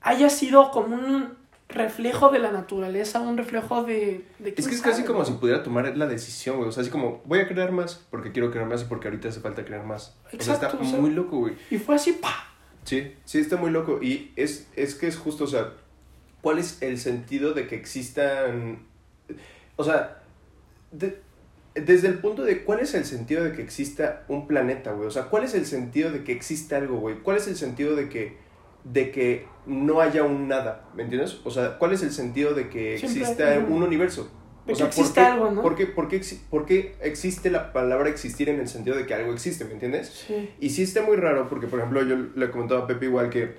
haya 0.00 0.28
sido 0.30 0.70
como 0.72 0.96
un 0.96 1.40
reflejo 1.68 2.28
de 2.28 2.38
la 2.38 2.50
naturaleza, 2.52 3.20
un 3.20 3.38
reflejo 3.38 3.82
de... 3.84 4.26
de 4.40 4.54
Es 4.56 4.68
que 4.68 4.74
es 4.74 4.82
casi 4.82 5.04
como 5.04 5.20
¿no? 5.20 5.24
si 5.24 5.32
pudiera 5.32 5.62
tomar 5.62 5.96
la 5.96 6.06
decisión, 6.06 6.56
güey. 6.56 6.68
O 6.68 6.72
sea, 6.72 6.82
así 6.82 6.90
como, 6.90 7.22
voy 7.24 7.38
a 7.38 7.48
crear 7.48 7.72
más 7.72 7.94
porque 8.10 8.30
quiero 8.32 8.50
crear 8.50 8.66
más 8.68 8.82
y 8.82 8.84
porque 8.86 9.08
ahorita 9.08 9.28
hace 9.28 9.40
falta 9.40 9.64
crear 9.64 9.84
más. 9.86 10.16
o 10.26 10.30
sea, 10.30 10.34
Exacto, 10.38 10.66
está 10.66 10.78
o 10.78 10.84
sea- 10.84 11.00
muy 11.00 11.10
loco, 11.12 11.38
güey. 11.38 11.54
Y 11.70 11.78
fue 11.78 11.94
así, 11.94 12.12
¡pa! 12.12 12.48
Sí, 12.84 13.14
sí, 13.24 13.38
está 13.38 13.56
muy 13.56 13.70
loco. 13.70 14.00
Y 14.02 14.32
es, 14.36 14.68
es 14.76 14.94
que 14.96 15.06
es 15.06 15.16
justo, 15.16 15.44
o 15.44 15.46
sea, 15.46 15.72
¿cuál 16.42 16.58
es 16.58 16.82
el 16.82 16.98
sentido 16.98 17.54
de 17.54 17.66
que 17.68 17.76
existan... 17.76 18.80
O 19.76 19.84
sea, 19.84 20.20
de- 20.90 21.22
desde 21.74 22.08
el 22.08 22.18
punto 22.18 22.42
de 22.44 22.64
cuál 22.64 22.80
es 22.80 22.94
el 22.94 23.04
sentido 23.04 23.44
de 23.44 23.52
que 23.52 23.62
exista 23.62 24.24
un 24.28 24.46
planeta, 24.46 24.92
güey. 24.92 25.06
O 25.06 25.10
sea, 25.10 25.24
¿cuál 25.24 25.44
es 25.44 25.54
el 25.54 25.66
sentido 25.66 26.10
de 26.10 26.22
que 26.24 26.32
exista 26.32 26.76
algo, 26.76 26.98
güey? 26.98 27.16
¿Cuál 27.22 27.38
es 27.38 27.48
el 27.48 27.56
sentido 27.56 27.96
de 27.96 28.08
que, 28.08 28.36
de 28.84 29.10
que 29.10 29.46
no 29.66 30.00
haya 30.00 30.22
un 30.24 30.48
nada? 30.48 30.88
¿Me 30.94 31.02
entiendes? 31.04 31.40
O 31.44 31.50
sea, 31.50 31.78
¿cuál 31.78 31.92
es 31.92 32.02
el 32.02 32.10
sentido 32.12 32.54
de 32.54 32.68
que 32.68 32.98
Siempre, 32.98 33.20
exista 33.22 33.58
un 33.58 33.82
universo? 33.82 34.30
De 34.66 34.74
o 34.74 34.76
que 34.76 34.76
sea, 34.76 34.86
exista 34.86 35.14
¿por 35.14 35.14
qué, 35.14 35.20
algo, 35.32 35.50
¿no? 35.50 35.62
¿por 35.62 35.74
qué, 35.76 35.86
por, 35.86 36.08
qué, 36.08 36.20
exi- 36.20 36.40
por 36.48 36.66
qué 36.66 36.94
existe 37.00 37.50
la 37.50 37.72
palabra 37.72 38.08
existir 38.08 38.48
en 38.48 38.60
el 38.60 38.68
sentido 38.68 38.96
de 38.96 39.06
que 39.06 39.14
algo 39.14 39.32
existe? 39.32 39.64
¿Me 39.64 39.72
entiendes? 39.72 40.24
Sí. 40.26 40.50
Y 40.60 40.70
sí 40.70 40.82
está 40.82 41.02
muy 41.02 41.16
raro 41.16 41.48
porque, 41.48 41.66
por 41.66 41.80
ejemplo, 41.80 42.02
yo 42.04 42.16
le 42.36 42.50
comentaba 42.50 42.82
a 42.82 42.86
Pepe 42.86 43.06
igual 43.06 43.28
que, 43.30 43.56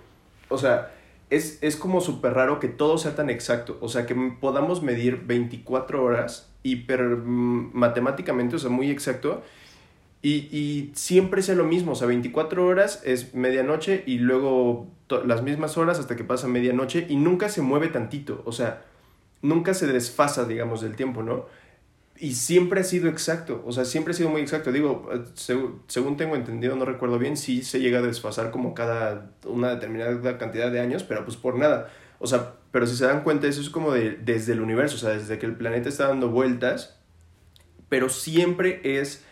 o 0.49 0.57
sea, 0.57 0.93
es, 1.29 1.57
es 1.61 1.75
como 1.75 1.99
súper 1.99 2.33
raro 2.35 2.59
que 2.59 2.67
todo 2.69 2.97
sea 2.97 3.15
tan 3.15 3.29
exacto. 3.29 3.77
O 3.81 3.89
sea, 3.89 4.05
que 4.05 4.15
podamos 4.39 4.81
medir 4.83 5.23
24 5.25 6.01
horas 6.03 6.52
hiper 6.63 7.01
mm, 7.03 7.71
matemáticamente, 7.73 8.55
o 8.55 8.59
sea, 8.59 8.69
muy 8.69 8.89
exacto. 8.91 9.43
Y, 10.21 10.47
y 10.57 10.91
siempre 10.95 11.41
sea 11.41 11.55
lo 11.55 11.65
mismo, 11.65 11.91
o 11.93 11.95
sea, 11.95 12.07
24 12.07 12.65
horas 12.65 13.01
es 13.05 13.35
medianoche 13.35 14.03
y 14.07 14.19
luego 14.19 14.87
las 15.25 15.43
mismas 15.43 15.77
horas 15.77 15.99
hasta 15.99 16.15
que 16.15 16.23
pasa 16.23 16.47
medianoche 16.47 17.05
y 17.09 17.17
nunca 17.17 17.49
se 17.49 17.61
mueve 17.61 17.89
tantito, 17.89 18.41
o 18.45 18.53
sea, 18.53 18.83
nunca 19.41 19.73
se 19.73 19.85
desfasa, 19.87 20.45
digamos, 20.45 20.81
del 20.81 20.95
tiempo, 20.95 21.23
¿no? 21.23 21.45
Y 22.19 22.35
siempre 22.35 22.81
ha 22.81 22.83
sido 22.83 23.09
exacto, 23.09 23.63
o 23.65 23.71
sea, 23.73 23.85
siempre 23.85 24.11
ha 24.13 24.15
sido 24.15 24.29
muy 24.29 24.41
exacto. 24.41 24.71
Digo, 24.71 25.09
eh, 25.11 25.17
seg- 25.35 25.79
según 25.87 26.15
tengo 26.15 26.35
entendido, 26.35 26.75
no 26.75 26.85
recuerdo 26.85 27.19
bien, 27.19 27.35
sí 27.37 27.63
se 27.63 27.79
llega 27.79 27.99
a 27.99 28.01
desfasar 28.03 28.51
como 28.51 28.73
cada 28.73 29.31
una 29.45 29.71
determinada 29.75 30.37
cantidad 30.37 30.71
de 30.71 30.79
años, 30.79 31.03
pero 31.03 31.25
pues 31.25 31.37
por 31.37 31.57
nada. 31.57 31.91
O 32.19 32.27
sea, 32.27 32.53
pero 32.73 32.85
si 32.87 32.97
se 32.97 33.05
dan 33.05 33.23
cuenta, 33.23 33.47
eso 33.47 33.61
es 33.61 33.69
como 33.69 33.93
de, 33.93 34.17
desde 34.17 34.51
el 34.51 34.59
universo, 34.59 34.97
o 34.97 34.99
sea, 34.99 35.11
desde 35.11 35.39
que 35.39 35.45
el 35.45 35.55
planeta 35.55 35.87
está 35.87 36.07
dando 36.09 36.27
vueltas, 36.29 36.99
pero 37.87 38.09
siempre 38.09 38.81
es 38.83 39.23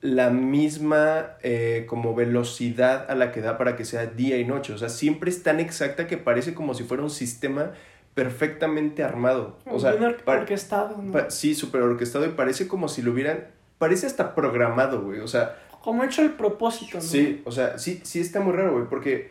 la 0.00 0.30
misma 0.30 1.32
eh, 1.42 1.84
como 1.86 2.14
velocidad 2.14 3.10
a 3.10 3.14
la 3.14 3.30
que 3.32 3.42
da 3.42 3.58
para 3.58 3.76
que 3.76 3.84
sea 3.84 4.06
día 4.06 4.38
y 4.38 4.46
noche. 4.46 4.72
O 4.72 4.78
sea, 4.78 4.88
siempre 4.88 5.28
es 5.30 5.42
tan 5.42 5.60
exacta 5.60 6.06
que 6.06 6.16
parece 6.16 6.54
como 6.54 6.72
si 6.74 6.84
fuera 6.84 7.02
un 7.02 7.10
sistema 7.10 7.72
perfectamente 8.14 9.02
armado. 9.04 9.58
O 9.66 9.78
sea, 9.78 9.92
bien 9.92 10.04
or- 10.04 10.22
orquestado, 10.24 11.00
¿no? 11.02 11.30
Sí, 11.30 11.54
súper 11.54 11.82
orquestado 11.82 12.24
y 12.26 12.30
parece 12.30 12.66
como 12.66 12.88
si 12.88 13.02
lo 13.02 13.12
hubieran... 13.12 13.48
Parece 13.78 14.06
hasta 14.06 14.34
programado, 14.34 15.02
güey. 15.02 15.20
O 15.20 15.28
sea, 15.28 15.58
Como 15.82 16.04
hecho 16.04 16.22
el 16.22 16.30
propósito, 16.32 16.96
¿no? 16.98 17.02
sí, 17.02 17.42
o 17.46 17.52
sea, 17.52 17.78
sí, 17.78 18.00
sí 18.04 18.20
está 18.20 18.40
muy 18.40 18.52
raro, 18.52 18.72
güey. 18.72 18.84
Porque 18.88 19.30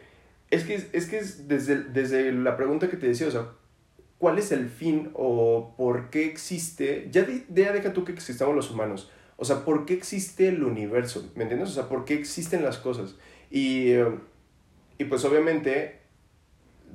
es 0.52 0.64
que 0.64 0.76
es, 0.94 1.06
que 1.08 1.18
es 1.20 1.48
desde, 1.48 1.84
desde 1.84 2.32
la 2.32 2.58
pregunta 2.58 2.90
que 2.90 2.98
te 2.98 3.08
decía, 3.08 3.28
o 3.28 3.32
sea, 3.32 3.50
¿cuál 4.18 4.40
es 4.40 4.52
el 4.52 4.70
fin 4.70 5.12
o 5.14 5.74
por 5.78 6.10
qué 6.10 6.26
existe? 6.26 7.08
Ya, 7.12 7.24
de- 7.24 7.46
ya 7.50 7.72
deja 7.72 7.94
tú 7.94 8.04
que 8.06 8.12
existamos 8.12 8.56
los 8.56 8.72
humanos. 8.72 9.12
O 9.38 9.46
sea, 9.46 9.64
¿por 9.64 9.86
qué 9.86 9.94
existe 9.94 10.50
el 10.50 10.64
universo? 10.64 11.32
¿Me 11.36 11.44
entiendes? 11.44 11.70
O 11.70 11.74
sea, 11.74 11.88
¿por 11.88 12.06
qué 12.06 12.16
existen 12.16 12.64
las 12.64 12.78
cosas? 12.78 13.16
Y, 13.52 13.94
y 14.98 15.06
pues 15.06 15.24
obviamente 15.26 16.00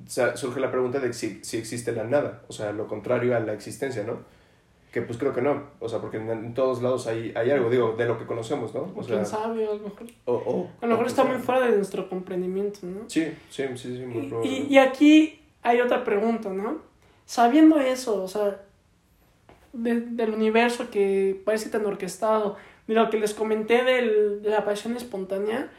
surge 0.07 0.61
la 0.61 0.71
pregunta 0.71 0.99
de 1.01 1.13
si, 1.13 1.41
si 1.43 1.57
existe 1.57 1.93
la 1.93 2.05
nada, 2.05 2.43
o 2.49 2.53
sea, 2.53 2.73
lo 2.73 2.87
contrario 2.89 3.37
a 3.37 3.41
la 3.41 3.55
existencia, 3.55 4.05
¿no? 4.05 4.21
Que 4.95 5.03
pues 5.03 5.19
creo 5.19 5.33
que 5.35 5.43
no, 5.43 5.61
o 5.81 5.89
sea, 5.89 5.99
porque 6.01 6.19
en, 6.19 6.31
en 6.31 6.55
todos 6.55 6.81
lados 6.81 7.09
hay, 7.09 7.33
hay 7.35 7.51
algo, 7.51 7.69
digo, 7.69 7.95
de 7.99 8.07
lo 8.07 8.17
que 8.17 8.27
conocemos, 8.27 8.73
¿no? 8.75 8.83
O 8.95 9.01
O 9.01 9.03
sea, 9.03 9.17
quién 9.17 9.27
sabe, 9.27 9.67
a 9.67 9.75
lo 9.75 9.81
mejor. 9.81 10.07
o, 10.25 10.33
o- 10.35 10.71
A 10.81 10.87
lo 10.87 10.93
mejor 10.93 11.07
está 11.09 11.23
quién 11.23 11.35
muy 11.35 11.43
fuera 11.43 11.67
de 11.67 11.77
nuestro 11.77 12.09
comprendimiento, 12.09 12.79
¿no? 12.85 13.01
Sí, 13.11 13.33
sí, 13.51 13.65
sí, 13.75 13.97
sí, 13.97 14.07
muy 14.07 14.33
Y, 14.45 14.49
y- 14.49 14.67
y 14.71 14.79
aquí 14.79 15.41
hay 15.63 15.81
otra 15.81 16.05
pregunta, 16.05 16.51
¿no? 16.51 16.79
Sabiendo 17.27 17.81
eso, 17.81 18.23
o 18.23 18.29
sea, 18.29 18.61
de- 19.73 20.01
del 20.01 20.31
universo 20.33 20.89
que 20.91 21.43
parece 21.45 21.71
tan 21.71 21.85
orquestado, 21.87 22.57
de 22.87 22.95
lo 22.95 23.11
que 23.11 23.19
les 23.19 23.35
comenté 23.35 23.83
del- 23.83 24.43
de 24.43 24.51
la 24.51 24.65
pasión 24.65 24.97
espontánea, 24.97 25.71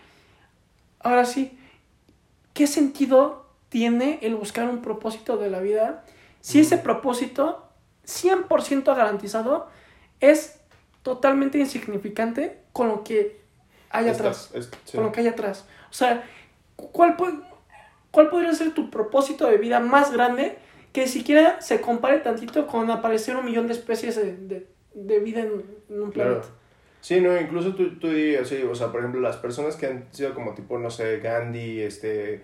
ahora 1.00 1.24
sí, 1.24 1.58
¿qué 2.54 2.68
sentido 2.68 3.46
tiene 3.70 4.20
el 4.24 4.36
buscar 4.36 4.68
un 4.70 4.82
propósito 4.82 5.38
de 5.38 5.50
la 5.50 5.62
vida 5.62 6.04
si 6.42 6.60
ese 6.60 6.78
propósito, 6.78 7.65
100% 8.06 8.96
garantizado, 8.96 9.68
es 10.20 10.60
totalmente 11.04 11.58
insignificante 11.60 12.60
con 12.74 12.88
lo 12.88 13.04
que 13.04 13.40
hay 13.90 14.10
atrás? 14.10 14.52
sí. 14.86 14.96
con 14.98 15.06
lo 15.06 15.12
que 15.12 15.22
hay 15.22 15.28
atrás. 15.28 15.66
O 15.90 15.94
sea, 15.94 16.24
¿cuál, 16.76 17.16
po- 17.16 17.42
¿cuál 18.12 18.30
podría 18.30 18.54
ser 18.54 18.74
tu 18.74 18.90
propósito 18.90 19.48
de 19.48 19.58
vida 19.58 19.80
más 19.80 20.12
grande 20.12 20.58
que 20.94 21.08
siquiera 21.08 21.62
se 21.62 21.82
compare 21.82 22.20
tantito 22.20 22.68
con 22.68 22.90
aparecer 22.90 23.36
un 23.36 23.46
millón 23.46 23.68
de 23.68 23.74
especies 23.74 24.16
de, 24.16 24.36
de- 24.38 24.68
de 24.94 25.20
vida 25.20 25.42
en, 25.42 25.64
en 25.90 26.02
un 26.02 26.12
Claro. 26.12 26.42
planeta? 26.42 26.56
Sí, 27.02 27.22
no, 27.22 27.40
incluso 27.40 27.76
tú, 27.76 28.00
tú 28.00 28.08
dirías, 28.10 28.48
sí, 28.50 28.64
o 28.64 28.74
sea, 28.74 28.92
por 28.92 29.02
ejemplo, 29.02 29.22
las 29.22 29.38
personas 29.38 29.76
que 29.76 29.86
han 29.86 30.08
sido 30.12 30.34
como 30.34 30.56
tipo, 30.56 30.80
no 30.80 30.90
sé, 30.90 31.20
Gandhi, 31.20 31.82
este, 31.82 32.42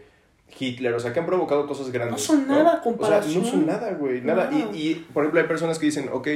Hitler, 0.57 0.93
o 0.93 0.99
sea, 0.99 1.13
que 1.13 1.19
han 1.19 1.25
provocado 1.25 1.67
cosas 1.67 1.91
grandes. 1.91 2.13
No 2.13 2.17
son 2.17 2.47
nada 2.47 2.81
a 2.83 2.87
O 2.87 3.05
sea, 3.05 3.21
no 3.21 3.45
son 3.45 3.65
nada, 3.65 3.93
güey, 3.93 4.21
nada. 4.21 4.49
Nada. 4.49 4.71
Y, 4.73 4.77
y, 4.77 4.95
por 5.13 5.23
ejemplo, 5.23 5.41
hay 5.41 5.47
personas 5.47 5.79
que 5.79 5.85
dicen, 5.87 6.09
ok, 6.11 6.27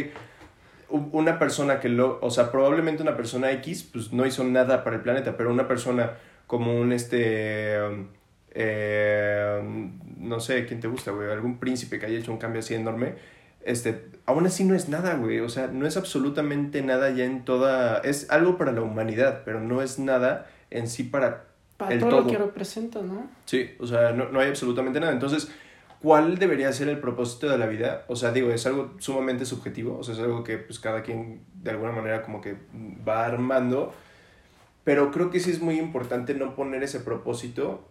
una 0.89 1.39
persona 1.39 1.79
que 1.79 1.89
lo, 1.89 2.19
o 2.21 2.29
sea, 2.29 2.51
probablemente 2.51 3.01
una 3.01 3.17
persona 3.17 3.51
X, 3.51 3.89
pues 3.91 4.13
no 4.13 4.25
hizo 4.25 4.43
nada 4.43 4.83
para 4.83 4.95
el 4.97 5.01
planeta, 5.01 5.35
pero 5.37 5.51
una 5.51 5.67
persona 5.67 6.13
como 6.47 6.79
un 6.79 6.91
este, 6.91 7.77
eh, 8.51 9.61
no 10.17 10.39
sé, 10.39 10.65
¿quién 10.65 10.79
te 10.79 10.87
gusta, 10.87 11.11
güey? 11.11 11.31
Algún 11.31 11.59
príncipe 11.59 11.99
que 11.99 12.05
haya 12.05 12.17
hecho 12.17 12.31
un 12.31 12.37
cambio 12.37 12.59
así 12.59 12.75
enorme, 12.75 13.15
este, 13.63 14.09
aún 14.25 14.45
así 14.45 14.63
no 14.63 14.75
es 14.75 14.89
nada, 14.89 15.15
güey, 15.15 15.39
o 15.39 15.49
sea, 15.49 15.67
no 15.67 15.87
es 15.87 15.97
absolutamente 15.97 16.81
nada 16.83 17.09
ya 17.09 17.25
en 17.25 17.45
toda, 17.45 17.99
es 17.99 18.29
algo 18.29 18.57
para 18.57 18.71
la 18.71 18.81
humanidad, 18.81 19.41
pero 19.43 19.59
no 19.59 19.81
es 19.81 19.99
nada 19.99 20.47
en 20.69 20.87
sí 20.87 21.03
para... 21.03 21.47
Para 21.77 21.93
el 21.93 21.99
todo, 21.99 22.09
todo, 22.09 22.21
lo 22.21 22.27
que 22.27 22.37
representa, 22.37 23.01
¿no? 23.01 23.27
Sí, 23.45 23.71
o 23.79 23.87
sea, 23.87 24.11
no, 24.11 24.29
no 24.29 24.39
hay 24.39 24.47
absolutamente 24.49 24.99
nada. 24.99 25.11
Entonces, 25.11 25.51
¿cuál 26.01 26.37
debería 26.37 26.71
ser 26.71 26.87
el 26.87 26.99
propósito 26.99 27.49
de 27.49 27.57
la 27.57 27.67
vida? 27.67 28.05
O 28.07 28.15
sea, 28.15 28.31
digo, 28.31 28.51
es 28.51 28.65
algo 28.65 28.93
sumamente 28.99 29.45
subjetivo, 29.45 29.97
o 29.97 30.03
sea, 30.03 30.13
es 30.13 30.21
algo 30.21 30.43
que 30.43 30.57
pues 30.57 30.79
cada 30.79 31.03
quien 31.03 31.41
de 31.53 31.71
alguna 31.71 31.91
manera 31.91 32.21
como 32.21 32.41
que 32.41 32.55
va 33.07 33.25
armando, 33.25 33.93
pero 34.83 35.11
creo 35.11 35.29
que 35.31 35.39
sí 35.39 35.51
es 35.51 35.61
muy 35.61 35.79
importante 35.79 36.33
no 36.33 36.55
poner 36.55 36.83
ese 36.83 36.99
propósito 36.99 37.87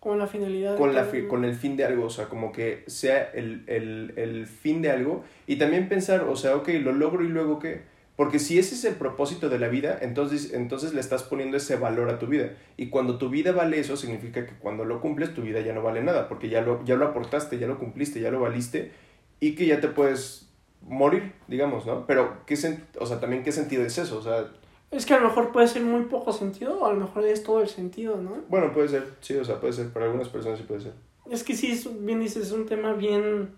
con 0.00 0.18
la 0.18 0.26
finalidad. 0.26 0.78
Con, 0.78 0.94
la 0.94 1.06
con 1.28 1.44
el 1.44 1.54
fin 1.54 1.76
de 1.76 1.84
algo, 1.84 2.06
o 2.06 2.10
sea, 2.10 2.30
como 2.30 2.52
que 2.52 2.84
sea 2.86 3.30
el, 3.34 3.64
el, 3.66 4.14
el, 4.16 4.46
fin 4.46 4.80
de 4.80 4.90
algo. 4.90 5.24
Y 5.46 5.56
también 5.56 5.90
pensar, 5.90 6.22
o 6.22 6.36
sea, 6.36 6.56
ok, 6.56 6.68
lo 6.80 6.92
logro 6.92 7.22
y 7.22 7.28
luego 7.28 7.58
qué. 7.58 7.82
Porque 8.16 8.38
si 8.38 8.58
ese 8.58 8.74
es 8.74 8.84
el 8.84 8.96
propósito 8.96 9.48
de 9.48 9.58
la 9.58 9.68
vida, 9.68 9.98
entonces, 10.02 10.52
entonces 10.52 10.92
le 10.92 11.00
estás 11.00 11.22
poniendo 11.22 11.56
ese 11.56 11.76
valor 11.76 12.10
a 12.10 12.18
tu 12.18 12.26
vida. 12.26 12.52
Y 12.76 12.90
cuando 12.90 13.16
tu 13.16 13.30
vida 13.30 13.52
vale 13.52 13.80
eso, 13.80 13.96
significa 13.96 14.46
que 14.46 14.54
cuando 14.54 14.84
lo 14.84 15.00
cumples, 15.00 15.34
tu 15.34 15.42
vida 15.42 15.60
ya 15.60 15.72
no 15.72 15.82
vale 15.82 16.02
nada. 16.02 16.28
Porque 16.28 16.48
ya 16.48 16.60
lo, 16.60 16.84
ya 16.84 16.96
lo 16.96 17.06
aportaste, 17.06 17.58
ya 17.58 17.66
lo 17.66 17.78
cumpliste, 17.78 18.20
ya 18.20 18.30
lo 18.30 18.40
valiste. 18.40 18.92
Y 19.40 19.54
que 19.54 19.66
ya 19.66 19.80
te 19.80 19.88
puedes 19.88 20.50
morir, 20.82 21.32
digamos, 21.48 21.86
¿no? 21.86 22.06
Pero, 22.06 22.44
¿qué 22.46 22.54
o 22.98 23.06
sea, 23.06 23.20
también 23.20 23.42
qué 23.42 23.52
sentido 23.52 23.84
es 23.84 23.96
eso? 23.96 24.18
O 24.18 24.22
sea, 24.22 24.50
es 24.90 25.06
que 25.06 25.14
a 25.14 25.20
lo 25.20 25.28
mejor 25.28 25.52
puede 25.52 25.68
ser 25.68 25.82
muy 25.82 26.02
poco 26.02 26.32
sentido 26.32 26.80
o 26.80 26.86
a 26.86 26.92
lo 26.92 27.00
mejor 27.00 27.24
es 27.24 27.44
todo 27.44 27.60
el 27.60 27.68
sentido, 27.68 28.16
¿no? 28.16 28.38
Bueno, 28.48 28.72
puede 28.72 28.88
ser, 28.88 29.06
sí, 29.20 29.36
o 29.36 29.44
sea, 29.44 29.60
puede 29.60 29.72
ser, 29.72 29.92
para 29.92 30.06
algunas 30.06 30.28
personas 30.28 30.58
sí 30.58 30.64
puede 30.66 30.80
ser. 30.80 30.92
Es 31.30 31.44
que 31.44 31.54
sí, 31.54 31.80
bien 32.00 32.20
dices, 32.20 32.46
es 32.46 32.52
un 32.52 32.66
tema 32.66 32.92
bien, 32.94 33.50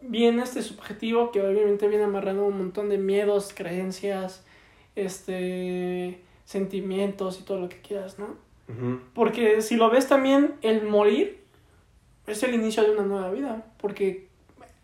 bien 0.00 0.38
este 0.40 0.62
subjetivo 0.62 1.32
que 1.32 1.42
obviamente 1.42 1.88
viene 1.88 2.04
amarrando 2.04 2.46
un 2.46 2.58
montón 2.58 2.88
de 2.88 2.98
miedos, 2.98 3.52
creencias, 3.54 4.44
este, 4.96 6.20
sentimientos 6.44 7.40
y 7.40 7.44
todo 7.44 7.60
lo 7.60 7.68
que 7.68 7.80
quieras, 7.80 8.18
¿no? 8.18 8.36
Porque 9.14 9.62
si 9.62 9.76
lo 9.76 9.88
ves 9.88 10.08
también, 10.08 10.54
el 10.60 10.82
morir 10.82 11.40
es 12.26 12.42
el 12.42 12.54
inicio 12.54 12.82
de 12.82 12.90
una 12.90 13.02
nueva 13.02 13.30
vida, 13.30 13.64
porque 13.78 14.28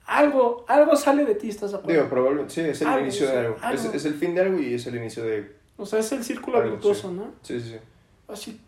algo, 0.07 0.64
algo 0.68 0.96
sale 0.96 1.27
de 1.27 1.35
ti, 1.35 1.50
¿estás 1.50 1.72
de 1.72 1.92
Digo, 1.92 2.09
probablemente, 2.09 2.55
sí, 2.55 2.61
es 2.62 2.81
el 2.81 3.00
inicio 3.00 3.27
de 3.29 3.38
algo. 3.38 3.57
Es, 3.72 3.85
es, 3.85 4.05
el 4.07 4.14
fin 4.14 4.35
de 4.35 4.40
algo 4.40 4.59
y 4.59 4.72
es 4.72 4.87
el 4.87 4.96
inicio 4.96 5.22
de... 5.22 5.55
O 5.77 5.85
sea, 5.85 5.98
es 5.98 6.11
el 6.12 6.24
círculo 6.24 6.62
virtuoso, 6.62 7.12
¿no? 7.12 7.33
Sí, 7.42 7.61
sí, 7.61 7.72
sí. 7.72 7.79
Así... 8.27 8.61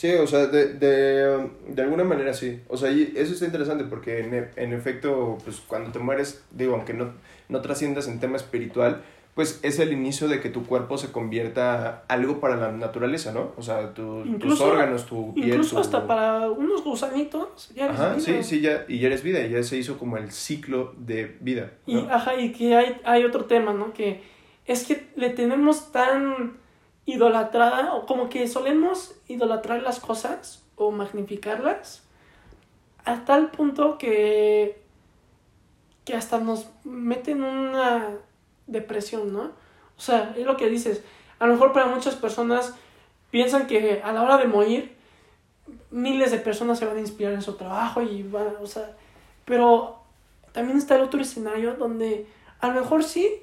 Sí, 0.00 0.10
o 0.12 0.26
sea, 0.26 0.46
de, 0.46 0.72
de, 0.72 1.50
de, 1.68 1.82
alguna 1.82 2.04
manera 2.04 2.32
sí. 2.32 2.58
O 2.68 2.78
sea, 2.78 2.88
eso 2.88 3.34
está 3.34 3.44
interesante 3.44 3.84
porque 3.84 4.20
en, 4.20 4.48
en 4.56 4.72
efecto, 4.72 5.36
pues 5.44 5.60
cuando 5.60 5.92
te 5.92 5.98
mueres, 5.98 6.42
digo, 6.52 6.74
aunque 6.74 6.94
no, 6.94 7.10
no 7.50 7.60
trasciendas 7.60 8.08
en 8.08 8.18
tema 8.18 8.38
espiritual, 8.38 9.02
pues 9.34 9.60
es 9.62 9.78
el 9.78 9.92
inicio 9.92 10.26
de 10.26 10.40
que 10.40 10.48
tu 10.48 10.64
cuerpo 10.64 10.96
se 10.96 11.12
convierta 11.12 12.04
algo 12.08 12.40
para 12.40 12.56
la 12.56 12.72
naturaleza, 12.72 13.32
¿no? 13.32 13.52
O 13.58 13.62
sea, 13.62 13.92
tus 13.92 14.58
órganos, 14.62 15.04
tu 15.04 15.34
piel. 15.34 15.48
Incluso 15.48 15.78
hasta 15.78 16.06
para 16.06 16.50
unos 16.50 16.82
gusanitos, 16.82 17.70
ya 17.74 17.84
eres 17.84 18.00
ajá, 18.00 18.20
sí, 18.20 18.42
sí, 18.42 18.62
ya, 18.62 18.86
y 18.88 19.00
ya 19.00 19.08
eres 19.08 19.22
vida, 19.22 19.46
ya 19.46 19.62
se 19.62 19.76
hizo 19.76 19.98
como 19.98 20.16
el 20.16 20.32
ciclo 20.32 20.94
de 20.96 21.36
vida. 21.40 21.72
Y, 21.84 21.98
ajá, 21.98 22.40
y 22.40 22.52
que 22.52 22.74
hay, 22.74 22.96
hay 23.04 23.24
otro 23.24 23.44
tema, 23.44 23.74
¿no? 23.74 23.92
Que 23.92 24.22
es 24.64 24.84
que 24.84 25.08
le 25.16 25.28
tenemos 25.28 25.92
tan 25.92 26.58
idolatrada, 27.12 27.94
o 27.94 28.06
como 28.06 28.28
que 28.28 28.46
solemos 28.48 29.14
idolatrar 29.28 29.82
las 29.82 30.00
cosas 30.00 30.64
o 30.76 30.90
magnificarlas, 30.90 32.02
a 33.04 33.24
tal 33.24 33.50
punto 33.50 33.98
que, 33.98 34.82
que 36.04 36.14
hasta 36.14 36.38
nos 36.38 36.68
meten 36.84 37.42
una 37.42 38.08
depresión, 38.66 39.32
¿no? 39.32 39.52
O 39.96 40.00
sea, 40.00 40.34
es 40.36 40.46
lo 40.46 40.56
que 40.56 40.68
dices. 40.68 41.02
A 41.38 41.46
lo 41.46 41.54
mejor 41.54 41.72
para 41.72 41.86
muchas 41.86 42.14
personas 42.14 42.74
piensan 43.30 43.66
que 43.66 44.00
a 44.02 44.12
la 44.12 44.22
hora 44.22 44.38
de 44.38 44.46
morir, 44.46 44.96
miles 45.90 46.30
de 46.30 46.38
personas 46.38 46.78
se 46.78 46.86
van 46.86 46.96
a 46.96 47.00
inspirar 47.00 47.32
en 47.32 47.42
su 47.42 47.54
trabajo 47.54 48.02
y 48.02 48.22
van, 48.22 48.54
o 48.60 48.66
sea, 48.66 48.96
pero 49.44 50.00
también 50.52 50.78
está 50.78 50.96
el 50.96 51.02
otro 51.02 51.20
escenario 51.20 51.74
donde 51.74 52.26
a 52.60 52.68
lo 52.68 52.80
mejor 52.80 53.04
sí, 53.04 53.42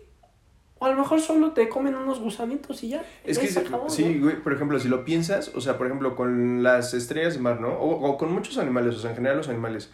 o 0.79 0.85
a 0.85 0.89
lo 0.89 0.97
mejor 0.97 1.21
solo 1.21 1.51
te 1.51 1.69
comen 1.69 1.95
unos 1.95 2.19
gusanitos 2.19 2.83
y 2.83 2.89
ya. 2.89 3.05
Es 3.23 3.39
que, 3.39 3.47
sí, 3.47 4.19
güey, 4.19 4.41
por 4.41 4.53
ejemplo, 4.53 4.79
si 4.79 4.87
lo 4.87 5.05
piensas, 5.05 5.51
o 5.55 5.61
sea, 5.61 5.77
por 5.77 5.87
ejemplo, 5.87 6.15
con 6.15 6.63
las 6.63 6.93
estrellas 6.93 7.33
de 7.33 7.39
mar, 7.39 7.59
¿no? 7.59 7.69
O, 7.69 8.09
o, 8.09 8.17
con 8.17 8.31
muchos 8.31 8.57
animales, 8.57 8.95
o 8.95 8.99
sea, 8.99 9.11
en 9.11 9.15
general 9.15 9.37
los 9.37 9.49
animales, 9.49 9.91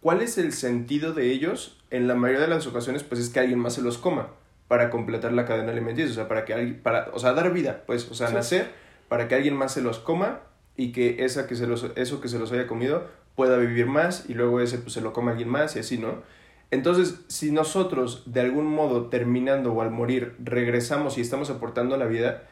¿cuál 0.00 0.20
es 0.22 0.38
el 0.38 0.52
sentido 0.52 1.12
de 1.12 1.30
ellos? 1.30 1.82
En 1.90 2.08
la 2.08 2.14
mayoría 2.14 2.42
de 2.42 2.48
las 2.48 2.66
ocasiones, 2.66 3.02
pues 3.02 3.20
es 3.20 3.30
que 3.30 3.40
alguien 3.40 3.58
más 3.58 3.74
se 3.74 3.82
los 3.82 3.98
coma 3.98 4.28
para 4.68 4.90
completar 4.90 5.32
la 5.32 5.44
cadena 5.44 5.72
alimenticia, 5.72 6.10
o 6.10 6.14
sea, 6.14 6.28
para 6.28 6.44
que 6.44 6.54
alguien, 6.54 6.82
para, 6.82 7.10
o 7.12 7.18
sea, 7.18 7.32
dar 7.32 7.52
vida, 7.52 7.84
pues, 7.86 8.10
o 8.10 8.14
sea, 8.14 8.30
nacer 8.30 8.86
para 9.08 9.28
que 9.28 9.34
alguien 9.34 9.56
más 9.56 9.72
se 9.72 9.82
los 9.82 9.98
coma 9.98 10.40
y 10.76 10.92
que 10.92 11.24
esa 11.24 11.46
que 11.46 11.54
se 11.56 11.66
los, 11.66 11.86
eso 11.96 12.20
que 12.20 12.28
se 12.28 12.38
los 12.38 12.52
haya 12.52 12.66
comido 12.66 13.08
pueda 13.34 13.56
vivir 13.58 13.86
más 13.86 14.28
y 14.28 14.34
luego 14.34 14.60
ese 14.60 14.78
pues 14.78 14.94
se 14.94 15.00
lo 15.00 15.12
coma 15.12 15.32
alguien 15.32 15.48
más 15.48 15.76
y 15.76 15.80
así, 15.80 15.98
¿no? 15.98 16.22
Entonces, 16.70 17.24
si 17.28 17.52
nosotros 17.52 18.24
de 18.26 18.40
algún 18.40 18.66
modo 18.66 19.06
terminando 19.06 19.72
o 19.72 19.82
al 19.82 19.90
morir 19.90 20.34
regresamos 20.42 21.16
y 21.16 21.20
estamos 21.20 21.48
aportando 21.50 21.94
a 21.94 21.98
la 21.98 22.06
vida, 22.06 22.42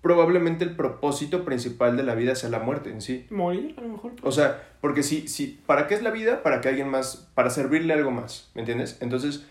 probablemente 0.00 0.64
el 0.64 0.74
propósito 0.74 1.44
principal 1.44 1.96
de 1.96 2.02
la 2.02 2.14
vida 2.14 2.34
sea 2.34 2.50
la 2.50 2.60
muerte 2.60 2.90
en 2.90 3.02
sí. 3.02 3.26
Morir, 3.30 3.74
a 3.76 3.82
lo 3.82 3.88
mejor. 3.88 4.12
O 4.22 4.32
sea, 4.32 4.62
porque 4.80 5.02
si, 5.02 5.28
si, 5.28 5.60
¿para 5.66 5.86
qué 5.86 5.94
es 5.94 6.02
la 6.02 6.10
vida? 6.10 6.42
Para 6.42 6.60
que 6.60 6.68
alguien 6.68 6.88
más, 6.88 7.28
para 7.34 7.50
servirle 7.50 7.92
algo 7.92 8.10
más, 8.10 8.50
¿me 8.54 8.62
entiendes? 8.62 8.98
Entonces, 9.00 9.44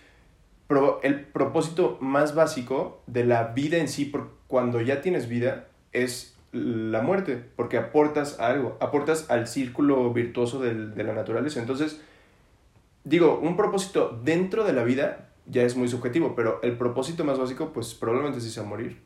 el 1.04 1.26
propósito 1.26 1.98
más 2.02 2.36
básico 2.36 3.02
de 3.08 3.26
la 3.26 3.44
vida 3.54 3.78
en 3.78 3.88
sí, 3.88 4.06
por 4.06 4.32
cuando 4.48 4.82
ya 4.82 5.02
tienes 5.02 5.30
vida, 5.30 5.68
es 5.92 6.38
la 6.52 7.02
muerte, 7.02 7.44
porque 7.56 7.78
aportas 7.78 8.40
algo, 8.40 8.78
aportas 8.80 9.30
al 9.30 9.48
círculo 9.48 10.12
virtuoso 10.14 10.60
del, 10.60 10.96
de 10.96 11.04
la 11.04 11.14
naturaleza. 11.14 11.60
Entonces, 11.60 12.02
digo, 13.08 13.40
un 13.42 13.56
propósito 13.56 14.20
dentro 14.24 14.64
de 14.64 14.74
la 14.74 14.84
vida 14.84 15.30
ya 15.46 15.64
es 15.64 15.76
muy 15.76 15.88
subjetivo, 15.88 16.36
pero 16.36 16.60
el 16.62 16.78
propósito 16.78 17.24
más 17.24 17.40
básico, 17.40 17.72
pues 17.74 17.94
probablemente 17.94 18.42
sí 18.42 18.50
sea 18.50 18.64
morir. 18.64 19.02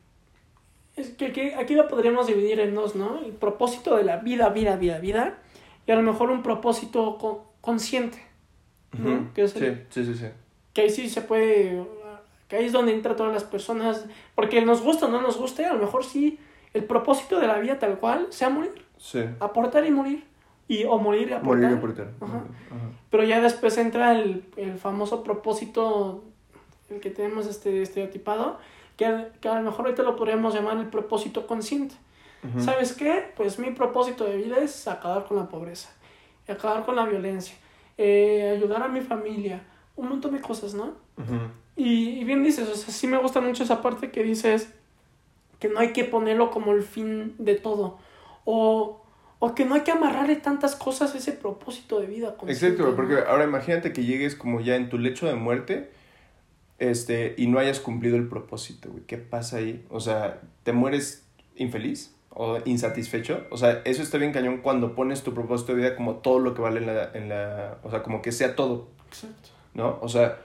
Es 0.96 1.10
que 1.10 1.54
aquí, 1.58 1.74
lo 1.74 1.88
podríamos 1.88 2.26
dividir 2.26 2.60
en 2.60 2.74
dos, 2.74 2.96
¿no? 2.96 3.20
El 3.24 3.32
propósito 3.32 3.96
de 3.96 4.04
la 4.04 4.18
vida, 4.18 4.50
vida, 4.50 4.76
vida, 4.76 4.98
vida, 4.98 5.38
y 5.86 5.92
a 5.92 5.96
lo 5.96 6.02
mejor 6.02 6.30
un 6.30 6.42
propósito 6.42 7.46
consciente. 7.60 8.18
¿no? 8.92 9.30
sí, 9.34 9.48
sí, 9.48 10.04
sí, 10.04 10.14
sí 10.14 10.26
que 10.72 10.82
ahí 10.82 10.90
sí 10.90 11.08
se 11.08 11.22
puede, 11.22 11.84
que 12.48 12.56
ahí 12.56 12.66
es 12.66 12.72
donde 12.72 12.92
entran 12.92 13.16
todas 13.16 13.32
las 13.32 13.44
personas, 13.44 14.06
porque 14.34 14.60
nos 14.62 14.82
gusta 14.82 15.06
o 15.06 15.08
no 15.08 15.20
nos 15.20 15.36
guste, 15.36 15.64
a 15.66 15.74
lo 15.74 15.80
mejor 15.80 16.04
sí, 16.04 16.38
el 16.72 16.84
propósito 16.84 17.38
de 17.38 17.46
la 17.46 17.58
vida 17.58 17.78
tal 17.78 17.98
cual 17.98 18.26
sea 18.30 18.48
morir. 18.48 18.84
Sí. 18.98 19.24
Aportar 19.40 19.84
y 19.84 19.90
morir. 19.90 20.24
Y, 20.72 20.84
o 20.84 20.98
morir 20.98 21.28
y 21.28 21.32
aportar. 21.32 21.56
Morir 21.56 21.70
y 21.70 21.74
aportar. 21.74 22.08
Pero 23.10 23.24
ya 23.24 23.40
después 23.40 23.76
entra 23.76 24.12
el, 24.12 24.44
el, 24.56 24.78
famoso 24.78 25.22
propósito, 25.22 26.24
el 26.88 27.00
que 27.00 27.10
tenemos 27.10 27.46
este 27.46 27.82
estereotipado, 27.82 28.58
que, 28.96 29.28
que 29.40 29.48
a 29.48 29.56
lo 29.56 29.62
mejor 29.62 29.84
ahorita 29.84 30.02
lo 30.02 30.16
podríamos 30.16 30.54
llamar 30.54 30.78
el 30.78 30.86
propósito 30.86 31.46
consciente. 31.46 31.94
¿Sabes 32.58 32.92
qué? 32.94 33.32
Pues 33.36 33.60
mi 33.60 33.70
propósito 33.70 34.24
de 34.24 34.36
vida 34.36 34.56
es 34.58 34.88
acabar 34.88 35.26
con 35.26 35.36
la 35.36 35.48
pobreza, 35.48 35.90
acabar 36.48 36.84
con 36.84 36.96
la 36.96 37.04
violencia, 37.04 37.54
eh, 37.96 38.54
ayudar 38.56 38.82
a 38.82 38.88
mi 38.88 39.00
familia, 39.00 39.62
un 39.94 40.08
montón 40.08 40.32
de 40.32 40.40
cosas, 40.40 40.74
¿no? 40.74 40.94
y, 41.76 42.24
bien 42.24 42.42
dices, 42.42 42.68
o 42.68 42.74
sea, 42.74 42.92
sí 42.92 43.06
me 43.06 43.18
gusta 43.18 43.40
mucho 43.40 43.62
esa 43.62 43.80
parte 43.80 44.10
que 44.10 44.24
dices 44.24 44.74
que 45.60 45.68
no 45.68 45.78
hay 45.78 45.92
que 45.92 46.02
ponerlo 46.02 46.50
como 46.50 46.72
el 46.72 46.82
fin 46.82 47.36
de 47.38 47.54
todo. 47.54 47.98
O, 48.44 49.01
o 49.44 49.56
que 49.56 49.64
no 49.64 49.74
hay 49.74 49.80
que 49.80 49.90
amarrarle 49.90 50.36
tantas 50.36 50.76
cosas 50.76 51.16
a 51.16 51.18
ese 51.18 51.32
propósito 51.32 51.98
de 52.00 52.06
vida. 52.06 52.36
Exacto, 52.46 52.94
porque 52.94 53.16
ahora 53.26 53.42
imagínate 53.42 53.92
que 53.92 54.04
llegues 54.04 54.36
como 54.36 54.60
ya 54.60 54.76
en 54.76 54.88
tu 54.88 54.98
lecho 54.98 55.26
de 55.26 55.34
muerte 55.34 55.90
este, 56.78 57.34
y 57.36 57.48
no 57.48 57.58
hayas 57.58 57.80
cumplido 57.80 58.16
el 58.16 58.28
propósito, 58.28 58.90
güey. 58.90 59.02
¿Qué 59.02 59.18
pasa 59.18 59.56
ahí? 59.56 59.84
O 59.90 59.98
sea, 59.98 60.40
¿te 60.62 60.72
mueres 60.72 61.26
infeliz? 61.56 62.14
o 62.34 62.60
insatisfecho. 62.64 63.46
O 63.50 63.56
sea, 63.56 63.82
eso 63.84 64.00
está 64.00 64.16
bien 64.16 64.32
cañón 64.32 64.58
cuando 64.58 64.94
pones 64.94 65.22
tu 65.22 65.34
propósito 65.34 65.72
de 65.72 65.78
vida 65.78 65.96
como 65.96 66.14
todo 66.16 66.38
lo 66.38 66.54
que 66.54 66.62
vale 66.62 66.78
en 66.78 66.86
la, 66.86 67.10
en 67.12 67.28
la 67.28 67.78
o 67.82 67.90
sea, 67.90 68.02
como 68.04 68.22
que 68.22 68.30
sea 68.30 68.54
todo. 68.54 68.88
Exacto. 69.08 69.50
¿no? 69.74 69.98
O 70.00 70.08
sea, 70.08 70.38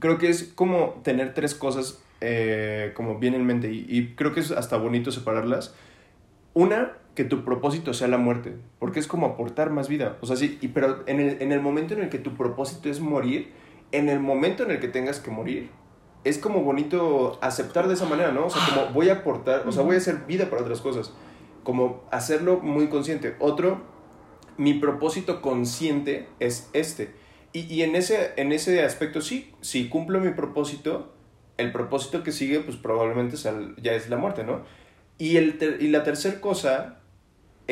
creo 0.00 0.18
que 0.18 0.28
es 0.28 0.52
como 0.54 1.00
tener 1.04 1.32
tres 1.32 1.54
cosas 1.54 2.02
eh, 2.20 2.92
como 2.96 3.18
bien 3.18 3.34
en 3.34 3.46
mente 3.46 3.72
y, 3.72 4.14
creo 4.14 4.34
que 4.34 4.40
es 4.40 4.50
hasta 4.50 4.76
bonito 4.76 5.10
separarlas. 5.10 5.74
Una, 6.54 6.92
que 7.14 7.24
tu 7.24 7.44
propósito 7.44 7.92
sea 7.92 8.08
la 8.08 8.18
muerte, 8.18 8.56
porque 8.78 8.98
es 8.98 9.06
como 9.06 9.26
aportar 9.26 9.70
más 9.70 9.88
vida. 9.88 10.16
O 10.20 10.26
sea, 10.26 10.36
sí, 10.36 10.58
y, 10.60 10.68
pero 10.68 11.02
en 11.06 11.20
el, 11.20 11.42
en 11.42 11.52
el 11.52 11.60
momento 11.60 11.94
en 11.94 12.02
el 12.02 12.08
que 12.08 12.18
tu 12.18 12.34
propósito 12.34 12.88
es 12.88 13.00
morir, 13.00 13.52
en 13.92 14.08
el 14.08 14.20
momento 14.20 14.62
en 14.62 14.70
el 14.70 14.80
que 14.80 14.88
tengas 14.88 15.20
que 15.20 15.30
morir, 15.30 15.70
es 16.24 16.38
como 16.38 16.62
bonito 16.62 17.38
aceptar 17.42 17.88
de 17.88 17.94
esa 17.94 18.06
manera, 18.06 18.32
¿no? 18.32 18.46
O 18.46 18.50
sea, 18.50 18.62
como 18.66 18.92
voy 18.92 19.10
a 19.10 19.14
aportar, 19.14 19.66
o 19.66 19.72
sea, 19.72 19.82
voy 19.82 19.96
a 19.96 19.98
hacer 19.98 20.24
vida 20.26 20.48
para 20.48 20.62
otras 20.62 20.80
cosas. 20.80 21.12
Como 21.64 22.04
hacerlo 22.10 22.60
muy 22.60 22.88
consciente. 22.88 23.36
Otro, 23.40 23.82
mi 24.56 24.74
propósito 24.74 25.42
consciente 25.42 26.28
es 26.40 26.70
este. 26.72 27.14
Y, 27.52 27.72
y 27.72 27.82
en, 27.82 27.96
ese, 27.96 28.32
en 28.36 28.52
ese 28.52 28.82
aspecto 28.82 29.20
sí, 29.20 29.52
si 29.60 29.88
cumplo 29.88 30.20
mi 30.20 30.30
propósito, 30.30 31.12
el 31.58 31.72
propósito 31.72 32.22
que 32.22 32.32
sigue, 32.32 32.60
pues 32.60 32.76
probablemente 32.76 33.36
ya 33.36 33.92
es 33.92 34.08
la 34.08 34.16
muerte, 34.16 34.44
¿no? 34.44 34.62
Y, 35.18 35.36
el 35.36 35.78
y 35.80 35.88
la 35.88 36.02
tercera 36.02 36.40
cosa 36.40 37.01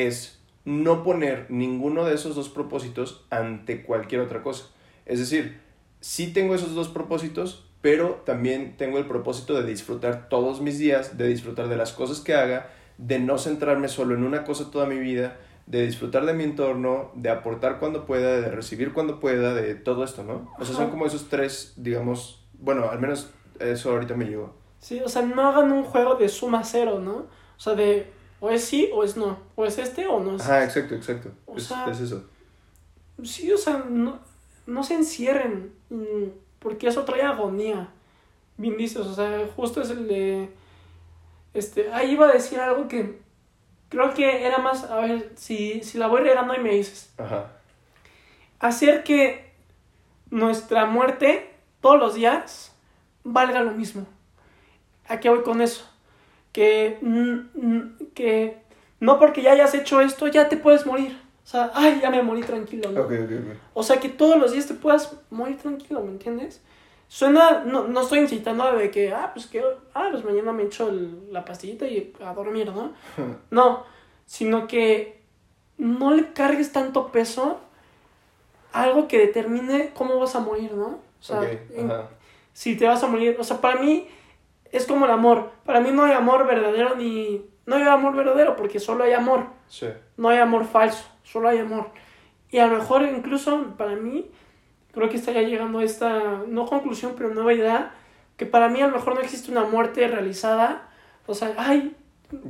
es 0.06 0.40
no 0.64 1.02
poner 1.02 1.46
ninguno 1.48 2.04
de 2.04 2.14
esos 2.14 2.34
dos 2.34 2.48
propósitos 2.48 3.24
ante 3.30 3.82
cualquier 3.82 4.20
otra 4.20 4.42
cosa. 4.42 4.66
Es 5.06 5.18
decir, 5.18 5.60
sí 6.00 6.32
tengo 6.32 6.54
esos 6.54 6.74
dos 6.74 6.88
propósitos, 6.88 7.66
pero 7.80 8.22
también 8.26 8.76
tengo 8.76 8.98
el 8.98 9.06
propósito 9.06 9.54
de 9.54 9.66
disfrutar 9.66 10.28
todos 10.28 10.60
mis 10.60 10.78
días, 10.78 11.16
de 11.16 11.28
disfrutar 11.28 11.68
de 11.68 11.76
las 11.76 11.92
cosas 11.92 12.20
que 12.20 12.34
haga, 12.34 12.70
de 12.98 13.18
no 13.18 13.38
centrarme 13.38 13.88
solo 13.88 14.14
en 14.14 14.24
una 14.24 14.44
cosa 14.44 14.70
toda 14.70 14.86
mi 14.86 14.98
vida, 14.98 15.38
de 15.66 15.86
disfrutar 15.86 16.26
de 16.26 16.34
mi 16.34 16.44
entorno, 16.44 17.12
de 17.14 17.30
aportar 17.30 17.78
cuando 17.78 18.04
pueda, 18.04 18.40
de 18.40 18.50
recibir 18.50 18.92
cuando 18.92 19.20
pueda, 19.20 19.54
de 19.54 19.74
todo 19.74 20.04
esto, 20.04 20.24
¿no? 20.24 20.52
O 20.58 20.64
sea, 20.64 20.74
son 20.74 20.90
como 20.90 21.06
esos 21.06 21.28
tres, 21.28 21.74
digamos, 21.76 22.44
bueno, 22.54 22.90
al 22.90 23.00
menos 23.00 23.30
eso 23.58 23.90
ahorita 23.90 24.14
me 24.14 24.26
llegó. 24.26 24.54
Sí, 24.78 25.00
o 25.00 25.08
sea, 25.08 25.22
no 25.22 25.42
hagan 25.46 25.72
un 25.72 25.84
juego 25.84 26.16
de 26.16 26.28
suma 26.28 26.64
cero, 26.64 27.00
¿no? 27.00 27.12
O 27.12 27.60
sea, 27.60 27.74
de 27.74 28.10
o 28.40 28.50
es 28.50 28.64
sí 28.64 28.90
o 28.92 29.04
es 29.04 29.16
no, 29.16 29.38
o 29.54 29.64
es 29.64 29.78
este 29.78 30.06
o 30.06 30.20
no 30.20 30.36
es 30.36 30.42
Ajá, 30.42 30.64
exacto, 30.64 30.94
exacto. 30.94 31.30
es, 31.56 31.70
es, 31.70 32.00
eso. 32.00 32.24
Sí, 33.22 33.52
o 33.52 33.58
sea, 33.58 33.84
no, 33.88 34.18
no 34.66 34.82
se 34.82 34.94
encierren, 34.94 35.72
mm, 35.90 36.28
porque 36.58 36.88
eso 36.88 37.04
trae 37.04 37.22
agonía. 37.22 37.88
Bien 38.56 38.76
dices, 38.76 38.98
o 39.06 39.14
sea, 39.14 39.46
justo 39.56 39.82
es 39.82 39.90
el 39.90 40.08
de... 40.08 40.50
Este, 41.52 41.92
ahí 41.92 42.12
iba 42.12 42.28
a 42.28 42.32
decir 42.32 42.60
algo 42.60 42.88
que 42.88 43.20
creo 43.88 44.14
que 44.14 44.46
era 44.46 44.58
más, 44.58 44.84
a 44.84 45.00
ver, 45.00 45.32
si, 45.36 45.82
si 45.82 45.98
la 45.98 46.06
voy 46.06 46.22
regando 46.22 46.54
y 46.54 46.60
me 46.60 46.74
dices. 46.74 47.12
Ajá. 47.18 47.52
Hacer 48.60 49.02
que 49.02 49.52
nuestra 50.30 50.86
muerte 50.86 51.50
todos 51.80 51.98
los 51.98 52.14
días 52.14 52.72
valga 53.24 53.60
lo 53.62 53.72
mismo. 53.72 54.06
¿A 55.08 55.18
qué 55.18 55.28
voy 55.28 55.42
con 55.42 55.60
eso? 55.60 55.89
Que, 56.52 56.98
que 58.14 58.58
no 58.98 59.18
porque 59.18 59.42
ya 59.42 59.52
hayas 59.52 59.74
hecho 59.74 60.00
esto, 60.00 60.26
ya 60.26 60.48
te 60.48 60.56
puedes 60.56 60.86
morir. 60.86 61.18
O 61.44 61.48
sea, 61.48 61.70
ay, 61.74 61.98
ya 62.00 62.10
me 62.10 62.22
morí 62.22 62.42
tranquilo, 62.42 62.90
¿no? 62.90 63.08
O 63.74 63.82
sea, 63.82 63.98
que 63.98 64.08
todos 64.08 64.38
los 64.38 64.52
días 64.52 64.66
te 64.66 64.74
puedas 64.74 65.16
morir 65.30 65.58
tranquilo, 65.58 66.00
¿me 66.02 66.10
entiendes? 66.10 66.60
Suena, 67.08 67.64
no, 67.64 67.88
no 67.88 68.02
estoy 68.02 68.20
incitando 68.20 68.70
de 68.76 68.90
que, 68.90 69.12
ah, 69.12 69.32
pues 69.34 69.46
que, 69.46 69.64
ah, 69.94 70.08
pues 70.12 70.24
mañana 70.24 70.52
me 70.52 70.64
echo 70.64 70.92
la 71.32 71.44
pastillita 71.44 71.88
y 71.88 72.12
a 72.24 72.34
dormir, 72.34 72.70
¿no? 72.72 72.92
no, 73.50 73.84
sino 74.26 74.68
que 74.68 75.20
no 75.76 76.12
le 76.12 76.32
cargues 76.32 76.70
tanto 76.70 77.10
peso 77.10 77.58
a 78.72 78.82
algo 78.82 79.08
que 79.08 79.18
determine 79.18 79.90
cómo 79.92 80.20
vas 80.20 80.36
a 80.36 80.40
morir, 80.40 80.72
¿no? 80.72 80.86
O 81.20 81.22
sea, 81.22 81.40
si 82.52 82.76
te 82.76 82.86
vas 82.86 83.02
a 83.02 83.08
morir, 83.08 83.36
o 83.40 83.44
sea, 83.44 83.60
para 83.60 83.80
mí 83.80 84.06
es 84.72 84.86
como 84.86 85.04
el 85.04 85.10
amor. 85.10 85.50
Para 85.64 85.80
mí 85.80 85.90
no 85.92 86.04
hay 86.04 86.12
amor 86.12 86.46
verdadero 86.46 86.96
ni... 86.96 87.44
No 87.66 87.76
hay 87.76 87.82
amor 87.82 88.16
verdadero 88.16 88.56
porque 88.56 88.80
solo 88.80 89.04
hay 89.04 89.12
amor. 89.12 89.46
Sí. 89.68 89.88
No 90.16 90.28
hay 90.28 90.38
amor 90.38 90.64
falso, 90.64 91.04
solo 91.22 91.48
hay 91.48 91.58
amor. 91.58 91.88
Y 92.50 92.58
a 92.58 92.66
lo 92.66 92.78
mejor 92.78 93.02
incluso 93.02 93.74
para 93.76 93.94
mí 93.94 94.30
creo 94.92 95.08
que 95.08 95.16
estaría 95.16 95.42
llegando 95.42 95.78
a 95.78 95.84
esta, 95.84 96.42
no 96.48 96.66
conclusión, 96.66 97.14
pero 97.16 97.32
nueva 97.32 97.52
idea, 97.52 97.92
que 98.36 98.46
para 98.46 98.68
mí 98.68 98.80
a 98.80 98.88
lo 98.88 98.96
mejor 98.96 99.14
no 99.14 99.20
existe 99.20 99.52
una 99.52 99.64
muerte 99.64 100.06
realizada, 100.08 100.88
o 101.26 101.34
sea, 101.34 101.54
ay, 101.56 101.94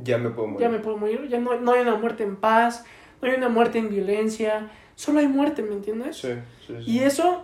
ya 0.03 0.17
me 0.17 0.29
puedo 0.29 0.47
morir. 0.47 0.61
Ya 0.61 0.69
me 0.69 0.79
puedo 0.79 0.97
morir, 0.97 1.27
ya 1.27 1.39
no, 1.39 1.59
no 1.59 1.73
hay 1.73 1.81
una 1.81 1.95
muerte 1.95 2.23
en 2.23 2.35
paz, 2.35 2.85
no 3.21 3.27
hay 3.27 3.35
una 3.35 3.49
muerte 3.49 3.77
en 3.77 3.89
violencia, 3.89 4.69
solo 4.95 5.19
hay 5.19 5.27
muerte, 5.27 5.61
¿me 5.61 5.73
entiendes? 5.73 6.17
Sí, 6.17 6.33
sí, 6.65 6.73
Y 6.85 6.99
eso 6.99 7.43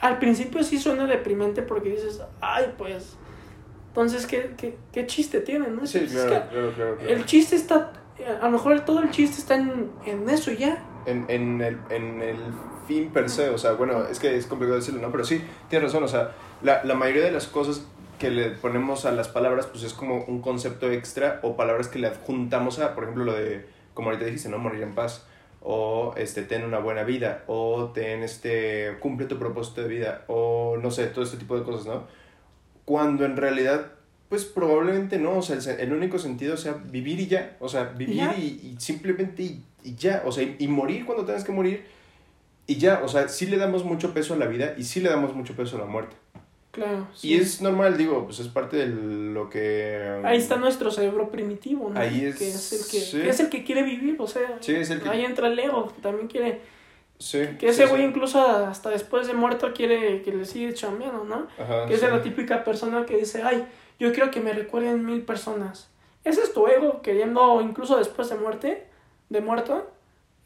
al 0.00 0.18
principio 0.18 0.62
sí 0.62 0.78
suena 0.78 1.06
deprimente 1.06 1.62
porque 1.62 1.90
dices, 1.90 2.22
ay, 2.40 2.74
pues, 2.76 3.16
entonces, 4.02 4.26
¿qué, 4.26 4.52
qué, 4.56 4.76
qué 4.92 5.06
chiste 5.06 5.40
tiene, 5.40 5.68
no? 5.68 5.86
Sí, 5.86 6.06
claro, 6.06 6.48
claro, 6.50 6.72
claro, 6.74 6.98
El 7.00 7.24
chiste 7.24 7.56
está, 7.56 7.92
a 8.40 8.44
lo 8.44 8.50
mejor 8.50 8.84
todo 8.84 9.00
el 9.00 9.10
chiste 9.10 9.38
está 9.38 9.56
en, 9.56 9.90
en 10.04 10.28
eso 10.28 10.52
ya. 10.52 10.84
En, 11.06 11.24
en, 11.28 11.62
el, 11.62 11.78
en 11.90 12.20
el 12.20 12.36
fin 12.86 13.10
per 13.10 13.30
se, 13.30 13.48
o 13.50 13.58
sea, 13.58 13.72
bueno, 13.72 14.06
es 14.06 14.18
que 14.18 14.36
es 14.36 14.46
complicado 14.46 14.78
decirlo, 14.78 15.00
¿no? 15.00 15.10
Pero 15.10 15.24
sí, 15.24 15.42
tienes 15.70 15.90
razón, 15.90 16.04
o 16.04 16.08
sea, 16.08 16.32
la, 16.62 16.84
la 16.84 16.94
mayoría 16.94 17.24
de 17.24 17.32
las 17.32 17.46
cosas 17.46 17.86
que 18.18 18.30
le 18.30 18.50
ponemos 18.50 19.04
a 19.04 19.12
las 19.12 19.28
palabras, 19.28 19.66
pues 19.66 19.82
es 19.84 19.92
como 19.92 20.24
un 20.24 20.40
concepto 20.40 20.90
extra 20.90 21.40
o 21.42 21.56
palabras 21.56 21.88
que 21.88 21.98
le 21.98 22.08
adjuntamos 22.08 22.78
a, 22.78 22.94
por 22.94 23.04
ejemplo, 23.04 23.24
lo 23.24 23.32
de, 23.32 23.66
como 23.94 24.08
ahorita 24.10 24.26
dijiste, 24.26 24.48
¿no? 24.48 24.58
Morir 24.58 24.82
en 24.82 24.94
paz. 24.94 25.26
O 25.60 26.14
este, 26.16 26.42
ten 26.42 26.64
una 26.64 26.78
buena 26.78 27.02
vida. 27.02 27.42
O 27.48 27.90
ten 27.92 28.22
este, 28.22 28.96
cumple 29.00 29.26
tu 29.26 29.38
propósito 29.38 29.82
de 29.82 29.88
vida. 29.88 30.24
O 30.28 30.76
no 30.80 30.90
sé, 30.92 31.06
todo 31.06 31.24
este 31.24 31.38
tipo 31.38 31.58
de 31.58 31.64
cosas, 31.64 31.86
¿no? 31.86 32.06
Cuando 32.86 33.26
en 33.26 33.36
realidad, 33.36 33.92
pues 34.30 34.46
probablemente 34.46 35.18
no. 35.18 35.36
O 35.36 35.42
sea, 35.42 35.58
el, 35.74 35.92
único 35.92 36.18
sentido 36.18 36.56
sea 36.56 36.72
vivir 36.72 37.20
y 37.20 37.26
ya. 37.26 37.58
O 37.60 37.68
sea, 37.68 37.84
vivir 37.84 38.22
y, 38.38 38.76
simplemente 38.78 39.42
y, 39.42 39.62
y, 39.84 39.94
ya. 39.96 40.22
O 40.24 40.32
sea, 40.32 40.48
y 40.58 40.66
morir 40.68 41.04
cuando 41.04 41.26
tengas 41.26 41.44
que 41.44 41.52
morir 41.52 41.84
y 42.66 42.76
ya, 42.76 43.02
o 43.04 43.08
sea, 43.08 43.28
sí 43.28 43.46
le 43.46 43.56
damos 43.56 43.84
mucho 43.84 44.12
peso 44.12 44.34
a 44.34 44.36
la 44.36 44.46
vida 44.46 44.74
y 44.76 44.82
sí 44.82 45.00
le 45.00 45.08
damos 45.08 45.34
mucho 45.34 45.54
peso 45.54 45.76
a 45.76 45.80
la 45.80 45.86
muerte. 45.86 46.16
Claro. 46.72 47.06
Y 47.22 47.34
es 47.34 47.62
normal, 47.62 47.96
digo, 47.96 48.24
pues 48.24 48.40
es 48.40 48.48
parte 48.48 48.76
de 48.76 48.86
lo 48.86 49.48
que... 49.48 50.20
Ahí 50.24 50.36
está 50.36 50.56
nuestro 50.56 50.90
cerebro 50.90 51.30
primitivo, 51.30 51.90
¿no? 51.90 51.98
Ahí 51.98 52.24
es... 52.24 52.36
Que 52.36 52.48
es 52.48 52.72
el 52.72 52.90
que, 52.90 53.30
es 53.30 53.40
el 53.40 53.48
que 53.48 53.64
quiere 53.64 53.82
vivir, 53.82 54.16
o 54.18 54.26
sea... 54.26 54.58
Sí, 54.60 54.74
es 54.74 54.90
el 54.90 55.00
que... 55.00 55.08
Ahí 55.08 55.24
entra 55.24 55.48
el 55.48 55.58
ego, 55.58 55.90
también 56.02 56.26
quiere... 56.26 56.60
Sí. 57.18 57.46
Que 57.58 57.68
ese 57.68 57.86
güey 57.86 58.04
incluso 58.04 58.40
hasta 58.40 58.90
después 58.90 59.26
de 59.26 59.34
muerto 59.34 59.72
quiere 59.72 60.22
que 60.22 60.32
le 60.32 60.44
siga 60.44 60.74
chambeando, 60.74 61.24
¿no? 61.24 61.46
Ajá, 61.58 61.86
que 61.86 61.94
es 61.94 62.02
la 62.02 62.22
típica 62.22 62.64
persona 62.64 63.06
que 63.06 63.16
dice, 63.16 63.42
ay, 63.42 63.66
yo 63.98 64.12
quiero 64.12 64.30
que 64.30 64.40
me 64.40 64.52
recuerden 64.52 65.04
mil 65.04 65.22
personas. 65.22 65.88
Ese 66.24 66.42
es 66.42 66.52
tu 66.52 66.66
ego 66.66 67.02
queriendo, 67.02 67.60
incluso 67.60 67.96
después 67.96 68.28
de 68.28 68.36
muerte, 68.36 68.86
de 69.28 69.40
muerto, 69.40 69.90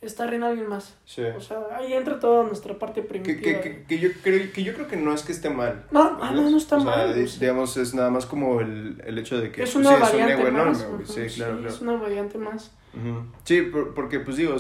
estar 0.01 0.33
en 0.33 0.43
alguien 0.43 0.69
más. 0.69 0.97
Sí. 1.05 1.23
O 1.23 1.41
sea, 1.41 1.59
ahí 1.77 1.93
entra 1.93 2.19
toda 2.19 2.45
nuestra 2.45 2.79
parte 2.79 3.03
primitiva. 3.03 3.41
Que, 3.41 3.61
que, 3.61 3.85
que, 3.85 3.99
yo, 3.99 4.11
creo, 4.23 4.53
que 4.53 4.63
yo 4.63 4.75
creo 4.75 4.89
que 4.89 4.97
no 4.97 5.13
es 5.13 5.23
que 5.23 5.33
esté 5.33 5.51
mal. 5.51 5.85
No, 5.91 6.19
ah, 6.21 6.31
no, 6.35 6.49
no 6.51 6.57
está 6.57 6.79
mal. 6.79 7.15
digamos, 7.15 7.77
es 7.77 7.95
nada 7.95 8.11
más 8.11 8.27
como 8.27 8.61
el, 8.61 9.03
el 9.05 9.19
hecho 9.19 9.41
de 9.41 9.53
que 9.53 9.63
es 9.63 9.73
pues, 9.73 9.87
una 9.87 9.97
variante 9.97 10.33
es 10.33 10.53
más. 10.53 10.83
Enorme, 10.83 11.07
sí, 11.07 11.27
claro, 11.35 11.59
claro. 11.59 11.69
Es 11.69 11.81
una 11.81 11.97
variante 11.97 12.39
más. 12.39 12.73
Sí, 13.45 13.63
porque 13.95 14.21
pues 14.21 14.37
digo, 14.37 14.57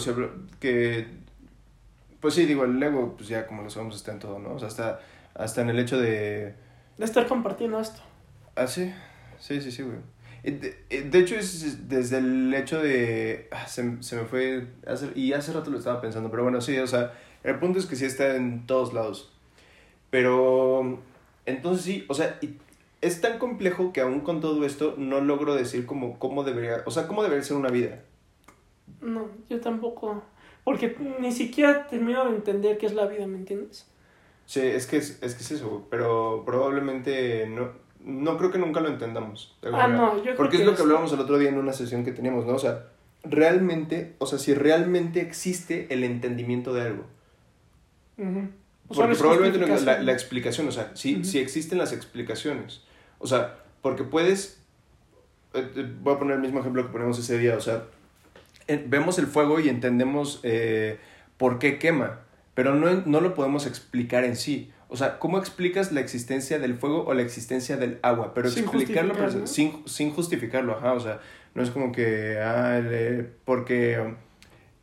que... 0.58 1.19
Pues 2.20 2.34
sí, 2.34 2.46
digo, 2.46 2.64
el 2.64 2.82
ego, 2.82 3.14
pues 3.16 3.28
ya 3.28 3.46
como 3.46 3.62
lo 3.62 3.70
sabemos, 3.70 3.96
está 3.96 4.12
en 4.12 4.18
todo, 4.18 4.38
¿no? 4.38 4.54
O 4.54 4.58
sea, 4.58 4.68
hasta, 4.68 5.00
hasta 5.34 5.62
en 5.62 5.70
el 5.70 5.78
hecho 5.78 5.98
de... 5.98 6.54
De 6.98 7.04
estar 7.04 7.26
compartiendo 7.26 7.80
esto. 7.80 8.00
Ah, 8.54 8.66
sí. 8.66 8.92
Sí, 9.38 9.60
sí, 9.60 9.72
sí, 9.72 9.82
güey. 9.82 9.96
Eh, 10.42 10.84
eh, 10.90 11.02
de, 11.02 11.18
hecho, 11.18 11.34
es 11.36 11.88
desde 11.88 12.18
el 12.18 12.52
hecho 12.52 12.82
de... 12.82 13.48
Ah, 13.50 13.66
se, 13.66 14.02
se, 14.02 14.16
me 14.16 14.24
fue... 14.24 14.66
Hace, 14.86 15.10
y 15.14 15.32
hace 15.32 15.52
rato 15.52 15.70
lo 15.70 15.78
estaba 15.78 16.00
pensando, 16.00 16.30
pero 16.30 16.42
bueno, 16.42 16.60
sí, 16.60 16.78
o 16.78 16.86
sea, 16.86 17.14
el 17.42 17.58
punto 17.58 17.78
es 17.78 17.86
que 17.86 17.96
sí 17.96 18.04
está 18.04 18.36
en 18.36 18.66
todos 18.66 18.92
lados. 18.92 19.32
Pero... 20.10 21.00
Entonces 21.46 21.84
sí, 21.84 22.04
o 22.08 22.14
sea, 22.14 22.38
es 23.00 23.20
tan 23.22 23.38
complejo 23.38 23.92
que 23.94 24.02
aún 24.02 24.20
con 24.20 24.40
todo 24.40 24.64
esto 24.66 24.94
no 24.98 25.20
logro 25.22 25.54
decir 25.54 25.86
como 25.86 26.18
cómo 26.18 26.44
debería... 26.44 26.82
O 26.84 26.90
sea, 26.90 27.06
cómo 27.06 27.22
debería 27.22 27.42
ser 27.42 27.56
una 27.56 27.70
vida. 27.70 28.02
No, 29.00 29.28
yo 29.48 29.60
tampoco. 29.60 30.22
Porque 30.64 30.96
ni 31.20 31.32
siquiera 31.32 31.86
termino 31.86 32.24
de 32.24 32.36
entender 32.36 32.78
qué 32.78 32.86
es 32.86 32.94
la 32.94 33.06
vida, 33.06 33.26
¿me 33.26 33.38
entiendes? 33.38 33.86
Sí, 34.46 34.60
es 34.60 34.86
que 34.86 34.96
es, 34.98 35.22
es 35.22 35.34
que 35.34 35.42
es 35.42 35.50
eso, 35.52 35.86
pero 35.90 36.42
probablemente 36.44 37.46
no 37.46 37.90
no 38.04 38.36
creo 38.38 38.50
que 38.50 38.58
nunca 38.58 38.80
lo 38.80 38.88
entendamos. 38.88 39.56
Ah, 39.72 39.88
no, 39.88 40.16
yo 40.16 40.22
creo 40.22 40.36
Porque 40.36 40.56
es 40.56 40.64
lo 40.64 40.74
que 40.74 40.82
hablábamos 40.82 41.12
el 41.12 41.20
otro 41.20 41.38
día 41.38 41.50
en 41.50 41.58
una 41.58 41.72
sesión 41.72 42.04
que 42.04 42.12
teníamos, 42.12 42.46
¿no? 42.46 42.54
O 42.54 42.58
sea, 42.58 42.86
realmente, 43.22 44.14
o 44.18 44.26
sea, 44.26 44.38
si 44.38 44.54
realmente 44.54 45.20
existe 45.20 45.86
el 45.90 46.04
entendimiento 46.04 46.72
de 46.72 46.82
algo. 46.82 47.04
Porque 48.88 49.14
probablemente 49.16 49.84
la, 49.84 50.02
la, 50.02 50.12
explicación, 50.12 50.68
o 50.68 50.72
sea, 50.72 50.90
si, 50.94 51.24
si 51.24 51.38
existen 51.38 51.78
las 51.78 51.92
explicaciones. 51.92 52.82
O 53.18 53.26
sea, 53.26 53.58
porque 53.82 54.04
puedes. 54.04 54.62
Eh, 55.54 55.94
voy 56.02 56.14
a 56.14 56.18
poner 56.18 56.36
el 56.36 56.42
mismo 56.42 56.60
ejemplo 56.60 56.82
que 56.82 56.92
ponemos 56.92 57.18
ese 57.18 57.38
día, 57.38 57.56
o 57.56 57.60
sea, 57.60 57.84
vemos 58.76 59.18
el 59.18 59.26
fuego 59.26 59.60
y 59.60 59.68
entendemos 59.68 60.40
eh, 60.42 60.98
por 61.36 61.58
qué 61.58 61.78
quema, 61.78 62.20
pero 62.54 62.74
no, 62.74 62.90
no 63.06 63.20
lo 63.20 63.34
podemos 63.34 63.66
explicar 63.66 64.24
en 64.24 64.36
sí. 64.36 64.70
O 64.88 64.96
sea, 64.96 65.18
¿cómo 65.18 65.38
explicas 65.38 65.92
la 65.92 66.00
existencia 66.00 66.58
del 66.58 66.74
fuego 66.74 67.04
o 67.06 67.14
la 67.14 67.22
existencia 67.22 67.76
del 67.76 67.98
agua? 68.02 68.34
Pero 68.34 68.50
sin 68.50 68.64
explicarlo, 68.64 69.14
sin, 69.46 69.82
sin, 69.86 70.10
justificarlo, 70.10 70.76
ajá. 70.76 70.94
O 70.94 71.00
sea, 71.00 71.20
no 71.54 71.62
es 71.62 71.70
como 71.70 71.92
que, 71.92 72.38
ah, 72.42 72.80
porque 73.44 74.14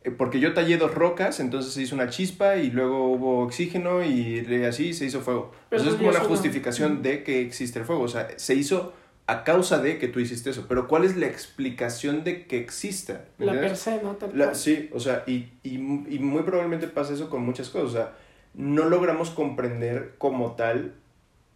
eh, 0.04 0.10
porque 0.10 0.40
yo 0.40 0.54
tallé 0.54 0.78
dos 0.78 0.94
rocas, 0.94 1.40
entonces 1.40 1.72
se 1.74 1.82
hizo 1.82 1.94
una 1.94 2.08
chispa 2.08 2.56
y 2.56 2.70
luego 2.70 3.08
hubo 3.12 3.40
oxígeno 3.44 4.02
y 4.02 4.46
así 4.64 4.94
se 4.94 5.04
hizo 5.04 5.20
fuego. 5.20 5.50
Pero 5.68 5.82
Entonces 5.82 5.86
es 5.86 5.94
eso 5.94 5.98
como 5.98 6.10
una- 6.10 6.20
justificación 6.28 7.02
de 7.02 7.22
que 7.24 7.42
existe 7.42 7.78
el 7.78 7.84
fuego. 7.84 8.02
O 8.02 8.08
sea, 8.08 8.28
se 8.36 8.54
hizo 8.54 8.94
a 9.28 9.44
causa 9.44 9.78
de 9.78 9.98
que 9.98 10.08
tú 10.08 10.20
hiciste 10.20 10.50
eso. 10.50 10.66
Pero 10.68 10.88
¿cuál 10.88 11.04
es 11.04 11.16
la 11.16 11.26
explicación 11.26 12.24
de 12.24 12.46
que 12.46 12.58
exista? 12.58 13.26
¿Me 13.38 13.46
La 13.46 13.52
per 13.52 13.76
se, 13.76 14.02
¿no? 14.02 14.16
La- 14.34 14.54
sí, 14.54 14.90
o 14.92 15.00
sea, 15.00 15.22
y, 15.26 15.48
y, 15.62 15.74
y 15.74 16.18
muy 16.18 16.42
probablemente 16.42 16.88
pasa 16.88 17.14
eso 17.14 17.30
con 17.30 17.42
muchas 17.42 17.68
cosas. 17.68 17.88
O 17.88 17.92
sea, 17.92 18.16
no 18.54 18.86
logramos 18.86 19.30
comprender 19.30 20.14
como 20.18 20.52
tal, 20.56 20.94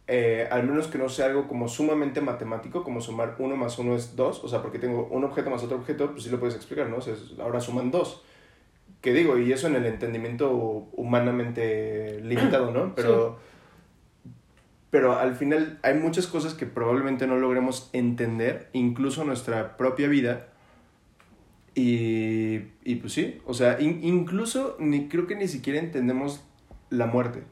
eh, 0.07 0.49
al 0.51 0.65
menos 0.69 0.89
que 0.89 0.99
no 0.99 1.09
sea 1.09 1.27
algo 1.27 1.49
como 1.49 1.69
sumamente 1.69 2.21
matemático, 2.21 2.85
como 2.85 3.01
sumar 3.01 3.37
uno 3.39 3.57
más 3.57 3.79
uno 3.79 3.97
es 3.97 4.17
dos. 4.17 4.45
O 4.45 4.49
sea, 4.49 4.63
porque 4.63 4.79
tengo 4.79 5.07
un 5.11 5.25
objeto 5.25 5.51
más 5.51 5.63
otro 5.65 5.79
objeto, 5.79 6.13
pues 6.13 6.25
sí 6.25 6.31
lo 6.31 6.39
puedes 6.39 6.55
explicar, 6.57 6.89
¿no? 6.91 6.99
O 6.99 7.01
sea, 7.01 7.15
ahora 7.41 7.61
suman 7.61 7.91
dos. 7.91 8.23
¿Qué 9.01 9.13
digo? 9.13 9.39
Y 9.39 9.53
eso 9.53 9.67
en 9.67 9.77
el 9.77 9.87
entendimiento 9.87 10.51
humanamente 10.93 12.21
limitado, 12.23 12.71
¿no? 12.71 12.95
Pero, 12.95 13.39
pero 14.93 15.19
al 15.19 15.35
final 15.35 15.79
hay 15.83 15.95
muchas 15.95 16.27
cosas 16.29 16.53
que 16.55 16.67
probablemente 16.67 17.27
no 17.27 17.37
logremos 17.39 17.89
entender, 17.95 18.69
incluso 18.75 19.25
nuestra 19.25 19.77
propia 19.79 20.07
vida. 20.07 20.47
Y, 21.75 22.57
y 22.85 22.97
pues 23.01 23.15
sí, 23.15 23.41
o 23.47 23.55
sea, 23.55 23.81
in- 23.81 24.01
incluso 24.03 24.77
ni, 24.79 25.09
creo 25.09 25.27
que 25.27 25.35
ni 25.35 25.49
siquiera 25.49 25.79
entendemos 25.79 26.45
la 26.91 27.07
muerte. 27.07 27.43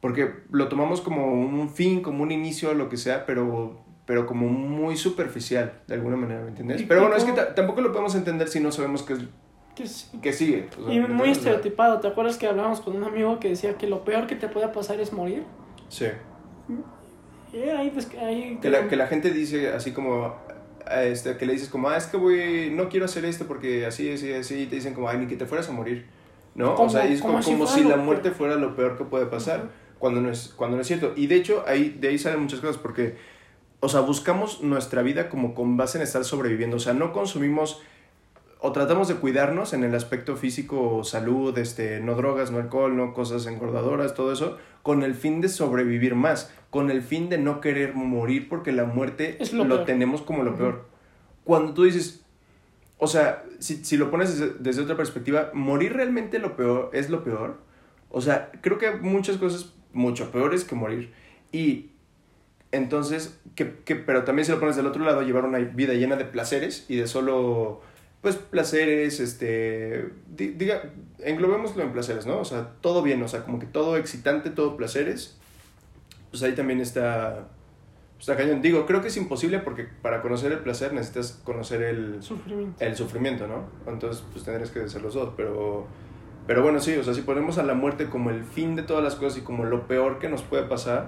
Porque 0.00 0.32
lo 0.52 0.68
tomamos 0.68 1.00
como 1.00 1.32
un 1.32 1.68
fin, 1.70 2.00
como 2.02 2.22
un 2.22 2.30
inicio, 2.30 2.72
lo 2.74 2.88
que 2.88 2.96
sea, 2.96 3.26
pero, 3.26 3.80
pero 4.06 4.24
como 4.26 4.46
muy 4.48 4.96
superficial, 4.96 5.72
de 5.88 5.94
alguna 5.94 6.16
manera, 6.16 6.42
¿me 6.42 6.48
entiendes? 6.50 6.84
Pero 6.86 7.00
bueno, 7.00 7.16
es 7.16 7.24
que 7.24 7.32
tampoco 7.32 7.80
lo 7.80 7.90
podemos 7.90 8.14
entender 8.14 8.46
si 8.46 8.60
no 8.60 8.70
sabemos 8.70 9.02
qué, 9.02 9.14
es- 9.14 9.24
Que 9.74 9.86
sí. 9.88 10.16
qué 10.22 10.32
sigue. 10.32 10.68
o 10.80 10.84
sea, 10.86 10.94
Y 10.94 11.00
¿me 11.00 11.08
muy 11.08 11.30
estereotipado. 11.30 11.98
¿Te 11.98 12.06
acuerdas 12.06 12.38
que 12.38 12.46
hablábamos 12.46 12.80
con 12.80 12.94
un 12.94 13.02
amigo 13.02 13.40
que 13.40 13.48
decía 13.48 13.76
que 13.76 13.88
lo 13.88 14.04
peor 14.04 14.28
que 14.28 14.36
te 14.36 14.46
puede 14.46 14.68
pasar 14.68 15.00
es 15.00 15.12
morir? 15.12 15.42
Sí. 15.88 16.06
Ahí, 17.78 17.90
des- 17.90 18.08
ahí 18.20 18.58
Que 18.60 18.70
la, 18.70 18.88
que 18.88 18.96
la 18.96 19.06
gente 19.06 19.30
dice 19.30 19.68
así 19.70 19.92
como, 19.92 20.34
este, 20.90 21.36
que 21.36 21.46
le 21.46 21.54
dices 21.54 21.68
como, 21.68 21.88
ah, 21.88 21.96
es 21.96 22.06
que 22.06 22.16
voy, 22.16 22.70
no 22.74 22.88
quiero 22.88 23.06
hacer 23.06 23.24
esto 23.24 23.46
porque 23.46 23.86
así, 23.86 24.10
así, 24.10 24.32
así, 24.32 24.62
y 24.62 24.66
te 24.66 24.76
dicen 24.76 24.94
como, 24.94 25.08
ay, 25.08 25.18
ni 25.18 25.26
que 25.26 25.36
te 25.36 25.46
fueras 25.46 25.68
a 25.68 25.72
morir, 25.72 26.06
¿no? 26.54 26.74
o 26.74 26.88
sea, 26.88 27.06
es 27.06 27.22
como 27.22 27.34
como, 27.34 27.42
si 27.42 27.52
como 27.52 27.66
fuera 27.66 27.82
si 27.82 27.84
la 27.88 27.96
muerte 27.96 28.22
peor. 28.30 28.34
fuera 28.34 28.54
lo 28.56 28.76
peor 28.76 28.98
que 28.98 29.04
puede 29.04 29.26
pasar, 29.26 29.70
cuando, 29.98 30.20
no 30.20 30.30
es, 30.30 30.52
cuando 30.56 30.76
no 30.76 30.82
es 30.82 30.86
cierto. 30.88 31.12
Y 31.16 31.28
de 31.28 31.36
hecho, 31.36 31.64
ahí, 31.66 31.96
de 31.98 32.08
ahí 32.08 32.18
salen 32.18 32.40
muchas 32.40 32.60
cosas, 32.60 32.76
porque, 32.78 33.16
o 33.80 33.88
sea, 33.88 34.00
buscamos 34.00 34.62
nuestra 34.62 35.02
vida 35.02 35.28
como 35.30 35.54
con 35.54 35.76
base 35.78 35.96
en 35.98 36.02
estar 36.02 36.24
sobreviviendo, 36.24 36.76
o 36.76 36.80
sea, 36.80 36.92
no 36.92 37.12
consumimos 37.12 37.82
o 38.60 38.72
tratamos 38.72 39.08
de 39.08 39.16
cuidarnos 39.16 39.72
en 39.72 39.84
el 39.84 39.94
aspecto 39.94 40.36
físico, 40.36 41.04
salud, 41.04 41.56
este, 41.58 42.00
no 42.00 42.14
drogas, 42.14 42.50
no 42.50 42.58
alcohol, 42.58 42.96
no 42.96 43.12
cosas 43.12 43.46
engordadoras, 43.46 44.14
todo 44.14 44.32
eso, 44.32 44.58
con 44.82 45.02
el 45.02 45.14
fin 45.14 45.40
de 45.40 45.48
sobrevivir 45.48 46.14
más, 46.14 46.52
con 46.70 46.90
el 46.90 47.02
fin 47.02 47.28
de 47.28 47.38
no 47.38 47.60
querer 47.60 47.94
morir 47.94 48.48
porque 48.48 48.72
la 48.72 48.84
muerte 48.84 49.36
Es 49.40 49.52
lo, 49.52 49.84
tenemos 49.84 50.22
como 50.22 50.42
lo 50.42 50.56
peor. 50.56 50.86
Cuando 51.44 51.74
tú 51.74 51.84
dices, 51.84 52.24
o 52.98 53.06
sea, 53.06 53.44
si, 53.58 53.84
si 53.84 53.96
lo 53.96 54.10
pones 54.10 54.38
desde, 54.38 54.54
desde 54.58 54.82
otra 54.82 54.96
perspectiva, 54.96 55.50
morir 55.52 55.92
realmente 55.92 56.38
lo 56.38 56.56
peor 56.56 56.90
es 56.92 57.10
lo 57.10 57.24
peor. 57.24 57.58
O 58.10 58.20
sea, 58.20 58.50
creo 58.62 58.78
que 58.78 58.86
hay 58.86 59.00
muchas 59.00 59.36
cosas 59.36 59.74
mucho 59.92 60.30
peores 60.30 60.64
que 60.64 60.74
morir. 60.74 61.12
Y 61.52 61.90
entonces, 62.72 63.40
que, 63.54 63.78
que, 63.84 63.96
pero 63.96 64.24
también 64.24 64.44
si 64.44 64.52
lo 64.52 64.60
pones 64.60 64.76
del 64.76 64.86
otro 64.86 65.04
lado, 65.04 65.22
llevar 65.22 65.44
una 65.44 65.58
vida 65.58 65.94
llena 65.94 66.16
de 66.16 66.24
placeres 66.24 66.84
y 66.88 66.96
de 66.96 67.06
solo, 67.06 67.80
pues, 68.34 68.44
placeres, 68.44 69.20
este, 69.20 70.10
di- 70.36 70.48
diga, 70.48 70.82
englobémoslo 71.20 71.82
en 71.84 71.92
placeres, 71.92 72.26
¿no? 72.26 72.38
O 72.40 72.44
sea, 72.44 72.72
todo 72.80 73.02
bien, 73.02 73.22
o 73.22 73.28
sea, 73.28 73.44
como 73.44 73.60
que 73.60 73.66
todo 73.66 73.96
excitante, 73.96 74.50
todo 74.50 74.76
placeres, 74.76 75.38
pues 76.30 76.42
ahí 76.42 76.56
también 76.56 76.80
está, 76.80 77.46
está 78.18 78.36
cañón. 78.36 78.62
Digo, 78.62 78.84
creo 78.84 79.00
que 79.00 79.06
es 79.08 79.16
imposible 79.16 79.60
porque 79.60 79.84
para 79.84 80.22
conocer 80.22 80.50
el 80.50 80.58
placer 80.58 80.92
necesitas 80.92 81.40
conocer 81.44 81.82
el, 81.82 82.20
Sufrimiento. 82.20 82.84
el 82.84 82.96
sufrimiento, 82.96 83.46
¿no? 83.46 83.66
Entonces, 83.86 84.24
pues 84.32 84.44
tendrías 84.44 84.70
que 84.72 84.88
ser 84.88 85.02
los 85.02 85.14
dos, 85.14 85.32
pero... 85.36 85.86
Pero 86.48 86.62
bueno, 86.64 86.80
sí, 86.80 86.96
o 86.96 87.04
sea, 87.04 87.14
si 87.14 87.22
ponemos 87.22 87.58
a 87.58 87.62
la 87.62 87.74
muerte 87.74 88.06
como 88.06 88.30
el 88.30 88.44
fin 88.44 88.74
de 88.74 88.82
todas 88.82 89.04
las 89.04 89.14
cosas 89.14 89.38
y 89.38 89.42
como 89.42 89.64
lo 89.64 89.86
peor 89.86 90.18
que 90.18 90.28
nos 90.28 90.42
puede 90.42 90.64
pasar, 90.64 91.06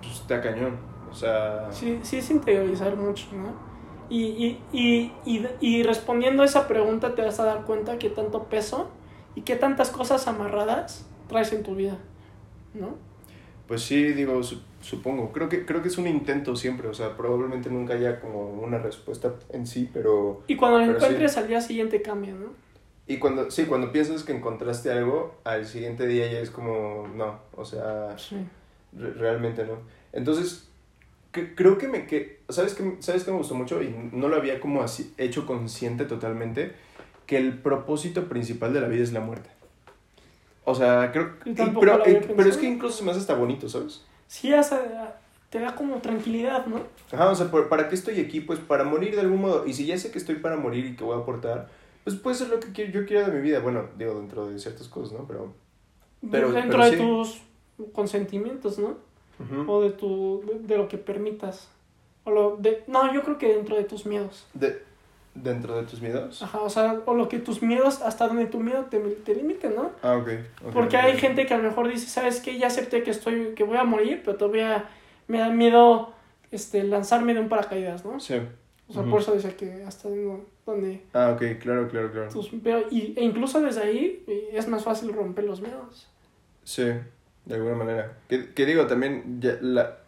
pues 0.00 0.14
está 0.14 0.40
cañón. 0.40 0.76
O 1.10 1.14
sea... 1.14 1.68
Sí, 1.70 2.00
sí 2.02 2.18
es 2.18 2.30
interiorizar 2.30 2.96
mucho, 2.96 3.26
¿no? 3.34 3.71
Y, 4.12 4.24
y, 4.46 4.58
y, 4.72 5.12
y, 5.24 5.46
y 5.60 5.82
respondiendo 5.84 6.42
a 6.42 6.46
esa 6.46 6.68
pregunta 6.68 7.14
te 7.14 7.22
vas 7.22 7.40
a 7.40 7.44
dar 7.46 7.64
cuenta 7.64 7.98
que 7.98 8.10
tanto 8.10 8.44
peso 8.50 8.90
y 9.34 9.42
qué 9.42 9.56
tantas 9.56 9.90
cosas 9.90 10.28
amarradas 10.28 11.06
traes 11.28 11.52
en 11.52 11.62
tu 11.64 11.74
vida, 11.76 11.98
¿no? 12.74 12.96
Pues 13.66 13.82
sí, 13.82 14.12
digo, 14.12 14.42
su- 14.42 14.60
supongo. 14.80 15.32
Creo 15.32 15.48
que, 15.48 15.64
creo 15.66 15.82
que 15.82 15.88
es 15.88 15.98
un 15.98 16.06
intento 16.06 16.56
siempre, 16.56 16.88
o 16.88 16.94
sea, 16.94 17.16
probablemente 17.16 17.70
nunca 17.70 17.94
haya 17.94 18.20
como 18.20 18.50
una 18.50 18.78
respuesta 18.78 19.34
en 19.50 19.66
sí, 19.66 19.88
pero... 19.92 20.42
Y 20.46 20.56
cuando 20.56 20.78
sí. 20.80 20.90
encuentres 20.92 21.36
al 21.36 21.48
día 21.48 21.60
siguiente 21.60 22.00
cambia, 22.00 22.32
¿no? 22.34 22.50
Y 23.06 23.18
cuando, 23.18 23.50
sí, 23.50 23.66
cuando 23.66 23.92
piensas 23.92 24.22
que 24.24 24.32
encontraste 24.32 24.90
algo, 24.92 25.34
al 25.44 25.66
siguiente 25.66 26.06
día 26.06 26.30
ya 26.30 26.38
es 26.40 26.50
como, 26.50 27.08
no, 27.16 27.40
o 27.56 27.64
sea, 27.64 28.16
Sí. 28.16 28.36
Re- 28.92 29.14
realmente 29.14 29.64
no. 29.66 29.78
Entonces, 30.12 30.68
que- 31.32 31.54
creo 31.54 31.78
que 31.78 31.88
me 31.88 32.06
que 32.06 32.40
¿sabes 32.48 32.74
qué, 32.74 32.96
¿sabes 33.00 33.24
qué 33.24 33.30
me 33.30 33.38
gustó 33.38 33.54
mucho? 33.54 33.82
Y 33.82 33.94
no 34.12 34.28
lo 34.28 34.36
había 34.36 34.60
como 34.60 34.82
así 34.82 35.12
hecho 35.18 35.46
consciente 35.46 36.04
totalmente, 36.04 36.72
que 37.26 37.36
el 37.38 37.58
propósito 37.58 38.28
principal 38.28 38.72
de 38.74 38.80
la 38.80 38.88
vida 38.88 39.02
es 39.02 39.12
la 39.12 39.20
muerte. 39.20 39.48
O 40.64 40.74
sea, 40.74 41.10
creo 41.12 41.32
tampoco 41.56 41.80
pero, 42.04 42.20
pero 42.36 42.48
es 42.48 42.56
que 42.56 42.66
incluso 42.66 42.98
se 42.98 43.04
me 43.04 43.10
hace 43.10 43.20
hasta 43.20 43.34
bonito, 43.34 43.68
¿sabes? 43.68 44.04
Sí, 44.28 44.52
hasta 44.54 45.18
te 45.50 45.58
da 45.58 45.74
como 45.74 45.96
tranquilidad, 45.96 46.66
¿no? 46.66 46.80
Ajá, 47.12 47.28
o 47.30 47.34
sea, 47.34 47.50
¿por- 47.50 47.68
¿para 47.68 47.88
qué 47.88 47.94
estoy 47.94 48.20
aquí? 48.20 48.40
Pues 48.40 48.58
para 48.60 48.84
morir 48.84 49.14
de 49.14 49.20
algún 49.22 49.40
modo. 49.40 49.66
Y 49.66 49.74
si 49.74 49.86
ya 49.86 49.98
sé 49.98 50.10
que 50.10 50.18
estoy 50.18 50.36
para 50.36 50.56
morir 50.56 50.86
y 50.86 50.96
que 50.96 51.04
voy 51.04 51.18
a 51.18 51.22
aportar, 51.22 51.68
pues 52.04 52.16
puede 52.16 52.36
ser 52.36 52.48
lo 52.48 52.60
que 52.60 52.68
quiero- 52.72 52.92
yo 52.92 53.06
quiera 53.06 53.28
de 53.28 53.34
mi 53.36 53.42
vida. 53.42 53.58
Bueno, 53.60 53.86
digo, 53.98 54.14
dentro 54.14 54.48
de 54.48 54.58
ciertas 54.58 54.88
cosas, 54.88 55.18
¿no? 55.18 55.26
Pero... 55.26 55.52
Pero- 56.30 56.52
Dentro 56.52 56.78
pero 56.78 56.84
de 56.90 56.96
sí. 56.96 57.42
tus 57.76 57.90
consentimientos, 57.92 58.78
¿no? 58.78 58.96
O 59.66 59.80
de, 59.82 59.90
tu, 59.90 60.42
de, 60.46 60.58
de 60.60 60.76
lo 60.76 60.88
que 60.88 60.98
permitas. 60.98 61.68
O 62.24 62.30
lo 62.30 62.56
de, 62.56 62.84
no, 62.86 63.12
yo 63.12 63.22
creo 63.22 63.38
que 63.38 63.54
dentro 63.54 63.76
de 63.76 63.84
tus 63.84 64.06
miedos. 64.06 64.46
De, 64.54 64.82
¿Dentro 65.34 65.74
de 65.76 65.84
tus 65.84 66.00
miedos? 66.02 66.42
Ajá, 66.42 66.60
o 66.60 66.68
sea, 66.68 67.00
o 67.06 67.14
lo 67.14 67.28
que 67.28 67.38
tus 67.38 67.62
miedos, 67.62 68.02
hasta 68.02 68.28
donde 68.28 68.44
tu 68.46 68.60
miedo 68.60 68.84
te, 68.90 68.98
te 69.00 69.34
limite, 69.34 69.70
¿no? 69.70 69.90
Ah, 70.02 70.16
ok. 70.16 70.28
ok, 70.66 70.72
Porque 70.74 70.96
hay 70.98 71.16
gente 71.16 71.46
que 71.46 71.54
a 71.54 71.56
lo 71.56 71.62
mejor 71.64 71.88
dice, 71.88 72.06
¿sabes 72.06 72.40
qué? 72.40 72.58
Ya 72.58 72.66
acepté 72.66 73.02
que 73.02 73.10
estoy, 73.10 73.54
que 73.54 73.64
voy 73.64 73.78
a 73.78 73.84
morir, 73.84 74.20
pero 74.24 74.36
todavía 74.36 74.90
me 75.28 75.38
da 75.38 75.48
miedo 75.48 76.12
este, 76.50 76.84
lanzarme 76.84 77.32
de 77.32 77.40
un 77.40 77.48
paracaídas, 77.48 78.04
¿no? 78.04 78.20
Sí. 78.20 78.34
O 78.88 78.92
sea, 78.92 79.04
por 79.04 79.20
eso 79.22 79.32
decía 79.32 79.56
que 79.56 79.84
hasta 79.84 80.10
donde- 80.66 81.00
Ah, 81.14 81.30
ok, 81.34 81.58
claro, 81.58 81.88
claro, 81.88 82.12
claro. 82.12 82.28
tus, 82.30 82.50
pero, 82.62 82.82
y, 82.90 83.14
e 83.16 83.24
incluso 83.24 83.58
desde 83.62 83.80
ahí 83.82 84.22
es 84.52 84.68
más 84.68 84.84
fácil 84.84 85.14
romper 85.14 85.44
los 85.44 85.62
miedos. 85.62 86.08
Sí, 86.62 86.84
de 87.44 87.54
alguna 87.56 87.74
manera. 87.76 88.18
Que, 88.28 88.52
que 88.52 88.66
digo, 88.66 88.86
también, 88.86 89.40
ya 89.40 89.56
la... 89.60 89.98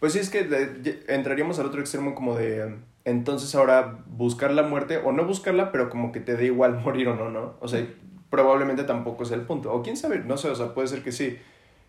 Pues 0.00 0.12
sí, 0.12 0.20
es 0.20 0.30
que 0.30 0.44
de- 0.44 1.04
entraríamos 1.08 1.58
al 1.58 1.66
otro 1.66 1.80
extremo 1.80 2.14
como 2.14 2.36
de... 2.36 2.76
Entonces 3.04 3.54
ahora 3.54 3.98
buscar 4.06 4.52
la 4.52 4.62
muerte, 4.62 4.98
o 4.98 5.12
no 5.12 5.24
buscarla, 5.24 5.72
pero 5.72 5.88
como 5.90 6.12
que 6.12 6.20
te 6.20 6.36
dé 6.36 6.46
igual 6.46 6.78
morir 6.84 7.08
o 7.08 7.16
no, 7.16 7.30
¿no? 7.30 7.54
O 7.60 7.68
sea, 7.68 7.84
probablemente 8.30 8.84
tampoco 8.84 9.22
es 9.24 9.30
el 9.32 9.40
punto. 9.42 9.72
O 9.72 9.82
quién 9.82 9.96
sabe, 9.96 10.18
no 10.20 10.36
sé, 10.36 10.48
o 10.50 10.54
sea, 10.54 10.74
puede 10.74 10.88
ser 10.88 11.02
que 11.02 11.12
sí. 11.12 11.38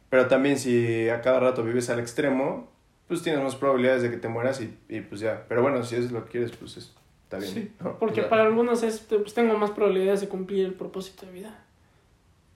Pero 0.10 0.28
también 0.28 0.58
si 0.58 1.08
a 1.10 1.22
cada 1.22 1.40
rato 1.40 1.64
vives 1.64 1.90
al 1.90 2.00
extremo, 2.00 2.68
pues 3.08 3.22
tienes 3.22 3.44
más 3.44 3.56
probabilidades 3.56 4.02
de 4.02 4.10
que 4.10 4.18
te 4.18 4.28
mueras 4.28 4.60
y, 4.62 4.76
y 4.88 5.02
pues 5.02 5.22
ya. 5.22 5.46
Pero 5.48 5.62
bueno, 5.62 5.84
si 5.84 5.96
es 5.98 6.12
lo 6.12 6.26
que 6.26 6.32
quieres, 6.32 6.52
pues 6.54 6.78
es- 6.78 6.96
está 7.26 7.38
bien. 7.38 7.52
Sí, 7.54 7.72
¿no? 7.80 8.00
Porque 8.00 8.22
O 8.22 8.24
sea, 8.24 8.30
para 8.30 8.44
algunos 8.44 8.82
es, 8.82 9.00
pues 9.02 9.34
tengo 9.36 9.56
más 9.58 9.70
probabilidades 9.72 10.22
de 10.22 10.30
cumplir 10.30 10.66
el 10.66 10.74
propósito 10.74 11.26
de 11.28 11.32
vida. 11.34 11.60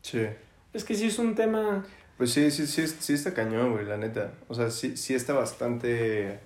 Sí. 0.01 0.25
Es 0.73 0.83
que 0.83 0.95
sí 0.95 1.07
es 1.07 1.19
un 1.19 1.35
tema... 1.35 1.83
Pues 2.17 2.31
sí, 2.31 2.51
sí, 2.51 2.67
sí, 2.67 2.87
sí 2.87 3.13
está 3.13 3.33
cañón, 3.33 3.71
güey, 3.71 3.85
la 3.85 3.97
neta. 3.97 4.31
O 4.47 4.53
sea, 4.53 4.69
sí, 4.69 4.97
sí 4.97 5.13
está 5.13 5.33
bastante... 5.33 6.39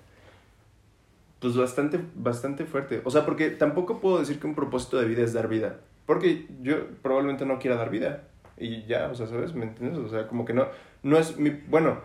Pues 1.40 1.56
bastante, 1.56 2.00
bastante 2.14 2.64
fuerte. 2.64 3.00
O 3.04 3.10
sea, 3.10 3.24
porque 3.24 3.50
tampoco 3.50 4.00
puedo 4.00 4.18
decir 4.18 4.40
que 4.40 4.46
un 4.46 4.54
propósito 4.54 4.98
de 4.98 5.06
vida 5.06 5.22
es 5.22 5.32
dar 5.32 5.48
vida. 5.48 5.76
Porque 6.04 6.46
yo 6.62 6.86
probablemente 7.02 7.46
no 7.46 7.58
quiera 7.58 7.76
dar 7.76 7.90
vida. 7.90 8.24
Y 8.56 8.84
ya, 8.86 9.08
o 9.08 9.14
sea, 9.14 9.26
¿sabes? 9.26 9.54
¿Me 9.54 9.66
entiendes? 9.66 9.98
O 9.98 10.08
sea, 10.08 10.26
como 10.26 10.44
que 10.44 10.52
no, 10.52 10.66
no 11.02 11.16
es 11.18 11.36
mi... 11.36 11.50
Bueno, 11.50 11.98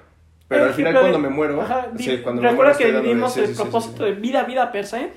pero 0.48 0.66
al 0.66 0.74
final 0.74 0.94
cuando 0.94 1.18
de- 1.18 1.24
me 1.24 1.30
muero... 1.30 1.62
Ajá, 1.62 1.92
sí, 1.98 2.20
cuando 2.20 2.42
me 2.42 2.50
recuerda 2.50 2.74
muero 2.74 3.26
que 3.26 3.30
sí, 3.32 3.40
el 3.40 3.48
sí, 3.48 3.54
propósito 3.56 3.98
sí. 3.98 4.04
de 4.04 4.12
vida, 4.14 4.44
vida 4.44 4.72
per 4.72 4.86
se, 4.86 5.12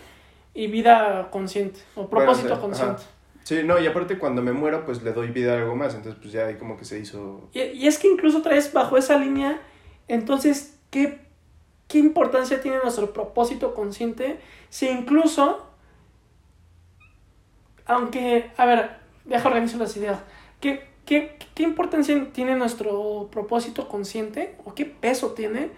y 0.54 0.66
vida 0.68 1.28
consciente, 1.30 1.80
o 1.94 2.08
propósito 2.08 2.58
consciente. 2.58 3.02
Sí, 3.46 3.62
no, 3.62 3.78
y 3.78 3.86
aparte 3.86 4.18
cuando 4.18 4.42
me 4.42 4.50
muero, 4.50 4.84
pues 4.84 5.04
le 5.04 5.12
doy 5.12 5.28
vida 5.28 5.52
a 5.52 5.58
algo 5.58 5.76
más. 5.76 5.94
Entonces, 5.94 6.18
pues 6.20 6.32
ya 6.32 6.46
ahí 6.46 6.56
como 6.56 6.76
que 6.76 6.84
se 6.84 6.98
hizo... 6.98 7.48
Y, 7.52 7.60
y 7.60 7.86
es 7.86 7.96
que 7.96 8.08
incluso 8.08 8.42
traes 8.42 8.72
bajo 8.72 8.96
esa 8.96 9.20
línea, 9.20 9.60
entonces, 10.08 10.80
¿qué, 10.90 11.20
¿qué 11.86 11.98
importancia 11.98 12.60
tiene 12.60 12.78
nuestro 12.82 13.12
propósito 13.12 13.72
consciente 13.72 14.40
si 14.68 14.88
incluso 14.88 15.64
aunque, 17.84 18.50
a 18.56 18.66
ver, 18.66 18.96
deja 19.24 19.48
organizar 19.48 19.78
las 19.78 19.96
ideas. 19.96 20.18
¿Qué, 20.58 20.88
qué, 21.04 21.36
qué 21.54 21.62
importancia 21.62 22.32
tiene 22.32 22.56
nuestro 22.56 23.28
propósito 23.30 23.86
consciente 23.86 24.56
o 24.64 24.74
qué 24.74 24.86
peso 24.86 25.34
tiene? 25.34 25.70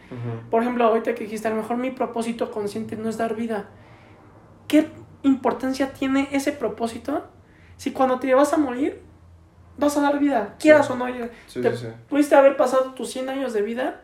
Por 0.50 0.62
ejemplo, 0.62 0.84
ahorita 0.84 1.14
que 1.14 1.24
dijiste, 1.24 1.48
a 1.48 1.50
lo 1.50 1.58
mejor 1.58 1.76
mi 1.76 1.90
propósito 1.90 2.50
consciente 2.50 2.96
no 2.96 3.10
es 3.10 3.18
dar 3.18 3.36
vida. 3.36 3.68
¿Qué 4.68 4.88
importancia 5.22 5.92
tiene 5.92 6.28
ese 6.32 6.52
propósito 6.52 7.24
si 7.78 7.92
cuando 7.92 8.20
te 8.20 8.34
vas 8.34 8.52
a 8.52 8.58
morir 8.58 9.00
vas 9.78 9.96
a 9.96 10.02
dar 10.02 10.18
vida, 10.18 10.56
quieras 10.58 10.90
o 10.90 10.96
no? 10.96 11.06
te 11.06 11.70
pudiste 12.10 12.34
haber 12.34 12.56
pasado 12.56 12.92
tus 12.92 13.10
100 13.10 13.30
años 13.30 13.52
de 13.54 13.62
vida 13.62 14.02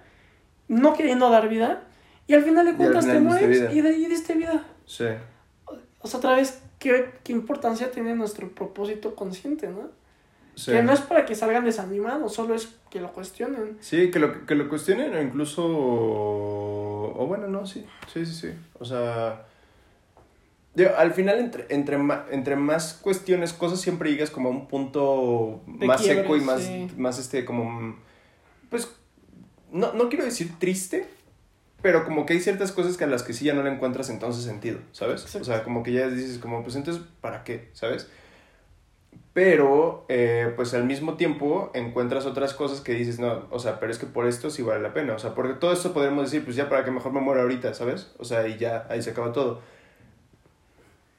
no 0.69 0.95
queriendo 0.95 1.31
dar 1.31 1.49
vida 1.49 1.83
y 2.27 2.35
al 2.35 2.43
final 2.43 2.65
de 2.65 2.75
cuentas 2.75 3.05
te 3.05 3.21
mueres 3.21 3.73
y, 3.73 3.81
de, 3.81 3.93
y 3.93 4.07
diste 4.07 4.35
vida. 4.35 4.65
Sí. 4.87 5.05
O 6.01 6.09
sea, 6.09 6.19
otra 6.19 6.37
vez, 6.37 6.63
¿qué, 6.79 7.11
qué 7.23 7.33
importancia 7.33 7.91
tiene 7.91 8.15
nuestro 8.15 8.49
propósito 8.51 9.15
consciente, 9.15 9.69
¿no? 9.69 9.91
Que 10.65 10.83
no 10.83 10.93
es 10.93 11.01
para 11.01 11.27
que 11.27 11.35
salgan 11.35 11.65
desanimados, 11.65 12.33
solo 12.33 12.55
es 12.55 12.77
que 12.89 13.01
lo 13.01 13.13
cuestionen. 13.13 13.77
Sí, 13.81 14.11
que 14.11 14.21
lo, 14.21 14.47
que 14.47 14.55
lo 14.55 14.69
cuestionen 14.69 15.13
o 15.15 15.21
incluso... 15.21 15.65
O 15.67 17.27
bueno, 17.27 17.49
no, 17.49 17.67
sí, 17.67 17.85
sí, 18.13 18.25
sí, 18.25 18.35
sí. 18.35 18.51
O 18.79 18.85
sea... 18.85 19.47
al 20.97 21.13
final, 21.13 21.39
entre, 21.39 21.67
entre, 21.69 21.99
entre 22.31 22.57
más 22.57 22.95
cuestiones, 22.95 23.53
cosas 23.53 23.81
siempre 23.81 24.11
llegas 24.11 24.31
como 24.31 24.49
a 24.49 24.53
un 24.53 24.67
punto 24.67 25.63
más 25.67 26.03
seco 26.03 26.37
y 26.37 26.41
más, 26.41 26.69
más 26.97 27.19
este, 27.19 27.45
como... 27.45 27.97
Pues, 28.71 28.89
no, 29.71 29.93
no 29.93 30.09
quiero 30.09 30.25
decir 30.25 30.53
triste, 30.59 31.07
pero 31.83 32.05
como 32.05 32.27
que 32.27 32.33
hay 32.33 32.41
ciertas 32.41 32.73
cosas 32.73 32.97
que 32.97 33.05
a 33.05 33.07
las 33.07 33.23
que 33.23 33.33
sí 33.33 33.45
ya 33.45 33.55
no 33.55 33.63
le 33.63 33.71
encuentras 33.71 34.11
entonces 34.11 34.45
sentido, 34.45 34.79
¿sabes? 34.93 35.35
O 35.35 35.45
sea, 35.45 35.63
como 35.63 35.83
que 35.83 35.93
ya 35.93 36.09
dices 36.09 36.39
como, 36.39 36.63
pues 36.63 36.77
entonces, 36.77 37.03
¿para 37.21 37.45
qué? 37.45 37.69
¿Sabes? 37.73 38.09
pero 39.35 40.07
eh, 40.09 40.53
pues 40.55 40.73
al 40.75 40.85
mismo 40.85 41.15
tiempo 41.15 41.73
encuentras 41.75 42.25
otras 42.25 42.55
cosas 42.55 42.81
que 42.81 42.95
dices, 42.95 43.19
no, 43.19 43.49
o 43.51 43.59
sea, 43.59 43.81
pero 43.81 43.91
es 43.91 43.99
que 43.99 44.07
por 44.07 44.29
esto 44.29 44.49
sí 44.49 44.63
vale 44.63 44.81
la 44.81 44.95
pena, 44.95 45.15
o 45.15 45.19
sea, 45.19 45.35
porque 45.35 45.55
todo 45.55 45.73
esto 45.73 45.93
podríamos 45.93 46.31
decir, 46.31 46.45
pues 46.45 46.55
ya 46.55 46.69
para 46.69 46.85
que 46.85 46.93
mejor 46.93 47.13
me 47.13 47.21
muera 47.21 47.43
ahorita, 47.43 47.75
¿sabes? 47.75 48.13
O 48.19 48.25
sea, 48.25 48.47
y 48.47 48.57
ya, 48.59 48.87
ahí 48.89 49.03
se 49.03 49.11
acaba 49.11 49.33
todo. 49.33 49.61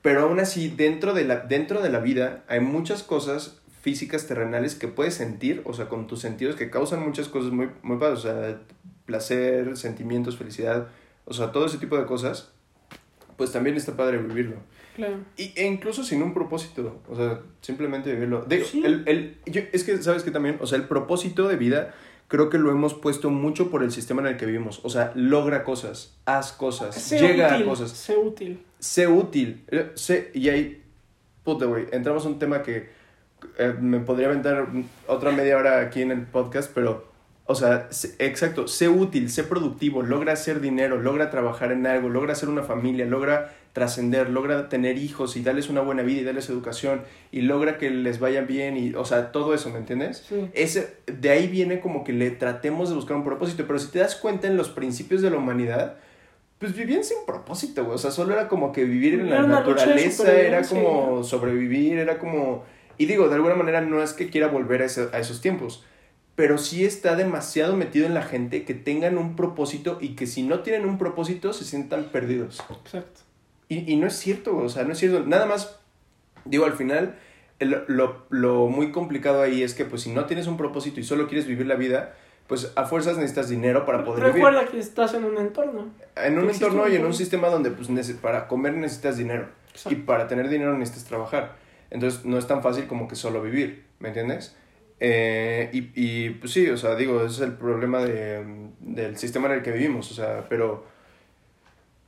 Pero 0.06 0.22
aún 0.22 0.40
así, 0.40 0.68
dentro 0.68 1.16
de 1.16 1.24
la, 1.24 1.38
dentro 1.38 1.82
de 1.82 1.90
la 1.90 1.98
vida 1.98 2.44
hay 2.48 2.60
muchas 2.60 3.02
cosas 3.02 3.60
físicas 3.82 4.28
terrenales 4.28 4.76
que 4.76 4.88
puedes 4.88 5.16
sentir, 5.16 5.64
o 5.66 5.74
sea, 5.74 5.90
con 5.90 6.06
tus 6.06 6.20
sentidos 6.20 6.56
que 6.56 6.70
causan 6.70 7.04
muchas 7.04 7.28
cosas 7.28 7.52
muy, 7.52 7.72
muy 7.82 7.98
padres, 7.98 8.20
o 8.20 8.22
sea, 8.22 8.62
placer, 9.08 9.76
sentimientos, 9.76 10.38
felicidad, 10.38 10.90
o 11.26 11.34
sea, 11.34 11.52
todo 11.52 11.66
ese 11.66 11.80
tipo 11.80 11.98
de 11.98 12.06
cosas, 12.06 12.52
pues 13.36 13.52
también 13.52 13.78
está 13.78 13.98
padre 13.98 14.20
vivirlo. 14.20 14.58
Claro. 14.96 15.22
Y, 15.38 15.54
e 15.56 15.66
incluso 15.66 16.04
sin 16.04 16.22
un 16.22 16.36
propósito, 16.36 17.02
o 17.10 17.16
sea, 17.16 17.40
simplemente 17.62 18.14
vivirlo. 18.14 18.46
el, 18.48 19.04
el, 19.08 19.38
yo, 19.48 19.64
es 19.74 19.84
que, 19.84 19.98
¿sabes 20.04 20.22
que 20.22 20.30
también? 20.30 20.60
O 20.62 20.68
sea, 20.68 20.78
el 20.78 20.88
propósito 20.88 21.48
de 21.48 21.56
vida 21.56 21.96
creo 22.28 22.50
que 22.50 22.58
lo 22.58 22.72
hemos 22.72 22.94
puesto 22.94 23.30
mucho 23.30 23.70
por 23.70 23.84
el 23.84 23.92
sistema 23.92 24.22
en 24.22 24.28
el 24.28 24.38
que 24.38 24.46
vivimos. 24.46 24.80
O 24.84 24.90
sea, 24.90 25.12
logra 25.16 25.64
cosas, 25.64 26.18
haz 26.26 26.52
cosas, 26.52 27.10
llega 27.10 27.56
a 27.56 27.64
cosas. 27.64 27.92
Sé 27.92 28.18
útil. 28.18 28.64
Sé 28.80 29.08
útil. 29.08 29.64
Eh, 29.70 29.92
sé, 29.96 30.32
y 30.34 30.50
ahí, 30.50 30.84
puta, 31.44 31.66
güey, 31.66 31.88
entramos 31.92 32.26
a 32.26 32.30
un 32.30 32.40
tema 32.40 32.64
que 32.64 32.90
eh, 33.58 33.74
me 33.80 34.00
podría 34.00 34.28
aventar 34.28 34.68
otra 35.08 35.32
media 35.32 35.58
hora 35.58 35.82
aquí 35.82 36.02
en 36.02 36.12
el 36.12 36.22
podcast, 36.24 36.72
pero 36.74 37.15
o 37.48 37.54
sea, 37.54 37.90
exacto, 38.18 38.68
sé 38.68 38.90
útil, 38.90 39.30
sé 39.30 39.44
productivo, 39.44 40.02
logra 40.02 40.34
hacer 40.34 40.62
dinero, 40.62 41.00
logra 41.00 41.30
trabajar 41.30 41.72
en 41.72 41.86
algo, 41.86 42.10
logra 42.10 42.34
hacer 42.34 42.50
una 42.50 42.64
familia, 42.64 43.06
logra 43.06 43.54
trascender, 43.72 44.32
logra 44.32 44.68
tener 44.68 44.98
hijos 44.98 45.38
y 45.38 45.44
darles 45.44 45.70
una 45.70 45.82
buena 45.82 46.02
vida 46.02 46.22
y 46.22 46.24
darles 46.24 46.50
educación 46.50 47.04
y 47.32 47.42
logra 47.42 47.78
que 47.78 47.92
les 47.92 48.20
vaya 48.20 48.42
bien 48.42 48.78
y, 48.78 48.96
o 48.96 49.06
sea, 49.06 49.32
todo 49.32 49.54
eso, 49.54 49.70
¿me 49.70 49.78
entiendes? 49.78 50.28
Ese, 50.54 50.96
de 51.06 51.30
ahí 51.30 51.48
viene 51.48 51.82
como 51.82 52.04
que 52.04 52.14
le 52.14 52.32
tratemos 52.32 52.90
de 52.90 52.96
buscar 52.96 53.16
un 53.16 53.24
propósito, 53.24 53.66
pero 53.68 53.78
si 53.78 53.92
te 53.92 54.00
das 54.00 54.16
cuenta 54.16 54.48
en 54.48 54.58
los 54.58 54.70
principios 54.70 55.22
de 55.22 55.30
la 55.30 55.38
humanidad, 55.38 55.98
pues 56.58 56.76
vivían 56.76 57.04
sin 57.04 57.18
propósito, 57.28 57.84
güey, 57.84 57.96
o 57.96 58.00
sea, 58.00 58.10
solo 58.10 58.34
era 58.34 58.48
como 58.48 58.72
que 58.72 58.86
vivir 58.86 59.20
en 59.20 59.30
la 59.30 59.44
naturaleza, 59.44 60.34
era 60.34 60.64
como 60.64 61.24
sobrevivir, 61.24 62.00
era 62.00 62.18
como... 62.18 62.64
Y 62.98 63.06
digo, 63.06 63.28
de 63.28 63.36
alguna 63.36 63.56
manera 63.56 63.82
no 63.82 64.02
es 64.02 64.14
que 64.14 64.32
quiera 64.32 64.48
volver 64.48 64.82
a, 64.82 64.86
a 64.86 65.20
esos 65.20 65.42
tiempos, 65.42 65.84
pero 66.36 66.58
sí 66.58 66.84
está 66.86 67.16
demasiado 67.16 67.76
metido 67.76 68.06
en 68.06 68.14
la 68.14 68.22
gente 68.22 68.66
que 68.66 68.74
tengan 68.74 69.18
un 69.18 69.36
propósito 69.36 69.98
y 70.02 70.16
que 70.16 70.28
si 70.28 70.44
no 70.44 70.60
tienen 70.60 70.88
un 70.88 70.98
propósito 70.98 71.54
se 71.54 71.64
sientan 71.64 72.06
perdidos. 72.06 72.62
Exacto. 72.70 73.22
Y, 73.70 73.92
y 73.92 73.96
no 73.96 74.08
es 74.08 74.16
cierto, 74.16 74.56
o 74.58 74.70
sea, 74.70 74.84
no 74.84 74.92
es 74.92 75.00
cierto. 75.00 75.26
Nada 75.26 75.46
más, 75.46 75.80
digo, 76.44 76.66
al 76.66 76.74
final, 76.74 77.16
lo, 77.60 78.26
lo, 78.30 78.68
muy 78.68 78.92
complicado 78.92 79.42
ahí 79.42 79.64
es 79.64 79.74
que 79.74 79.86
pues 79.86 80.02
si 80.02 80.12
no 80.12 80.26
tienes 80.26 80.48
un 80.48 80.58
propósito 80.58 81.00
y 81.00 81.04
solo 81.04 81.28
quieres 81.28 81.48
vivir 81.48 81.66
la 81.66 81.76
vida, 81.76 82.16
pues 82.48 82.74
a 82.76 82.86
fuerzas 82.86 83.16
necesitas 83.16 83.50
dinero 83.50 83.86
para 83.86 84.04
poder 84.04 84.26
vivir. 84.26 84.36
Recuerda 84.36 84.66
que 84.68 84.80
estás 84.80 85.14
en 85.14 85.24
un 85.24 85.38
entorno. 85.38 85.90
En 86.16 86.38
un 86.38 86.50
entorno 86.50 86.88
y 86.90 86.96
en 86.96 87.06
un 87.06 87.14
sistema 87.14 87.48
donde 87.48 87.72
pues 87.72 87.90
para 88.22 88.48
comer 88.48 88.74
necesitas 88.74 89.18
dinero. 89.18 89.48
Y 89.90 89.96
para 89.96 90.28
tener 90.28 90.50
dinero 90.50 90.78
necesitas 90.78 91.06
trabajar. 91.06 91.56
Entonces 91.90 92.26
no 92.26 92.38
es 92.38 92.46
tan 92.46 92.62
fácil 92.62 92.88
como 92.88 93.08
que 93.08 93.16
solo 93.16 93.42
vivir, 93.42 93.86
¿me 94.00 94.10
entiendes? 94.10 94.56
Eh, 95.00 95.70
y, 95.74 95.92
y, 95.96 96.30
pues 96.32 96.52
sí, 96.54 96.70
o 96.70 96.78
sea, 96.78 96.96
digo, 96.96 97.26
ese 97.26 97.36
es 97.36 97.42
el 97.42 97.54
problema 97.54 98.04
de, 98.04 98.70
del 98.80 99.18
sistema 99.18 99.48
en 99.48 99.56
el 99.56 99.64
que 99.64 99.72
vivimos, 99.72 100.12
o 100.12 100.14
sea, 100.14 100.46
pero, 100.48 100.86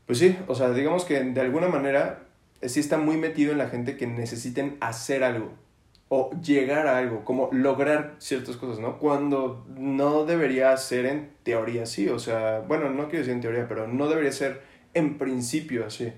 pues 0.05 0.19
sí, 0.19 0.37
o 0.47 0.55
sea, 0.55 0.71
digamos 0.71 1.03
que 1.05 1.19
de 1.21 1.41
alguna 1.41 1.67
manera 1.67 2.23
sí 2.61 2.79
está 2.79 2.97
muy 2.97 3.17
metido 3.17 3.51
en 3.51 3.57
la 3.57 3.69
gente 3.69 3.97
que 3.97 4.07
necesiten 4.07 4.77
hacer 4.79 5.23
algo 5.23 5.51
o 6.09 6.31
llegar 6.41 6.87
a 6.87 6.97
algo, 6.97 7.25
como 7.25 7.49
lograr 7.51 8.15
ciertas 8.19 8.55
cosas, 8.55 8.79
¿no? 8.79 8.97
Cuando 8.97 9.65
no 9.75 10.23
debería 10.23 10.75
ser 10.77 11.05
en 11.05 11.31
teoría 11.43 11.83
así, 11.83 12.07
o 12.07 12.17
sea, 12.17 12.59
bueno, 12.59 12.89
no 12.89 13.09
quiero 13.09 13.19
decir 13.19 13.33
en 13.33 13.41
teoría, 13.41 13.67
pero 13.67 13.87
no 13.87 14.07
debería 14.07 14.31
ser 14.31 14.61
en 14.93 15.17
principio 15.17 15.85
así. 15.85 16.13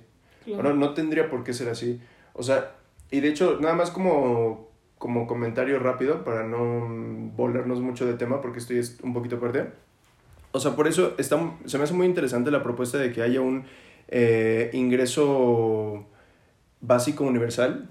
Claro. 0.45 0.73
no 0.73 0.93
tendría 0.93 1.29
por 1.29 1.43
qué 1.43 1.53
ser 1.53 1.69
así. 1.69 1.99
O 2.33 2.43
sea, 2.43 2.71
y 3.11 3.19
de 3.19 3.29
hecho, 3.29 3.57
nada 3.59 3.75
más 3.75 3.91
como 3.91 4.68
como 4.99 5.25
comentario 5.25 5.79
rápido 5.79 6.23
para 6.23 6.43
no 6.43 7.31
volvernos 7.35 7.79
mucho 7.79 8.05
de 8.05 8.13
tema 8.13 8.41
porque 8.41 8.59
estoy 8.59 8.81
un 9.01 9.13
poquito 9.13 9.39
perdido. 9.39 9.67
O 10.51 10.59
sea, 10.59 10.75
por 10.75 10.87
eso 10.87 11.15
está, 11.17 11.39
se 11.65 11.77
me 11.77 11.85
hace 11.85 11.93
muy 11.93 12.05
interesante 12.05 12.51
la 12.51 12.61
propuesta 12.61 12.97
de 12.97 13.11
que 13.11 13.21
haya 13.21 13.39
un 13.39 13.63
eh, 14.09 14.69
ingreso 14.73 16.05
básico 16.81 17.23
universal. 17.23 17.89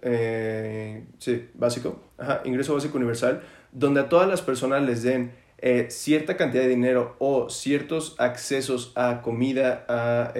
Eh, 0.00 1.04
sí, 1.18 1.48
básico. 1.54 2.00
Ajá, 2.18 2.42
ingreso 2.44 2.72
básico 2.72 2.98
universal, 2.98 3.42
donde 3.72 4.00
a 4.00 4.08
todas 4.08 4.28
las 4.28 4.40
personas 4.40 4.82
les 4.82 5.02
den 5.02 5.32
eh, 5.58 5.86
cierta 5.90 6.36
cantidad 6.36 6.62
de 6.62 6.68
dinero 6.68 7.16
o 7.18 7.50
ciertos 7.50 8.14
accesos 8.18 8.92
a 8.94 9.22
comida, 9.22 9.84
a, 9.88 10.32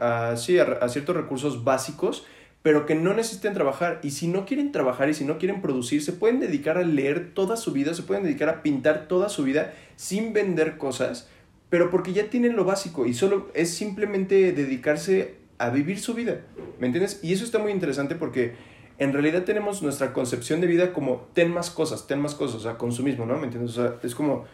a, 0.00 0.36
sí, 0.36 0.58
a 0.58 0.88
ciertos 0.88 1.14
recursos 1.14 1.62
básicos 1.62 2.24
pero 2.62 2.86
que 2.86 2.94
no 2.94 3.14
necesiten 3.14 3.54
trabajar. 3.54 4.00
Y 4.02 4.10
si 4.10 4.26
no 4.28 4.44
quieren 4.44 4.72
trabajar 4.72 5.08
y 5.08 5.14
si 5.14 5.24
no 5.24 5.38
quieren 5.38 5.62
producir, 5.62 6.02
se 6.02 6.12
pueden 6.12 6.40
dedicar 6.40 6.78
a 6.78 6.82
leer 6.82 7.32
toda 7.34 7.56
su 7.56 7.72
vida, 7.72 7.94
se 7.94 8.02
pueden 8.02 8.24
dedicar 8.24 8.48
a 8.48 8.62
pintar 8.62 9.08
toda 9.08 9.28
su 9.28 9.44
vida 9.44 9.72
sin 9.96 10.32
vender 10.32 10.76
cosas, 10.76 11.28
pero 11.70 11.90
porque 11.90 12.12
ya 12.12 12.30
tienen 12.30 12.56
lo 12.56 12.64
básico 12.64 13.06
y 13.06 13.14
solo 13.14 13.50
es 13.54 13.74
simplemente 13.74 14.52
dedicarse 14.52 15.36
a 15.58 15.70
vivir 15.70 15.98
su 16.00 16.14
vida. 16.14 16.40
¿Me 16.78 16.86
entiendes? 16.86 17.20
Y 17.22 17.32
eso 17.32 17.44
está 17.44 17.58
muy 17.58 17.72
interesante 17.72 18.14
porque 18.14 18.54
en 18.98 19.12
realidad 19.12 19.44
tenemos 19.44 19.80
nuestra 19.82 20.12
concepción 20.12 20.60
de 20.60 20.66
vida 20.66 20.92
como 20.92 21.28
ten 21.32 21.52
más 21.52 21.70
cosas, 21.70 22.08
ten 22.08 22.20
más 22.20 22.34
cosas, 22.34 22.56
o 22.56 22.60
sea, 22.60 22.78
consumismo, 22.78 23.26
¿no? 23.26 23.36
¿Me 23.38 23.44
entiendes? 23.44 23.78
O 23.78 23.82
sea, 23.82 23.94
es 24.02 24.14
como 24.14 24.44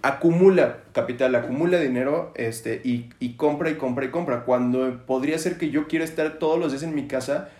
acumula 0.00 0.78
capital, 0.92 1.34
acumula 1.34 1.78
dinero 1.78 2.32
este, 2.34 2.80
y, 2.84 3.10
y 3.20 3.34
compra 3.34 3.70
y 3.70 3.74
compra 3.74 4.06
y 4.06 4.08
compra. 4.08 4.44
Cuando 4.44 5.04
podría 5.04 5.38
ser 5.38 5.58
que 5.58 5.70
yo 5.70 5.88
quiera 5.88 6.06
estar 6.06 6.38
todos 6.38 6.58
los 6.58 6.72
días 6.72 6.84
en 6.84 6.94
mi 6.94 7.06
casa 7.06 7.50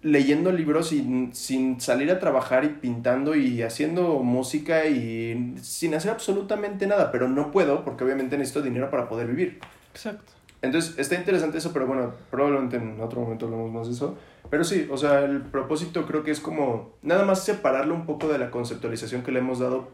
leyendo 0.00 0.52
libros 0.52 0.90
sin, 0.90 1.34
sin 1.34 1.80
salir 1.80 2.10
a 2.10 2.20
trabajar 2.20 2.64
y 2.64 2.68
pintando 2.68 3.34
y 3.34 3.62
haciendo 3.62 4.20
música 4.20 4.86
y 4.86 5.56
sin 5.60 5.94
hacer 5.94 6.10
absolutamente 6.10 6.86
nada, 6.86 7.10
pero 7.10 7.28
no 7.28 7.50
puedo 7.50 7.84
porque 7.84 8.04
obviamente 8.04 8.38
necesito 8.38 8.62
dinero 8.62 8.90
para 8.90 9.08
poder 9.08 9.26
vivir. 9.26 9.58
Exacto. 9.90 10.35
Entonces, 10.66 10.98
está 10.98 11.14
interesante 11.14 11.58
eso, 11.58 11.72
pero 11.72 11.86
bueno, 11.86 12.12
probablemente 12.30 12.76
en 12.76 13.00
otro 13.00 13.20
momento 13.20 13.46
hablemos 13.46 13.72
más 13.72 13.86
de 13.86 13.94
eso. 13.94 14.16
Pero 14.50 14.64
sí, 14.64 14.88
o 14.90 14.96
sea, 14.96 15.20
el 15.20 15.42
propósito 15.42 16.06
creo 16.06 16.22
que 16.22 16.30
es 16.30 16.40
como 16.40 16.94
nada 17.02 17.24
más 17.24 17.44
separarlo 17.44 17.94
un 17.94 18.06
poco 18.06 18.28
de 18.28 18.38
la 18.38 18.50
conceptualización 18.50 19.22
que 19.22 19.32
le 19.32 19.40
hemos 19.40 19.58
dado 19.58 19.88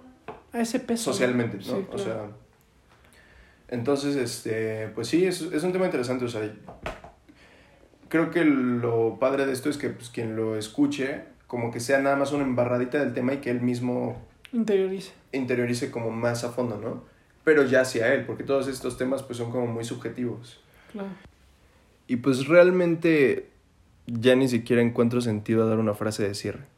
a 0.52 0.60
ese 0.60 0.80
peso 0.80 1.12
socialmente, 1.12 1.58
¿no? 1.66 1.86
O 1.92 1.98
sea, 1.98 2.26
entonces, 3.68 4.16
este, 4.16 4.88
pues 4.94 5.08
sí, 5.08 5.24
es, 5.24 5.40
es 5.40 5.62
un 5.62 5.72
tema 5.72 5.86
interesante, 5.86 6.26
o 6.26 6.28
sea, 6.28 6.42
creo 8.08 8.30
que 8.30 8.44
lo 8.44 9.18
padre 9.18 9.46
de 9.46 9.52
esto 9.52 9.70
es 9.70 9.78
que 9.78 9.88
pues, 9.88 10.10
quien 10.10 10.36
lo 10.36 10.56
escuche, 10.56 11.22
como 11.46 11.70
que 11.70 11.80
sea 11.80 11.98
nada 12.00 12.16
más 12.16 12.32
una 12.32 12.44
embarradita 12.44 12.98
del 12.98 13.14
tema 13.14 13.32
y 13.32 13.38
que 13.38 13.50
él 13.50 13.62
mismo 13.62 14.20
interiorice. 14.52 15.12
Interiorice 15.32 15.90
como 15.90 16.10
más 16.10 16.44
a 16.44 16.50
fondo, 16.50 16.76
¿no? 16.76 17.04
Pero 17.44 17.64
ya 17.64 17.80
hacia 17.80 18.12
él, 18.12 18.26
porque 18.26 18.44
todos 18.44 18.68
estos 18.68 18.98
temas 18.98 19.22
pues 19.22 19.38
son 19.38 19.50
como 19.50 19.66
muy 19.66 19.84
subjetivos. 19.84 20.61
Y 22.06 22.16
pues 22.16 22.46
realmente 22.46 23.48
ya 24.06 24.34
ni 24.34 24.48
siquiera 24.48 24.82
encuentro 24.82 25.20
sentido 25.20 25.62
a 25.62 25.66
dar 25.66 25.78
una 25.78 25.94
frase 25.94 26.22
de 26.22 26.34
cierre. 26.34 26.71